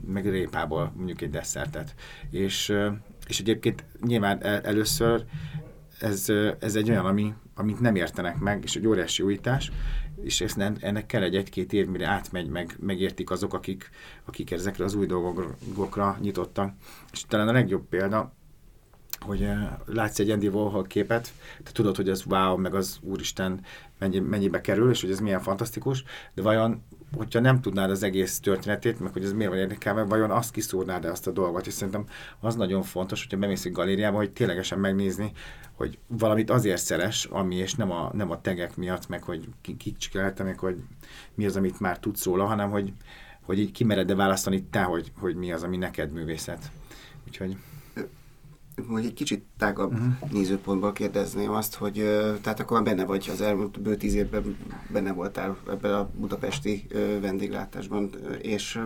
meg 0.07 0.31
répából 0.31 0.93
mondjuk 0.97 1.21
egy 1.21 1.31
desszertet. 1.31 1.95
És, 2.31 2.73
és 3.27 3.41
egyébként 3.41 3.85
nyilván 4.07 4.45
el, 4.45 4.61
először 4.61 5.25
ez, 6.01 6.27
ez 6.59 6.77
egy 6.77 6.91
olyan, 6.91 7.07
ami, 7.07 7.35
amit 7.57 7.81
nem 7.81 7.95
értenek 7.95 8.39
meg, 8.39 8.63
és 8.63 8.77
egy 8.77 8.87
óriási 8.87 9.23
újítás, 9.23 9.73
és 10.23 10.41
ezt 10.41 10.57
nem, 10.57 10.77
ennek 10.81 11.07
kell 11.07 11.23
egy 11.23 11.37
egy-két 11.37 11.73
év, 11.73 11.87
mire 11.87 12.07
átmegy, 12.07 12.49
meg, 12.49 12.77
megértik 12.81 13.31
azok, 13.31 13.55
akik, 13.55 13.91
akik 14.25 14.51
ezekre 14.51 14.85
az 14.85 14.95
új 14.95 15.07
dolgokra 15.07 16.19
nyitottak. 16.21 16.75
És 17.13 17.25
talán 17.29 17.49
a 17.49 17.53
legjobb 17.53 17.89
példa, 17.89 18.33
hogy 19.21 19.41
uh, 19.41 19.59
látsz 19.87 20.19
egy 20.19 20.31
Andy 20.31 20.49
Warhol 20.49 20.83
képet, 20.83 21.33
te 21.63 21.71
tudod, 21.73 21.97
hogy 21.97 22.09
ez 22.09 22.25
wow, 22.27 22.57
meg 22.57 22.75
az 22.75 22.99
úristen 23.03 23.61
mennyi, 23.99 24.19
mennyibe 24.19 24.61
kerül, 24.61 24.91
és 24.91 25.01
hogy 25.01 25.11
ez 25.11 25.21
milyen 25.21 25.41
fantasztikus, 25.41 26.05
de 26.35 26.43
vajon 26.43 26.83
hogyha 27.17 27.41
nem 27.41 27.61
tudnád 27.61 27.91
az 27.91 28.03
egész 28.03 28.41
történetét, 28.41 29.01
meg 29.01 29.13
hogy 29.13 29.25
ez 29.25 29.33
miért 29.33 29.51
van 29.51 29.61
érdekelve, 29.61 30.03
vajon 30.03 30.31
azt 30.31 30.51
kiszúrnád 30.51 31.05
-e 31.05 31.11
azt 31.11 31.27
a 31.27 31.31
dolgot, 31.31 31.67
és 31.67 31.73
szerintem 31.73 32.07
az 32.41 32.55
nagyon 32.55 32.83
fontos, 32.83 33.23
hogyha 33.23 33.39
bemész 33.39 33.65
egy 33.65 33.73
galériába, 33.73 34.17
hogy 34.17 34.33
ténylegesen 34.33 34.79
megnézni, 34.79 35.33
hogy 35.73 35.99
valamit 36.07 36.51
azért 36.51 36.83
szeres, 36.83 37.25
ami, 37.25 37.55
és 37.55 37.75
nem 37.75 37.91
a, 37.91 38.11
nem 38.13 38.31
a 38.31 38.41
tegek 38.41 38.77
miatt, 38.77 39.09
meg 39.09 39.23
hogy 39.23 39.49
kik 39.79 40.13
meg 40.39 40.59
hogy 40.59 40.77
mi 41.35 41.47
az, 41.47 41.57
amit 41.57 41.81
már 41.81 41.99
tudsz 41.99 42.25
róla, 42.25 42.45
hanem 42.45 42.71
hogy, 42.71 42.93
hogy 43.43 43.59
így 43.59 43.73
kimered-e 43.73 44.15
választani 44.15 44.65
te, 44.65 44.83
hogy, 44.83 45.13
hogy 45.19 45.35
mi 45.35 45.53
az, 45.53 45.63
ami 45.63 45.77
neked 45.77 46.13
művészet. 46.13 46.71
Úgyhogy 47.27 47.57
hogy 48.89 49.05
egy 49.05 49.15
kicsit 49.15 49.45
tágabb 49.59 49.93
uh-huh. 49.93 50.31
nézőpontból 50.31 50.93
kérdezném 50.93 51.51
azt, 51.51 51.75
hogy 51.75 51.95
tehát 52.43 52.61
akkor 52.61 52.83
már 52.83 52.95
benne 52.95 53.05
vagy 53.05 53.29
az 53.33 53.41
elmúlt 53.41 53.81
bő 53.81 53.97
tíz 53.97 54.15
évben 54.15 54.57
benne 54.93 55.13
voltál 55.13 55.57
ebben 55.69 55.95
a 55.95 56.09
budapesti 56.15 56.87
vendéglátásban, 57.21 58.11
és 58.43 58.81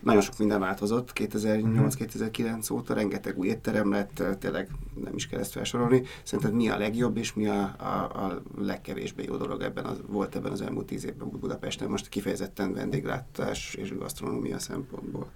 nagyon 0.00 0.20
sok 0.20 0.38
minden 0.38 0.60
változott 0.60 1.12
2008-2009 1.14 2.42
uh-huh. 2.42 2.76
óta, 2.76 2.94
rengeteg 2.94 3.38
új 3.38 3.48
étterem 3.48 3.90
lett, 3.90 4.22
tényleg 4.38 4.70
nem 5.04 5.14
is 5.14 5.26
kell 5.26 5.40
ezt 5.40 5.52
felsorolni. 5.52 6.02
Szerinted 6.22 6.54
mi 6.54 6.68
a 6.68 6.78
legjobb, 6.78 7.16
és 7.16 7.34
mi 7.34 7.46
a, 7.46 7.74
a, 7.78 8.24
a 8.24 8.42
legkevésbé 8.58 9.24
jó 9.24 9.36
dolog 9.36 9.62
ebben 9.62 9.84
az, 9.84 10.00
volt 10.06 10.36
ebben 10.36 10.52
az 10.52 10.60
elmúlt 10.60 10.86
tíz 10.86 11.04
évben 11.04 11.30
Budapesten, 11.30 11.88
most 11.88 12.08
kifejezetten 12.08 12.72
vendéglátás 12.72 13.74
és 13.74 13.96
gasztronómia 13.96 14.58
szempontból? 14.58 15.30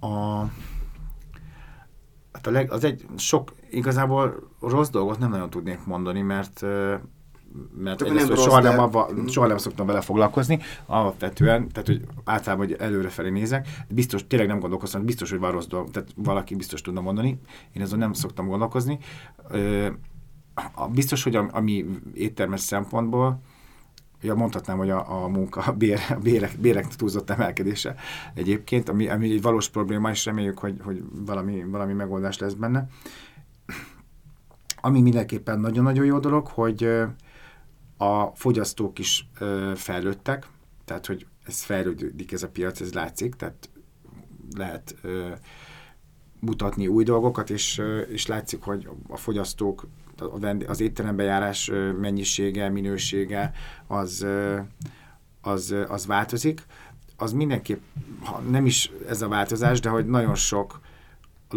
A 0.00 0.44
Hát 2.36 2.46
a 2.46 2.50
leg, 2.50 2.72
az 2.72 2.84
egy 2.84 3.06
sok, 3.16 3.52
igazából 3.70 4.50
rossz 4.60 4.88
dolgot 4.88 5.18
nem 5.18 5.30
nagyon 5.30 5.50
tudnék 5.50 5.84
mondani, 5.84 6.20
mert 6.20 6.64
mert 7.78 7.98
Csak 7.98 8.08
egyrészt, 8.08 8.28
nem 8.28 8.36
soha, 8.36 8.60
nem, 8.60 8.78
abba, 8.78 9.08
soha 9.26 9.46
nem 9.46 9.56
szoktam 9.56 9.86
vele 9.86 10.00
foglalkozni, 10.00 10.58
alapvetően, 10.86 11.68
tehát 11.68 11.86
hogy 11.86 12.04
általában 12.24 12.66
hogy 12.66 12.76
előrefelé 12.78 13.30
nézek, 13.30 13.66
de 13.88 13.94
biztos, 13.94 14.26
tényleg 14.26 14.48
nem 14.48 14.58
gondolkoztam, 14.58 15.04
biztos, 15.04 15.30
hogy 15.30 15.38
van 15.38 15.50
rossz 15.50 15.66
dolog, 15.66 15.90
tehát 15.90 16.08
valaki 16.16 16.54
biztos 16.54 16.80
tudna 16.80 17.00
mondani, 17.00 17.40
én 17.72 17.82
azon 17.82 17.98
nem 17.98 18.12
szoktam 18.12 18.46
gondolkozni. 18.46 18.98
Biztos, 20.92 21.22
hogy 21.22 21.36
ami 21.36 21.84
éttermes 22.14 22.60
szempontból, 22.60 23.40
Ja, 24.20 24.34
mondhatnám, 24.34 24.76
hogy 24.76 24.90
a, 24.90 25.24
a 25.24 25.28
munka, 25.28 25.60
a, 25.60 25.72
bér, 25.72 26.00
a 26.08 26.14
bérek, 26.14 26.58
bérek 26.58 26.86
túlzott 26.86 27.30
emelkedése 27.30 27.94
egyébként, 28.34 28.88
ami, 28.88 29.08
ami 29.08 29.32
egy 29.32 29.42
valós 29.42 29.68
probléma, 29.68 30.10
és 30.10 30.24
reméljük, 30.24 30.58
hogy, 30.58 30.76
hogy 30.82 31.02
valami, 31.10 31.64
valami 31.64 31.92
megoldás 31.92 32.38
lesz 32.38 32.52
benne. 32.52 32.88
Ami 34.80 35.00
mindenképpen 35.00 35.60
nagyon-nagyon 35.60 36.04
jó 36.04 36.18
dolog, 36.18 36.46
hogy 36.46 36.88
a 37.96 38.26
fogyasztók 38.34 38.98
is 38.98 39.28
fejlődtek, 39.74 40.46
tehát 40.84 41.06
hogy 41.06 41.26
ez 41.46 41.62
fejlődik 41.62 42.32
ez 42.32 42.42
a 42.42 42.48
piac, 42.48 42.80
ez 42.80 42.92
látszik, 42.92 43.34
tehát 43.34 43.70
lehet 44.56 44.96
mutatni 46.40 46.86
új 46.86 47.04
dolgokat, 47.04 47.50
és, 47.50 47.82
és 48.08 48.26
látszik, 48.26 48.62
hogy 48.62 48.88
a 49.08 49.16
fogyasztók, 49.16 49.86
az 50.66 50.80
étterembe 50.80 51.22
járás 51.22 51.70
mennyisége, 52.00 52.68
minősége 52.68 53.52
az, 53.86 54.26
az, 55.40 55.74
az 55.88 56.06
változik. 56.06 56.66
Az 57.16 57.32
mindenképp, 57.32 57.80
ha 58.22 58.40
nem 58.40 58.66
is 58.66 58.90
ez 59.08 59.22
a 59.22 59.28
változás, 59.28 59.80
de 59.80 59.88
hogy 59.88 60.06
nagyon 60.06 60.34
sok 60.34 60.80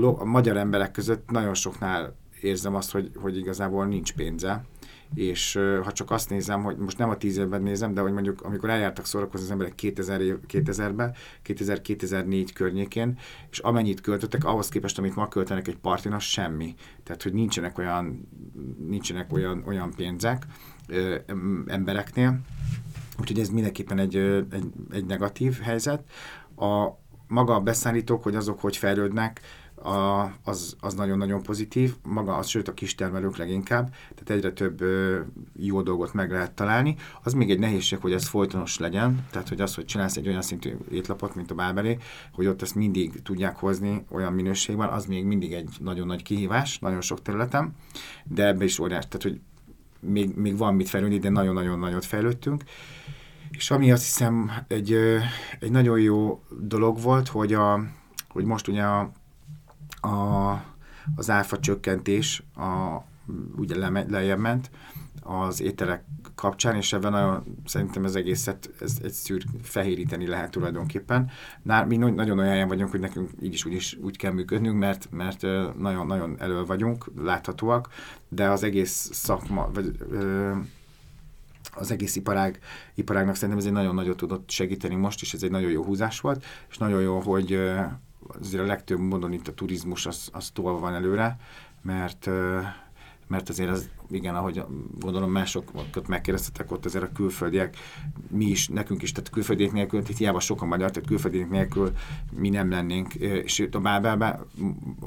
a 0.01 0.25
magyar 0.25 0.57
emberek 0.57 0.91
között 0.91 1.29
nagyon 1.29 1.53
soknál 1.53 2.15
érzem 2.41 2.75
azt, 2.75 2.91
hogy, 2.91 3.11
hogy 3.15 3.37
igazából 3.37 3.85
nincs 3.85 4.13
pénze, 4.13 4.63
és 5.13 5.59
ha 5.83 5.91
csak 5.91 6.11
azt 6.11 6.29
nézem, 6.29 6.63
hogy 6.63 6.77
most 6.77 6.97
nem 6.97 7.09
a 7.09 7.17
tíz 7.17 7.37
évben 7.37 7.61
nézem, 7.61 7.93
de 7.93 8.01
hogy 8.01 8.11
mondjuk 8.11 8.41
amikor 8.41 8.69
eljártak 8.69 9.05
szórakozni 9.05 9.45
az 9.45 9.51
emberek 9.51 9.75
2000 9.75 10.21
év, 10.21 10.35
2000-ben, 10.47 11.15
2000-2004 11.45 12.49
környékén, 12.53 13.17
és 13.51 13.59
amennyit 13.59 14.01
költöttek, 14.01 14.45
ahhoz 14.45 14.69
képest, 14.69 14.97
amit 14.97 15.15
ma 15.15 15.27
költenek 15.27 15.67
egy 15.67 15.77
partin, 15.77 16.13
az 16.13 16.23
semmi. 16.23 16.75
Tehát, 17.03 17.23
hogy 17.23 17.33
nincsenek 17.33 17.77
olyan, 17.77 18.27
nincsenek 18.87 19.33
olyan, 19.33 19.63
olyan 19.67 19.93
pénzek 19.95 20.45
ö, 20.87 21.15
em- 21.27 21.69
embereknél, 21.69 22.39
Úgyhogy 23.19 23.39
ez 23.39 23.49
mindenképpen 23.49 23.99
egy, 23.99 24.15
egy, 24.15 24.71
egy 24.91 25.05
negatív 25.05 25.59
helyzet. 25.59 26.03
A 26.55 26.89
maga 27.27 27.55
a 27.55 27.59
beszállítók, 27.59 28.23
hogy 28.23 28.35
azok 28.35 28.61
hogy 28.61 28.77
fejlődnek, 28.77 29.41
a, 29.83 30.31
az, 30.43 30.75
az 30.79 30.93
nagyon-nagyon 30.93 31.43
pozitív, 31.43 31.95
maga 32.03 32.35
az, 32.35 32.47
sőt 32.47 32.67
a 32.67 32.73
kistermelők 32.73 33.37
leginkább, 33.37 33.93
tehát 34.15 34.29
egyre 34.29 34.51
több 34.51 34.81
ö, 34.81 35.19
jó 35.55 35.81
dolgot 35.81 36.13
meg 36.13 36.31
lehet 36.31 36.51
találni. 36.51 36.95
Az 37.23 37.33
még 37.33 37.51
egy 37.51 37.59
nehézség, 37.59 37.99
hogy 37.99 38.13
ez 38.13 38.27
folytonos 38.27 38.77
legyen, 38.77 39.25
tehát 39.31 39.49
hogy 39.49 39.61
az, 39.61 39.75
hogy 39.75 39.85
csinálsz 39.85 40.17
egy 40.17 40.27
olyan 40.27 40.41
szintű 40.41 40.77
étlapot, 40.91 41.35
mint 41.35 41.51
a 41.51 41.55
Bábelé, 41.55 41.97
hogy 42.33 42.47
ott 42.47 42.61
ezt 42.61 42.75
mindig 42.75 43.21
tudják 43.21 43.55
hozni 43.55 44.05
olyan 44.11 44.33
minőségben, 44.33 44.89
az 44.89 45.05
még 45.05 45.25
mindig 45.25 45.53
egy 45.53 45.69
nagyon 45.79 46.07
nagy 46.07 46.23
kihívás, 46.23 46.79
nagyon 46.79 47.01
sok 47.01 47.21
területen, 47.21 47.75
de 48.23 48.47
ebbe 48.47 48.63
is 48.63 48.79
óriás, 48.79 49.07
tehát 49.07 49.23
hogy 49.23 49.39
még, 49.99 50.35
még 50.35 50.57
van 50.57 50.75
mit 50.75 50.89
fejlődni, 50.89 51.17
de 51.17 51.29
nagyon-nagyon 51.29 51.79
nagyot 51.79 52.05
fejlődtünk. 52.05 52.63
És 53.51 53.71
ami 53.71 53.91
azt 53.91 54.03
hiszem 54.03 54.51
egy, 54.67 54.93
egy 55.59 55.71
nagyon 55.71 55.99
jó 55.99 56.43
dolog 56.59 57.01
volt, 57.01 57.27
hogy, 57.27 57.53
a, 57.53 57.83
hogy 58.29 58.45
most 58.45 58.67
ugye 58.67 58.83
a, 58.83 59.11
a, 60.01 60.53
az 61.15 61.29
áfa 61.29 61.59
csökkentés 61.59 62.43
a, 62.55 62.97
ugye 63.55 63.77
leme, 63.77 64.05
lejjebb 64.09 64.39
ment 64.39 64.71
az 65.21 65.61
ételek 65.61 66.03
kapcsán, 66.35 66.75
és 66.75 66.93
ebben 66.93 67.11
nagyon, 67.11 67.43
szerintem 67.65 68.03
az 68.03 68.15
egészet 68.15 68.69
ez 68.81 68.97
egy 69.03 69.11
szűr 69.11 69.43
fehéríteni 69.61 70.27
lehet 70.27 70.51
tulajdonképpen. 70.51 71.29
Nál, 71.61 71.85
mi 71.85 71.97
nagyon 71.97 72.39
olyan 72.39 72.67
vagyunk, 72.67 72.91
hogy 72.91 72.99
nekünk 72.99 73.29
így 73.41 73.53
is 73.53 73.65
úgy, 73.65 73.73
is 73.73 73.97
úgy 74.01 74.17
kell 74.17 74.31
működnünk, 74.31 74.79
mert, 74.79 75.07
mert 75.11 75.41
nagyon-nagyon 75.77 76.35
elő 76.39 76.63
vagyunk, 76.63 77.11
láthatóak, 77.17 77.89
de 78.29 78.49
az 78.49 78.63
egész 78.63 79.09
szakma, 79.13 79.69
vagy 79.73 79.95
ö, 80.11 80.51
az 81.75 81.91
egész 81.91 82.15
iparág, 82.15 82.59
iparágnak 82.95 83.35
szerintem 83.35 83.57
ez 83.57 83.65
egy 83.65 83.71
nagyon 83.71 83.95
nagyot 83.95 84.17
tudott 84.17 84.49
segíteni 84.49 84.95
most, 84.95 85.21
és 85.21 85.33
ez 85.33 85.43
egy 85.43 85.51
nagyon 85.51 85.71
jó 85.71 85.83
húzás 85.83 86.19
volt, 86.19 86.45
és 86.69 86.77
nagyon 86.77 87.01
jó, 87.01 87.19
hogy 87.19 87.59
azért 88.39 88.63
a 88.63 88.67
legtöbb 88.67 88.99
módon 88.99 89.33
itt 89.33 89.47
a 89.47 89.53
turizmus 89.53 90.05
az, 90.05 90.29
az 90.31 90.49
tolva 90.49 90.79
van 90.79 90.93
előre, 90.93 91.37
mert 91.81 92.29
mert 93.29 93.49
azért 93.49 93.69
az, 93.69 93.89
igen, 94.09 94.35
ahogy 94.35 94.63
gondolom 94.99 95.31
másokat 95.31 96.07
megkérdeztetek, 96.07 96.71
ott 96.71 96.85
azért 96.85 97.03
a 97.03 97.11
külföldiek, 97.11 97.77
mi 98.27 98.45
is, 98.45 98.67
nekünk 98.67 99.01
is, 99.01 99.11
tehát 99.11 99.29
külföldiek 99.29 99.71
nélkül, 99.71 99.99
itt 99.99 100.17
hiába 100.17 100.39
sokan 100.39 100.67
magyar, 100.67 100.91
tehát 100.91 101.07
külföldiek 101.07 101.49
nélkül 101.49 101.91
mi 102.31 102.49
nem 102.49 102.69
lennénk, 102.69 103.13
és 103.15 103.67
a 103.71 103.79
Bábelben, 103.79 104.39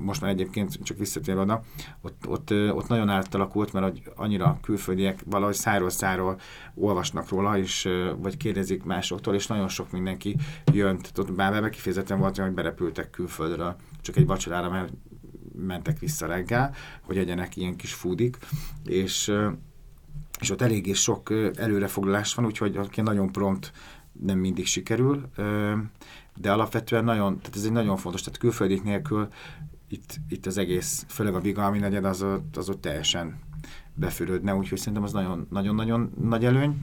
most 0.01 0.21
már 0.21 0.31
egyébként 0.31 0.79
csak 0.83 0.99
visszatérve 0.99 1.41
oda, 1.41 1.63
ott, 2.01 2.27
ott, 2.27 2.51
ott 2.51 2.89
nagyon 2.89 3.09
átalakult, 3.09 3.73
mert 3.73 3.87
hogy 3.87 4.03
annyira 4.17 4.59
külföldiek 4.63 5.21
valahogy 5.25 5.55
száról 5.55 5.91
száról 5.91 6.41
olvasnak 6.75 7.29
róla, 7.29 7.59
és, 7.59 7.89
vagy 8.19 8.37
kérdezik 8.37 8.85
másoktól, 8.85 9.35
és 9.35 9.47
nagyon 9.47 9.69
sok 9.69 9.91
mindenki 9.91 10.37
jön, 10.73 10.99
tehát 10.99 11.19
ott 11.19 11.33
Bábelben 11.33 11.71
kifejezetten 11.71 12.19
volt, 12.19 12.39
hogy 12.39 12.53
berepültek 12.53 13.11
külföldről, 13.11 13.77
csak 14.01 14.17
egy 14.17 14.27
vacsorára, 14.27 14.71
mert 14.71 14.93
mentek 15.55 15.99
vissza 15.99 16.27
reggel, 16.27 16.75
hogy 17.03 17.19
egyenek 17.19 17.57
ilyen 17.57 17.77
kis 17.77 17.93
fúdik, 17.93 18.39
és, 18.85 19.33
és 20.41 20.51
ott 20.51 20.63
eléggé 20.63 20.93
sok 20.93 21.33
előrefoglalás 21.55 22.35
van, 22.35 22.45
úgyhogy 22.45 22.91
nagyon 22.95 23.33
prompt 23.33 23.73
nem 24.13 24.39
mindig 24.39 24.67
sikerül, 24.67 25.29
de 26.37 26.53
alapvetően 26.53 27.05
nagyon, 27.05 27.39
tehát 27.39 27.57
ez 27.57 27.65
egy 27.65 27.73
nagyon 27.73 27.97
fontos, 27.97 28.21
tehát 28.23 28.39
külföldik 28.39 28.83
nélkül 28.83 29.29
itt, 29.89 30.17
itt 30.29 30.47
az 30.47 30.59
egész, 30.59 31.05
főleg 31.09 31.35
a 31.35 31.41
Vigalmi 31.41 31.79
negyed, 31.79 32.05
az 32.05 32.23
ott, 32.23 32.57
az 32.57 32.69
ott 32.69 32.81
teljesen 32.81 33.39
befürödne, 33.95 34.55
úgyhogy 34.55 34.79
szerintem 34.79 35.03
az 35.03 35.13
nagyon-nagyon 35.51 36.13
nagy 36.21 36.45
előny, 36.45 36.83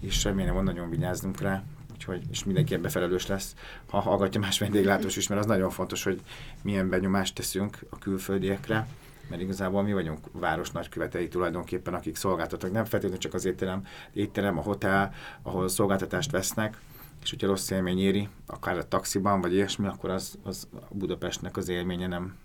és 0.00 0.24
remélem, 0.24 0.54
hogy 0.54 0.64
nagyon 0.64 0.90
vigyázzunk 0.90 1.40
rá, 1.40 1.62
úgyhogy, 2.08 2.26
és 2.30 2.44
mindenki 2.44 2.74
ebbe 2.74 2.88
felelős 2.88 3.26
lesz, 3.26 3.54
ha 3.88 4.00
hallgatja 4.00 4.40
más 4.40 4.58
vendéglátós 4.58 5.16
is, 5.16 5.28
mert 5.28 5.40
az 5.40 5.46
nagyon 5.46 5.70
fontos, 5.70 6.02
hogy 6.04 6.20
milyen 6.62 6.88
benyomást 6.88 7.34
teszünk 7.34 7.78
a 7.90 7.98
külföldiekre, 7.98 8.86
mert 9.28 9.42
igazából 9.42 9.82
mi 9.82 9.92
vagyunk 9.92 10.18
város 10.32 10.70
nagykövetei 10.70 11.28
tulajdonképpen, 11.28 11.94
akik 11.94 12.16
szolgáltatnak, 12.16 12.72
nem 12.72 12.84
feltétlenül 12.84 13.18
csak 13.18 13.34
az 13.34 13.44
étterem, 13.44 13.86
étterem, 14.12 14.58
a 14.58 14.62
hotel, 14.62 15.14
ahol 15.42 15.68
szolgáltatást 15.68 16.30
vesznek, 16.30 16.80
és 17.22 17.30
hogyha 17.30 17.46
rossz 17.46 17.70
élmény 17.70 17.98
éri, 17.98 18.28
akár 18.46 18.78
a 18.78 18.88
taxiban, 18.88 19.40
vagy 19.40 19.52
ilyesmi, 19.52 19.86
akkor 19.86 20.10
az, 20.10 20.38
az 20.42 20.68
Budapestnek 20.90 21.56
az 21.56 21.68
élménye 21.68 22.06
nem, 22.06 22.36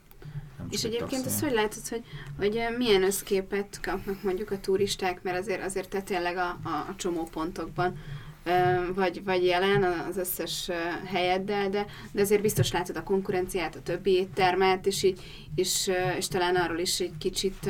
nem 0.58 0.68
és 0.70 0.84
egyébként 0.84 1.26
azt 1.26 1.42
hogy 1.44 1.52
látod, 1.52 1.88
hogy, 1.88 2.04
hogy 2.38 2.76
milyen 2.78 3.04
összképet 3.04 3.80
kapnak 3.82 4.24
mondjuk 4.24 4.52
a 4.52 4.60
turisták, 4.60 5.24
mert 5.24 5.38
azért, 5.38 5.64
azért 5.64 5.90
te 5.90 6.02
tényleg 6.02 6.38
a, 6.38 6.60
a, 6.64 6.86
a 6.90 6.94
csomópontokban 6.96 7.98
vagy, 8.96 9.24
vagy 9.24 9.46
jelen 9.46 9.84
az 9.84 10.18
összes 10.18 10.70
helyeddel, 11.06 11.70
de, 11.70 11.86
de 12.12 12.22
azért 12.22 12.42
biztos 12.42 12.72
látod 12.72 12.96
a 12.98 13.04
konkurenciát, 13.04 13.76
a 13.76 13.82
többi 13.82 14.12
éttermet, 14.12 14.86
és, 14.86 15.04
így, 15.04 15.22
és, 15.56 15.92
és 16.18 16.28
talán 16.28 16.56
arról 16.56 16.80
is 16.80 17.00
egy 17.00 17.18
kicsit 17.18 17.70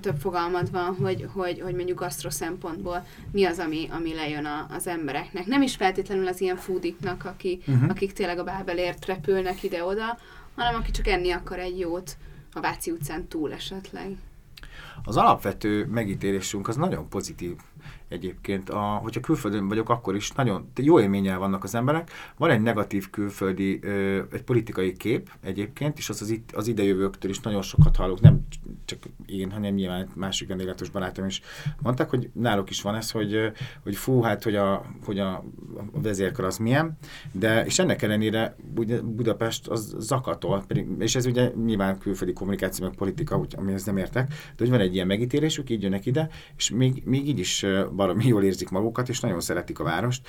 több 0.00 0.16
fogalmad 0.16 0.70
van, 0.70 0.94
hogy, 0.94 1.28
hogy, 1.32 1.60
hogy 1.60 1.74
mondjuk 1.74 1.98
gasztro 1.98 2.30
szempontból 2.30 3.06
mi 3.32 3.44
az, 3.44 3.58
ami, 3.58 3.88
ami 3.90 4.14
lejön 4.14 4.44
a, 4.44 4.66
az 4.70 4.86
embereknek. 4.86 5.46
Nem 5.46 5.62
is 5.62 5.76
feltétlenül 5.76 6.26
az 6.26 6.40
ilyen 6.40 6.56
foodiknak, 6.56 7.24
aki, 7.24 7.58
uh-huh. 7.66 7.90
akik 7.90 8.12
tényleg 8.12 8.38
a 8.38 8.44
Bábelért 8.44 9.06
repülnek 9.06 9.62
ide-oda, 9.62 10.18
hanem 10.56 10.74
aki 10.74 10.90
csak 10.90 11.06
enni 11.06 11.30
akar 11.30 11.58
egy 11.58 11.78
jót 11.78 12.16
a 12.52 12.60
Váci 12.60 12.90
utcán 12.90 13.28
túl 13.28 13.52
esetleg. 13.52 14.16
Az 15.04 15.16
alapvető 15.16 15.84
megítélésünk 15.84 16.68
az 16.68 16.76
nagyon 16.76 17.08
pozitív 17.08 17.56
egyébként. 18.08 18.70
A, 18.70 18.80
hogyha 18.80 19.20
külföldön 19.20 19.68
vagyok, 19.68 19.88
akkor 19.88 20.14
is 20.14 20.30
nagyon 20.30 20.70
jó 20.76 21.00
élménnyel 21.00 21.38
vannak 21.38 21.64
az 21.64 21.74
emberek. 21.74 22.10
Van 22.36 22.50
egy 22.50 22.60
negatív 22.60 23.10
külföldi, 23.10 23.80
egy 24.32 24.42
politikai 24.42 24.92
kép 24.92 25.30
egyébként, 25.40 25.98
és 25.98 26.08
az, 26.08 26.22
az, 26.22 26.30
itt, 26.30 26.52
az 26.52 26.66
idejövőktől 26.66 27.30
is 27.30 27.40
nagyon 27.40 27.62
sokat 27.62 27.96
hallok, 27.96 28.20
nem 28.20 28.46
csak 28.84 28.98
én, 29.26 29.50
hanem 29.50 29.74
nyilván 29.74 30.08
másik 30.14 30.48
vendéglátos 30.48 30.90
barátom 30.90 31.26
is 31.26 31.40
mondták, 31.82 32.10
hogy 32.10 32.30
náluk 32.32 32.70
is 32.70 32.82
van 32.82 32.94
ez, 32.94 33.10
hogy, 33.10 33.52
hogy 33.82 33.96
fú, 33.96 34.20
hát, 34.20 34.42
hogy 34.42 34.54
a, 34.54 34.84
hogy 35.04 35.18
a, 35.18 35.34
a 35.92 36.00
vezérkar 36.02 36.44
az 36.44 36.58
milyen, 36.58 36.98
de 37.32 37.64
és 37.64 37.78
ennek 37.78 38.02
ellenére 38.02 38.56
Budapest 39.04 39.68
az 39.68 39.94
zakatol, 39.98 40.64
pedig, 40.66 40.86
és 40.98 41.14
ez 41.14 41.26
ugye 41.26 41.52
nyilván 41.64 41.98
külföldi 41.98 42.32
kommunikáció, 42.32 42.86
meg 42.86 42.96
politika, 42.96 43.46
amihez 43.56 43.84
nem 43.84 43.96
értek, 43.96 44.28
de 44.28 44.54
hogy 44.56 44.70
van 44.70 44.80
egy 44.80 44.94
ilyen 44.94 45.06
megítélésük, 45.06 45.70
így 45.70 45.82
jönnek 45.82 46.06
ide, 46.06 46.28
és 46.56 46.70
még, 46.70 47.02
még 47.04 47.28
így 47.28 47.38
is 47.38 47.66
baromi 47.96 48.26
jól 48.26 48.42
érzik 48.42 48.68
magukat, 48.68 49.08
és 49.08 49.20
nagyon 49.20 49.40
szeretik 49.40 49.78
a 49.78 49.84
várost, 49.84 50.28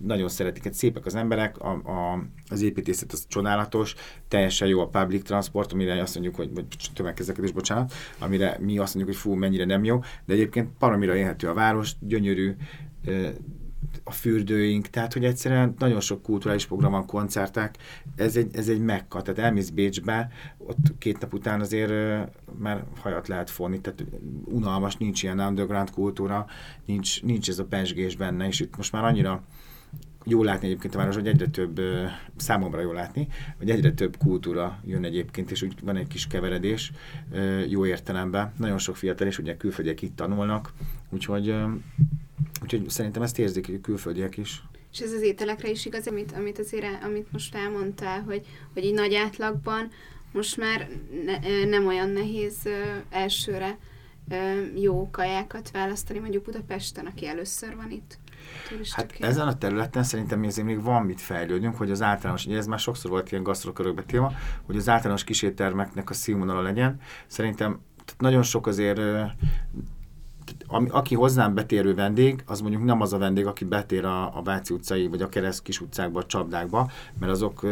nagyon 0.00 0.28
szeretik, 0.28 0.64
hát 0.64 0.74
szépek 0.74 1.06
az 1.06 1.14
emberek, 1.14 1.58
a, 1.58 1.70
a, 1.70 2.24
az 2.48 2.62
építészet 2.62 3.12
az 3.12 3.26
csodálatos, 3.28 3.94
teljesen 4.28 4.68
jó 4.68 4.80
a 4.80 4.88
public 4.88 5.24
transport, 5.24 5.72
amire 5.72 6.02
azt 6.02 6.14
mondjuk, 6.14 6.34
hogy, 6.34 6.54
vagy 6.54 6.64
tömegkezekedés, 6.94 7.52
bocsánat, 7.52 7.92
amire 8.18 8.56
mi 8.60 8.78
azt 8.78 8.94
mondjuk, 8.94 9.16
hogy 9.16 9.24
fú, 9.24 9.38
mennyire 9.38 9.64
nem 9.64 9.84
jó, 9.84 10.00
de 10.24 10.32
egyébként 10.32 10.68
baromira 10.78 11.16
élhető 11.16 11.48
a 11.48 11.54
város, 11.54 11.92
gyönyörű, 12.00 12.56
a 14.04 14.12
fürdőink, 14.12 14.86
tehát 14.86 15.12
hogy 15.12 15.24
egyszerűen 15.24 15.74
nagyon 15.78 16.00
sok 16.00 16.22
kulturális 16.22 16.66
program 16.66 16.90
van, 16.90 17.06
koncertek, 17.06 17.76
ez 18.16 18.36
egy, 18.36 18.56
ez 18.56 18.68
egy 18.68 18.80
mekka, 18.80 19.22
tehát 19.22 19.40
elmész 19.40 19.68
Bécsbe, 19.68 20.30
ott 20.58 20.98
két 20.98 21.20
nap 21.20 21.34
után 21.34 21.60
azért 21.60 21.92
már 22.58 22.84
hajat 23.00 23.28
lehet 23.28 23.50
fonni, 23.50 23.80
tehát 23.80 24.04
unalmas, 24.44 24.96
nincs 24.96 25.22
ilyen 25.22 25.40
underground 25.40 25.90
kultúra, 25.90 26.46
nincs, 26.84 27.22
nincs 27.22 27.48
ez 27.48 27.58
a 27.58 27.64
pesgés 27.64 28.16
benne, 28.16 28.46
és 28.46 28.60
itt 28.60 28.76
most 28.76 28.92
már 28.92 29.04
annyira 29.04 29.42
jó 30.24 30.42
látni 30.42 30.66
egyébként 30.66 30.94
a 30.94 30.98
város, 30.98 31.14
hogy 31.14 31.26
egyre 31.26 31.46
több, 31.46 31.80
számomra 32.36 32.80
jó 32.80 32.92
látni, 32.92 33.28
hogy 33.58 33.70
egyre 33.70 33.92
több 33.92 34.16
kultúra 34.16 34.80
jön 34.84 35.04
egyébként, 35.04 35.50
és 35.50 35.62
úgy 35.62 35.74
van 35.82 35.96
egy 35.96 36.06
kis 36.06 36.26
keveredés 36.26 36.92
jó 37.68 37.86
értelemben. 37.86 38.52
Nagyon 38.56 38.78
sok 38.78 38.96
fiatal, 38.96 39.26
és 39.26 39.38
ugye 39.38 39.56
külföldiek 39.56 40.02
itt 40.02 40.16
tanulnak, 40.16 40.72
úgyhogy 41.10 41.54
Úgyhogy 42.62 42.88
szerintem 42.88 43.22
ezt 43.22 43.38
érzik 43.38 43.68
a 43.68 43.80
külföldiek 43.82 44.36
is. 44.36 44.62
És 44.92 45.00
ez 45.00 45.12
az 45.12 45.22
ételekre 45.22 45.70
is 45.70 45.86
igaz, 45.86 46.06
amit, 46.06 46.32
amit 46.32 46.58
azért, 46.58 47.04
amit 47.04 47.32
most 47.32 47.54
elmondtál, 47.54 48.22
hogy, 48.22 48.46
hogy 48.72 48.84
egy 48.84 48.94
nagy 48.94 49.14
átlagban 49.14 49.90
most 50.32 50.56
már 50.56 50.88
ne, 51.24 51.64
nem 51.64 51.86
olyan 51.86 52.08
nehéz 52.08 52.68
elsőre 53.10 53.78
jó 54.74 55.10
kajákat 55.10 55.70
választani, 55.70 56.18
mondjuk 56.18 56.44
Budapesten, 56.44 57.06
aki 57.06 57.26
először 57.26 57.76
van 57.76 57.90
itt. 57.90 58.18
Hát 58.90 59.14
ezen 59.20 59.48
a 59.48 59.58
területen 59.58 60.02
szerintem 60.02 60.42
azért 60.42 60.66
még 60.66 60.82
van 60.82 61.04
mit 61.04 61.20
fejlődnünk, 61.20 61.76
hogy 61.76 61.90
az 61.90 62.02
általános, 62.02 62.46
ugye 62.46 62.56
ez 62.56 62.66
már 62.66 62.78
sokszor 62.78 63.10
volt 63.10 63.30
ilyen 63.30 63.42
gasztrokörökbe 63.42 64.02
téma, 64.02 64.32
hogy 64.62 64.76
az 64.76 64.88
általános 64.88 65.24
kísértermeknek 65.24 66.10
a 66.10 66.14
színvonala 66.14 66.62
legyen. 66.62 67.00
Szerintem 67.26 67.80
nagyon 68.18 68.42
sok 68.42 68.66
azért 68.66 69.00
ami, 70.68 70.88
aki 70.90 71.14
hozzám 71.14 71.54
betérő 71.54 71.94
vendég, 71.94 72.42
az 72.46 72.60
mondjuk 72.60 72.84
nem 72.84 73.00
az 73.00 73.12
a 73.12 73.18
vendég, 73.18 73.46
aki 73.46 73.64
betér 73.64 74.04
a, 74.04 74.36
a 74.38 74.42
Váci 74.42 74.74
utcai, 74.74 75.06
vagy 75.06 75.22
a 75.22 75.28
Kereszt 75.28 75.62
kis 75.62 75.80
utcákba, 75.80 76.20
a 76.20 76.26
csapdákba, 76.26 76.90
mert 77.20 77.32
azok, 77.32 77.66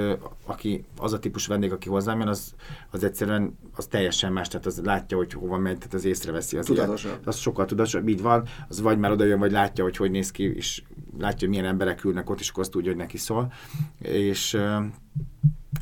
aki, 0.47 0.85
az 0.99 1.13
a 1.13 1.19
típus 1.19 1.47
vendég, 1.47 1.73
aki 1.73 1.89
hozzám 1.89 2.19
jön, 2.19 2.29
az, 2.29 2.55
az 2.91 3.05
egyszerűen 3.05 3.59
az 3.75 3.87
teljesen 3.87 4.33
más, 4.33 4.49
tehát 4.49 4.67
az 4.67 4.81
látja, 4.85 5.17
hogy 5.17 5.33
hova 5.33 5.59
megy, 5.59 5.79
tehát 5.79 5.95
az 5.95 6.05
észreveszi. 6.05 6.57
Az, 6.57 6.65
tudatosabb. 6.65 7.21
Az 7.25 7.37
sokkal 7.37 7.65
tudatosabb, 7.65 8.09
így 8.09 8.23
van, 8.23 8.47
az 8.69 8.81
vagy 8.81 8.99
már 8.99 9.11
oda 9.11 9.25
jön, 9.25 9.39
vagy 9.39 9.53
látja, 9.53 9.85
hogy 9.85 9.97
hogy 9.97 10.11
néz 10.11 10.31
ki, 10.31 10.55
és 10.55 10.83
látja, 11.19 11.39
hogy 11.39 11.49
milyen 11.49 11.65
emberek 11.65 12.05
ülnek 12.05 12.31
ott, 12.31 12.41
és 12.41 12.49
akkor 12.49 12.63
azt 12.63 12.73
tudja, 12.73 12.91
hogy 12.91 13.01
neki 13.01 13.17
szól. 13.17 13.53
És 13.99 14.59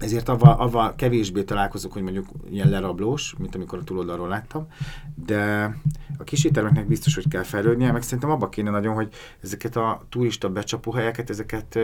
ezért 0.01 0.28
avval, 0.28 0.53
avval 0.53 0.95
kevésbé 0.95 1.42
találkozok, 1.42 1.92
hogy 1.92 2.03
mondjuk 2.03 2.26
ilyen 2.51 2.68
lerablós, 2.68 3.34
mint 3.38 3.55
amikor 3.55 3.78
a 3.78 3.84
túloldalról 3.84 4.28
láttam, 4.28 4.66
de 5.26 5.64
a 6.18 6.24
kis 6.24 6.45
éttermeknek 6.45 6.86
biztos, 6.86 7.14
hogy 7.14 7.28
kell 7.28 7.42
fejlődnie, 7.42 7.92
meg 7.92 8.03
szerintem 8.03 8.30
abba 8.30 8.49
kéne 8.49 8.70
nagyon, 8.70 8.95
hogy 8.95 9.14
ezeket 9.42 9.76
a 9.76 10.03
turista 10.09 10.49
becsapóhelyeket, 10.49 11.30
ezeket, 11.30 11.78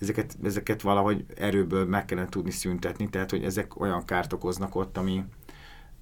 ezeket, 0.00 0.36
ezeket 0.42 0.82
valahogy 0.82 1.24
erőből 1.36 1.86
meg 1.86 2.04
kellene 2.04 2.28
tudni 2.28 2.50
szüntetni, 2.50 3.08
tehát 3.08 3.30
hogy 3.30 3.44
ezek 3.44 3.80
olyan 3.80 4.04
kárt 4.04 4.32
okoznak 4.32 4.74
ott, 4.74 4.96
ami, 4.96 5.24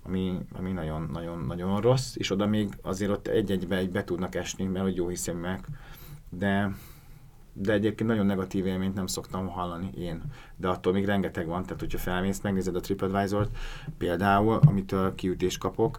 ami, 0.03 0.39
ami 0.53 0.73
nagyon, 0.73 1.09
nagyon, 1.13 1.45
nagyon 1.47 1.81
rossz, 1.81 2.17
és 2.17 2.31
oda 2.31 2.47
még 2.47 2.69
azért 2.83 3.11
ott 3.11 3.27
egy-egybe 3.27 3.77
egy 3.77 3.91
be 3.91 4.05
tudnak 4.05 4.35
esni, 4.35 4.65
mert 4.65 4.85
hogy 4.85 4.97
jó 4.97 5.09
hiszeműek, 5.09 5.67
de 6.31 6.75
de 7.59 7.73
egyébként 7.73 8.09
nagyon 8.09 8.27
negatív 8.27 8.67
élményt 8.67 8.95
nem 8.95 9.07
szoktam 9.07 9.47
hallani 9.47 9.91
én. 9.99 10.23
De 10.57 10.69
attól 10.69 10.93
még 10.93 11.05
rengeteg 11.05 11.47
van, 11.47 11.63
tehát 11.63 11.81
hogyha 11.81 11.99
felmész, 11.99 12.41
megnézed 12.41 12.77
a 12.77 12.81
TripAdvisor-t, 12.81 13.57
például, 13.99 14.59
amitől 14.67 15.15
kiütést 15.15 15.59
kapok, 15.59 15.99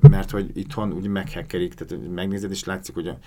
mert 0.00 0.30
hogy 0.30 0.50
itthon 0.54 0.92
úgy 0.92 1.06
meghekkerik, 1.06 1.74
tehát 1.74 2.08
megnézed, 2.14 2.50
és 2.50 2.64
látszik, 2.64 2.94
hogy 2.94 3.08
a, 3.08 3.18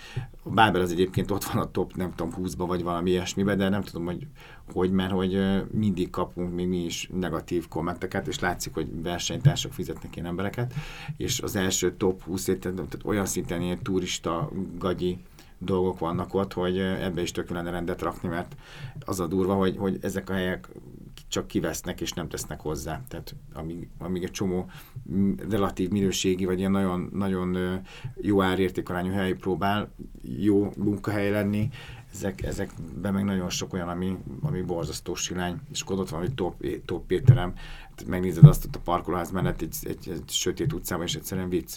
a 0.42 0.50
Bábel 0.50 0.80
az 0.80 0.92
egyébként 0.92 1.30
ott 1.30 1.44
van 1.44 1.62
a 1.62 1.70
top, 1.70 1.94
nem 1.94 2.14
tudom, 2.14 2.34
20-ba, 2.36 2.64
vagy 2.66 2.82
valami 2.82 3.10
ilyesmibe, 3.10 3.54
de 3.54 3.68
nem 3.68 3.82
tudom, 3.82 4.04
hogy 4.04 4.26
hogy, 4.72 4.90
mert 4.90 5.12
hogy 5.12 5.62
mindig 5.70 6.10
kapunk 6.10 6.54
még 6.54 6.68
mi 6.68 6.84
is 6.84 7.10
negatív 7.12 7.68
kommenteket, 7.68 8.26
és 8.26 8.38
látszik, 8.38 8.74
hogy 8.74 9.02
versenytársak 9.02 9.72
fizetnek 9.72 10.16
ilyen 10.16 10.28
embereket, 10.28 10.74
és 11.16 11.40
az 11.40 11.56
első 11.56 11.96
top 11.96 12.22
20 12.22 12.44
tehát 12.44 12.98
olyan 13.04 13.26
szinten 13.26 13.62
ilyen 13.62 13.82
turista, 13.82 14.50
gagyi 14.78 15.18
dolgok 15.58 15.98
vannak 15.98 16.34
ott, 16.34 16.52
hogy 16.52 16.78
ebbe 16.78 17.22
is 17.22 17.30
tök 17.30 17.50
lenne 17.50 17.70
rendet 17.70 18.02
rakni, 18.02 18.28
mert 18.28 18.56
az 19.04 19.20
a 19.20 19.26
durva, 19.26 19.54
hogy, 19.54 19.76
hogy 19.76 19.98
ezek 20.00 20.30
a 20.30 20.32
helyek 20.32 20.68
csak 21.28 21.46
kivesznek 21.46 22.00
és 22.00 22.12
nem 22.12 22.28
tesznek 22.28 22.60
hozzá. 22.60 23.02
Tehát 23.08 23.34
amíg, 23.52 23.88
amíg 23.98 24.22
egy 24.22 24.30
csomó 24.30 24.70
relatív 25.50 25.90
minőségi, 25.90 26.44
vagy 26.44 26.58
ilyen 26.58 26.70
nagyon, 26.70 27.10
nagyon 27.12 27.80
jó 28.20 28.42
árértékarányú 28.42 29.10
hely 29.10 29.32
próbál 29.32 29.94
jó 30.22 30.72
munkahely 30.76 31.30
lenni, 31.30 31.68
ezek, 32.14 32.42
ezekben 32.42 33.12
meg 33.12 33.24
nagyon 33.24 33.50
sok 33.50 33.72
olyan, 33.72 33.88
ami, 33.88 34.16
ami 34.40 34.62
borzasztó 34.62 35.14
silány, 35.14 35.60
és 35.72 35.80
akkor 35.80 35.98
ott 35.98 36.08
van, 36.08 36.20
hogy 36.20 36.34
top, 36.34 36.66
top 36.84 37.10
étterem, 37.10 37.52
megnézed 38.06 38.44
azt 38.44 38.64
ott 38.64 38.76
a 38.76 38.80
parkolóház 38.84 39.30
mellett 39.30 39.60
egy, 39.60 39.76
egy, 39.82 40.08
egy 40.10 40.22
sötét 40.26 40.72
utcában, 40.72 41.04
és 41.04 41.14
egyszerűen 41.14 41.48
vicc. 41.48 41.76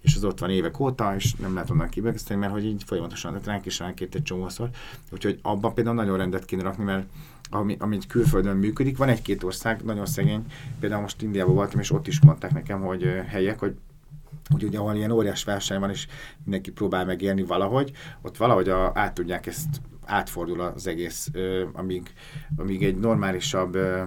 És 0.00 0.16
az 0.16 0.24
ott 0.24 0.38
van 0.38 0.50
évek 0.50 0.80
óta, 0.80 1.14
és 1.14 1.34
nem 1.34 1.54
lehet 1.54 1.70
onnan 1.70 1.88
kibegeszteni, 1.88 2.40
mert 2.40 2.52
hogy 2.52 2.64
így 2.64 2.82
folyamatosan, 2.84 3.30
tehát 3.30 3.46
ránk 3.46 3.66
is 3.66 3.78
ránk 3.78 4.00
egy 4.00 4.22
csomószor. 4.22 4.70
Úgyhogy 5.10 5.38
abban 5.42 5.74
például 5.74 5.96
nagyon 5.96 6.16
rendet 6.16 6.44
kéne 6.44 6.62
rakni, 6.62 6.84
mert 6.84 7.06
ami, 7.50 7.76
ami 7.78 7.98
külföldön 8.08 8.56
működik, 8.56 8.96
van 8.96 9.08
egy-két 9.08 9.42
ország, 9.42 9.82
nagyon 9.84 10.06
szegény, 10.06 10.44
például 10.80 11.00
most 11.00 11.22
Indiában 11.22 11.54
voltam, 11.54 11.80
és 11.80 11.90
ott 11.90 12.06
is 12.06 12.20
mondták 12.20 12.52
nekem, 12.52 12.80
hogy 12.80 13.02
helyek, 13.26 13.58
hogy 13.58 13.74
hogy 14.50 14.64
ugye 14.64 14.78
ahol 14.78 14.94
ilyen 14.94 15.10
óriás 15.10 15.44
verseny 15.44 15.80
van, 15.80 15.90
és 15.90 16.06
mindenki 16.44 16.70
próbál 16.70 17.04
megélni 17.04 17.42
valahogy, 17.42 17.92
ott 18.22 18.36
valahogy 18.36 18.68
a, 18.68 18.92
át 18.94 19.14
tudják 19.14 19.46
ezt, 19.46 19.80
átfordul 20.04 20.60
az 20.60 20.86
egész, 20.86 21.28
ö, 21.32 21.66
amíg, 21.72 22.12
amíg 22.56 22.84
egy 22.84 22.96
normálisabb 22.96 23.74
ö, 23.74 24.02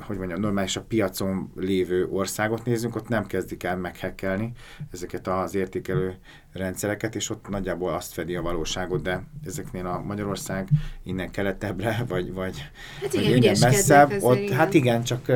hogy 0.00 0.18
mondjam, 0.18 0.40
normális 0.40 0.76
a 0.76 0.82
piacon 0.82 1.52
lévő 1.56 2.06
országot 2.06 2.64
nézzünk, 2.64 2.96
ott 2.96 3.08
nem 3.08 3.26
kezdik 3.26 3.62
el 3.62 3.76
meghekkelni 3.76 4.52
ezeket 4.92 5.26
az 5.26 5.54
értékelő 5.54 6.18
rendszereket, 6.56 7.14
és 7.14 7.30
ott 7.30 7.48
nagyjából 7.48 7.94
azt 7.94 8.12
fedi 8.12 8.34
a 8.34 8.42
valóságot, 8.42 9.02
de 9.02 9.22
ezeknél 9.46 9.86
a 9.86 10.00
Magyarország 10.00 10.68
innen 11.02 11.30
keletebbre, 11.30 12.04
vagy, 12.08 12.32
vagy, 12.32 12.58
hát 13.02 13.12
vagy 13.12 13.24
igen, 13.24 13.36
innen 13.36 13.56
messzebb, 13.60 14.22
ott, 14.22 14.38
igen. 14.38 14.56
hát 14.56 14.74
igen, 14.74 15.02
csak 15.02 15.32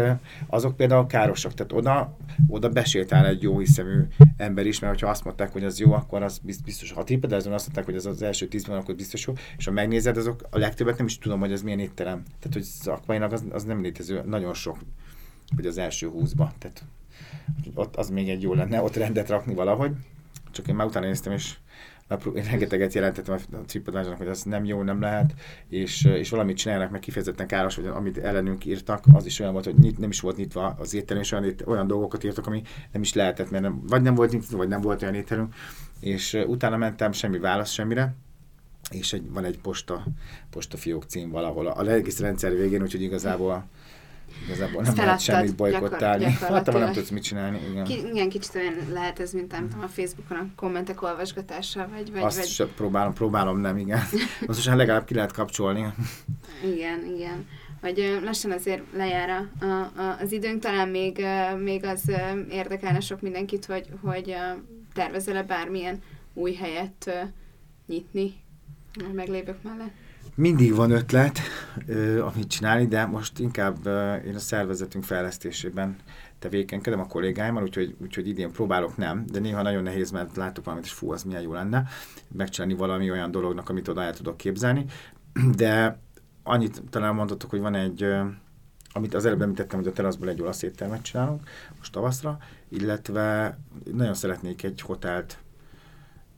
azok 0.46 0.76
például 0.76 1.06
károsak, 1.06 1.54
tehát 1.54 1.72
oda, 1.72 2.16
oda 2.48 2.68
besétál 2.68 3.26
egy 3.26 3.42
jó 3.42 3.58
hiszemű 3.58 4.02
ember 4.36 4.66
is, 4.66 4.78
mert 4.78 5.00
ha 5.00 5.08
azt 5.08 5.24
mondták, 5.24 5.52
hogy 5.52 5.64
az 5.64 5.78
jó, 5.78 5.92
akkor 5.92 6.22
az 6.22 6.40
biztos, 6.64 6.92
ha 6.92 7.04
TripAdvisor 7.04 7.52
azt 7.52 7.64
mondták, 7.64 7.84
hogy 7.84 7.96
az 7.96 8.06
az 8.06 8.22
első 8.22 8.46
tízben, 8.46 8.76
akkor 8.76 8.94
biztos 8.94 9.26
jó, 9.26 9.32
és 9.56 9.64
ha 9.64 9.70
megnézed, 9.70 10.16
azok 10.16 10.42
a 10.50 10.58
legtöbbet 10.58 10.96
nem 10.96 11.06
is 11.06 11.18
tudom, 11.18 11.40
hogy 11.40 11.52
ez 11.52 11.62
milyen 11.62 11.78
étterem. 11.78 12.22
Tehát, 12.38 12.52
hogy 12.52 12.62
szakmailag 12.62 13.32
az, 13.32 13.44
az 13.50 13.64
nem 13.64 13.82
létező, 13.82 14.22
nagyon 14.26 14.54
sok, 14.54 14.78
hogy 15.56 15.66
az 15.66 15.78
első 15.78 16.08
húszba. 16.08 16.52
Tehát 16.58 16.84
ott 17.74 17.96
az 17.96 18.10
még 18.10 18.28
egy 18.28 18.42
jó 18.42 18.54
lenne, 18.54 18.82
ott 18.82 18.96
rendet 18.96 19.28
rakni 19.28 19.54
valahogy. 19.54 19.92
Csak 20.50 20.68
én 20.68 20.74
már 20.74 20.86
utána 20.86 21.06
néztem, 21.06 21.32
és 21.32 21.54
én 22.34 22.44
rengeteget 22.44 22.94
jelentettem 22.94 23.38
a 23.52 23.56
TripAdvisornak, 23.66 24.18
hogy 24.18 24.28
az 24.28 24.42
nem 24.42 24.64
jó, 24.64 24.82
nem 24.82 25.00
lehet, 25.00 25.34
és, 25.68 26.04
és 26.04 26.30
valamit 26.30 26.56
csinálnak, 26.56 26.90
meg 26.90 27.00
kifejezetten 27.00 27.46
káros, 27.46 27.74
hogy 27.74 27.86
amit 27.86 28.18
ellenünk 28.18 28.64
írtak, 28.64 29.04
az 29.12 29.26
is 29.26 29.40
olyan 29.40 29.52
volt, 29.52 29.64
hogy 29.64 29.78
nyit, 29.78 29.98
nem 29.98 30.10
is 30.10 30.20
volt 30.20 30.36
nyitva 30.36 30.76
az 30.78 30.94
étterem, 30.94 31.22
és 31.22 31.32
olyan, 31.32 31.54
olyan 31.66 31.86
dolgokat 31.86 32.24
írtak, 32.24 32.46
ami 32.46 32.62
nem 32.92 33.02
is 33.02 33.12
lehetett, 33.12 33.50
mert 33.50 33.62
nem, 33.62 33.82
vagy 33.86 34.02
nem 34.02 34.14
volt 34.14 34.32
nyitva, 34.32 34.56
vagy 34.56 34.68
nem 34.68 34.80
volt 34.80 35.02
olyan 35.02 35.14
étterünk, 35.14 35.54
és 36.00 36.42
utána 36.46 36.76
mentem, 36.76 37.12
semmi 37.12 37.38
válasz 37.38 37.70
semmire, 37.70 38.14
és 38.90 39.12
egy, 39.12 39.30
van 39.30 39.44
egy 39.44 39.58
posta, 39.58 40.04
posta 40.50 40.76
fiók 40.76 41.04
cím 41.04 41.30
valahol 41.30 41.66
a, 41.66 41.80
a 41.80 41.86
egész 41.86 42.20
rendszer 42.20 42.56
végén, 42.56 42.82
úgyhogy 42.82 43.02
igazából 43.02 43.64
Igazából 44.44 44.82
nem 44.82 44.96
lehet 44.96 45.20
semmit 45.20 45.56
bolykottálni. 45.56 46.24
Hát, 46.24 46.72
nem 46.72 46.92
tudsz 46.92 47.08
mit 47.10 47.22
csinálni. 47.22 47.60
Igen. 47.70 47.84
Ki, 47.84 48.06
igen, 48.06 48.28
kicsit 48.28 48.54
olyan 48.54 48.74
lehet 48.92 49.20
ez, 49.20 49.32
mint 49.32 49.52
nem 49.52 49.68
tudom, 49.68 49.84
a 49.84 49.88
Facebookon 49.88 50.36
a 50.38 50.46
kommentek 50.56 51.02
olvasgatása, 51.02 51.88
vagy... 51.94 52.12
vagy 52.12 52.22
Azt 52.22 52.36
vagy... 52.36 52.46
sem 52.46 52.68
próbálom, 52.76 53.12
próbálom 53.12 53.58
nem, 53.58 53.76
igen. 53.76 54.00
Most 54.46 54.64
legalább 54.64 55.04
ki 55.04 55.14
lehet 55.14 55.32
kapcsolni. 55.32 55.86
Igen, 56.64 57.04
igen. 57.14 57.46
Vagy 57.80 58.20
lassan 58.24 58.50
azért 58.50 58.82
lejár 58.96 59.28
a, 59.28 59.64
a, 59.64 60.16
az 60.20 60.32
időnk, 60.32 60.62
talán 60.62 60.88
még, 60.88 61.26
még 61.58 61.84
az 61.84 62.10
érdekelne 62.50 63.00
sok 63.00 63.20
mindenkit, 63.20 63.64
hogy, 63.64 63.86
hogy 64.02 64.36
tervezel-e 64.94 65.42
bármilyen 65.42 66.02
új 66.34 66.52
helyet 66.52 67.28
nyitni 67.86 68.34
a 68.94 69.12
meglévők 69.12 69.62
mellett? 69.62 69.92
Mindig 70.40 70.74
van 70.74 70.90
ötlet, 70.90 71.38
amit 72.20 72.48
csinálni, 72.48 72.86
de 72.86 73.06
most 73.06 73.38
inkább 73.38 73.86
én 74.26 74.34
a 74.34 74.38
szervezetünk 74.38 75.04
fejlesztésében 75.04 75.96
tevékenykedem 76.38 77.00
a 77.00 77.06
kollégáimmal, 77.06 77.62
úgyhogy, 77.62 77.96
úgyhogy 77.98 78.28
idén 78.28 78.52
próbálok 78.52 78.96
nem, 78.96 79.24
de 79.32 79.38
néha 79.38 79.62
nagyon 79.62 79.82
nehéz, 79.82 80.10
mert 80.10 80.36
látok 80.36 80.64
valamit, 80.64 80.86
és 80.86 80.92
fú, 80.92 81.12
az 81.12 81.22
milyen 81.22 81.42
jó 81.42 81.52
lenne 81.52 81.88
megcsinálni 82.32 82.76
valami 82.76 83.10
olyan 83.10 83.30
dolognak, 83.30 83.68
amit 83.68 83.88
oda 83.88 84.02
el 84.02 84.14
tudok 84.14 84.36
képzelni. 84.36 84.84
De 85.56 85.98
annyit 86.42 86.82
talán 86.90 87.14
mondhatok, 87.14 87.50
hogy 87.50 87.60
van 87.60 87.74
egy, 87.74 88.06
amit 88.92 89.14
az 89.14 89.24
előbb 89.24 89.42
említettem, 89.42 89.78
hogy 89.78 89.88
a 89.88 89.92
teraszból 89.92 90.28
egy 90.28 90.40
olasz 90.40 90.62
éttermet 90.62 91.02
csinálunk 91.02 91.42
most 91.78 91.92
tavaszra, 91.92 92.38
illetve 92.68 93.58
nagyon 93.92 94.14
szeretnék 94.14 94.62
egy 94.62 94.80
hotelt 94.80 95.38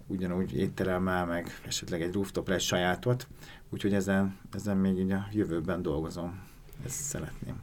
ugyanúgy 0.07 0.57
étteremmel, 0.57 1.27
meg 1.27 1.61
esetleg 1.67 2.03
egy 2.03 2.13
rooftopra 2.13 2.55
egy 2.55 2.61
sajátot, 2.61 3.27
úgyhogy 3.73 3.95
ezen, 3.95 4.39
ezen 4.53 4.77
még 4.77 4.99
így 4.99 5.11
a 5.11 5.27
jövőben 5.33 5.83
dolgozom. 5.83 6.41
Ezt 6.85 7.01
szeretném. 7.01 7.55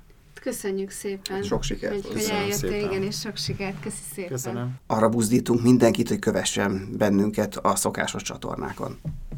Köszönjük 0.41 0.89
szépen. 0.89 1.43
Sok 1.43 1.63
sikert. 1.63 1.93
Hogy, 1.93 2.05
hogy 2.05 2.27
eljöttél, 2.31 2.55
szépen. 2.55 2.91
igen, 2.91 3.03
és 3.03 3.19
sok 3.19 3.35
sikert. 3.35 3.79
Köszi 3.79 4.03
szépen. 4.13 4.31
Köszönöm. 4.31 4.75
Arra 4.87 5.09
buzdítunk 5.09 5.61
mindenkit, 5.61 6.07
hogy 6.07 6.19
kövessen 6.19 6.89
bennünket 6.97 7.55
a 7.55 7.75
szokásos 7.75 8.21
csatornákon. 8.21 8.99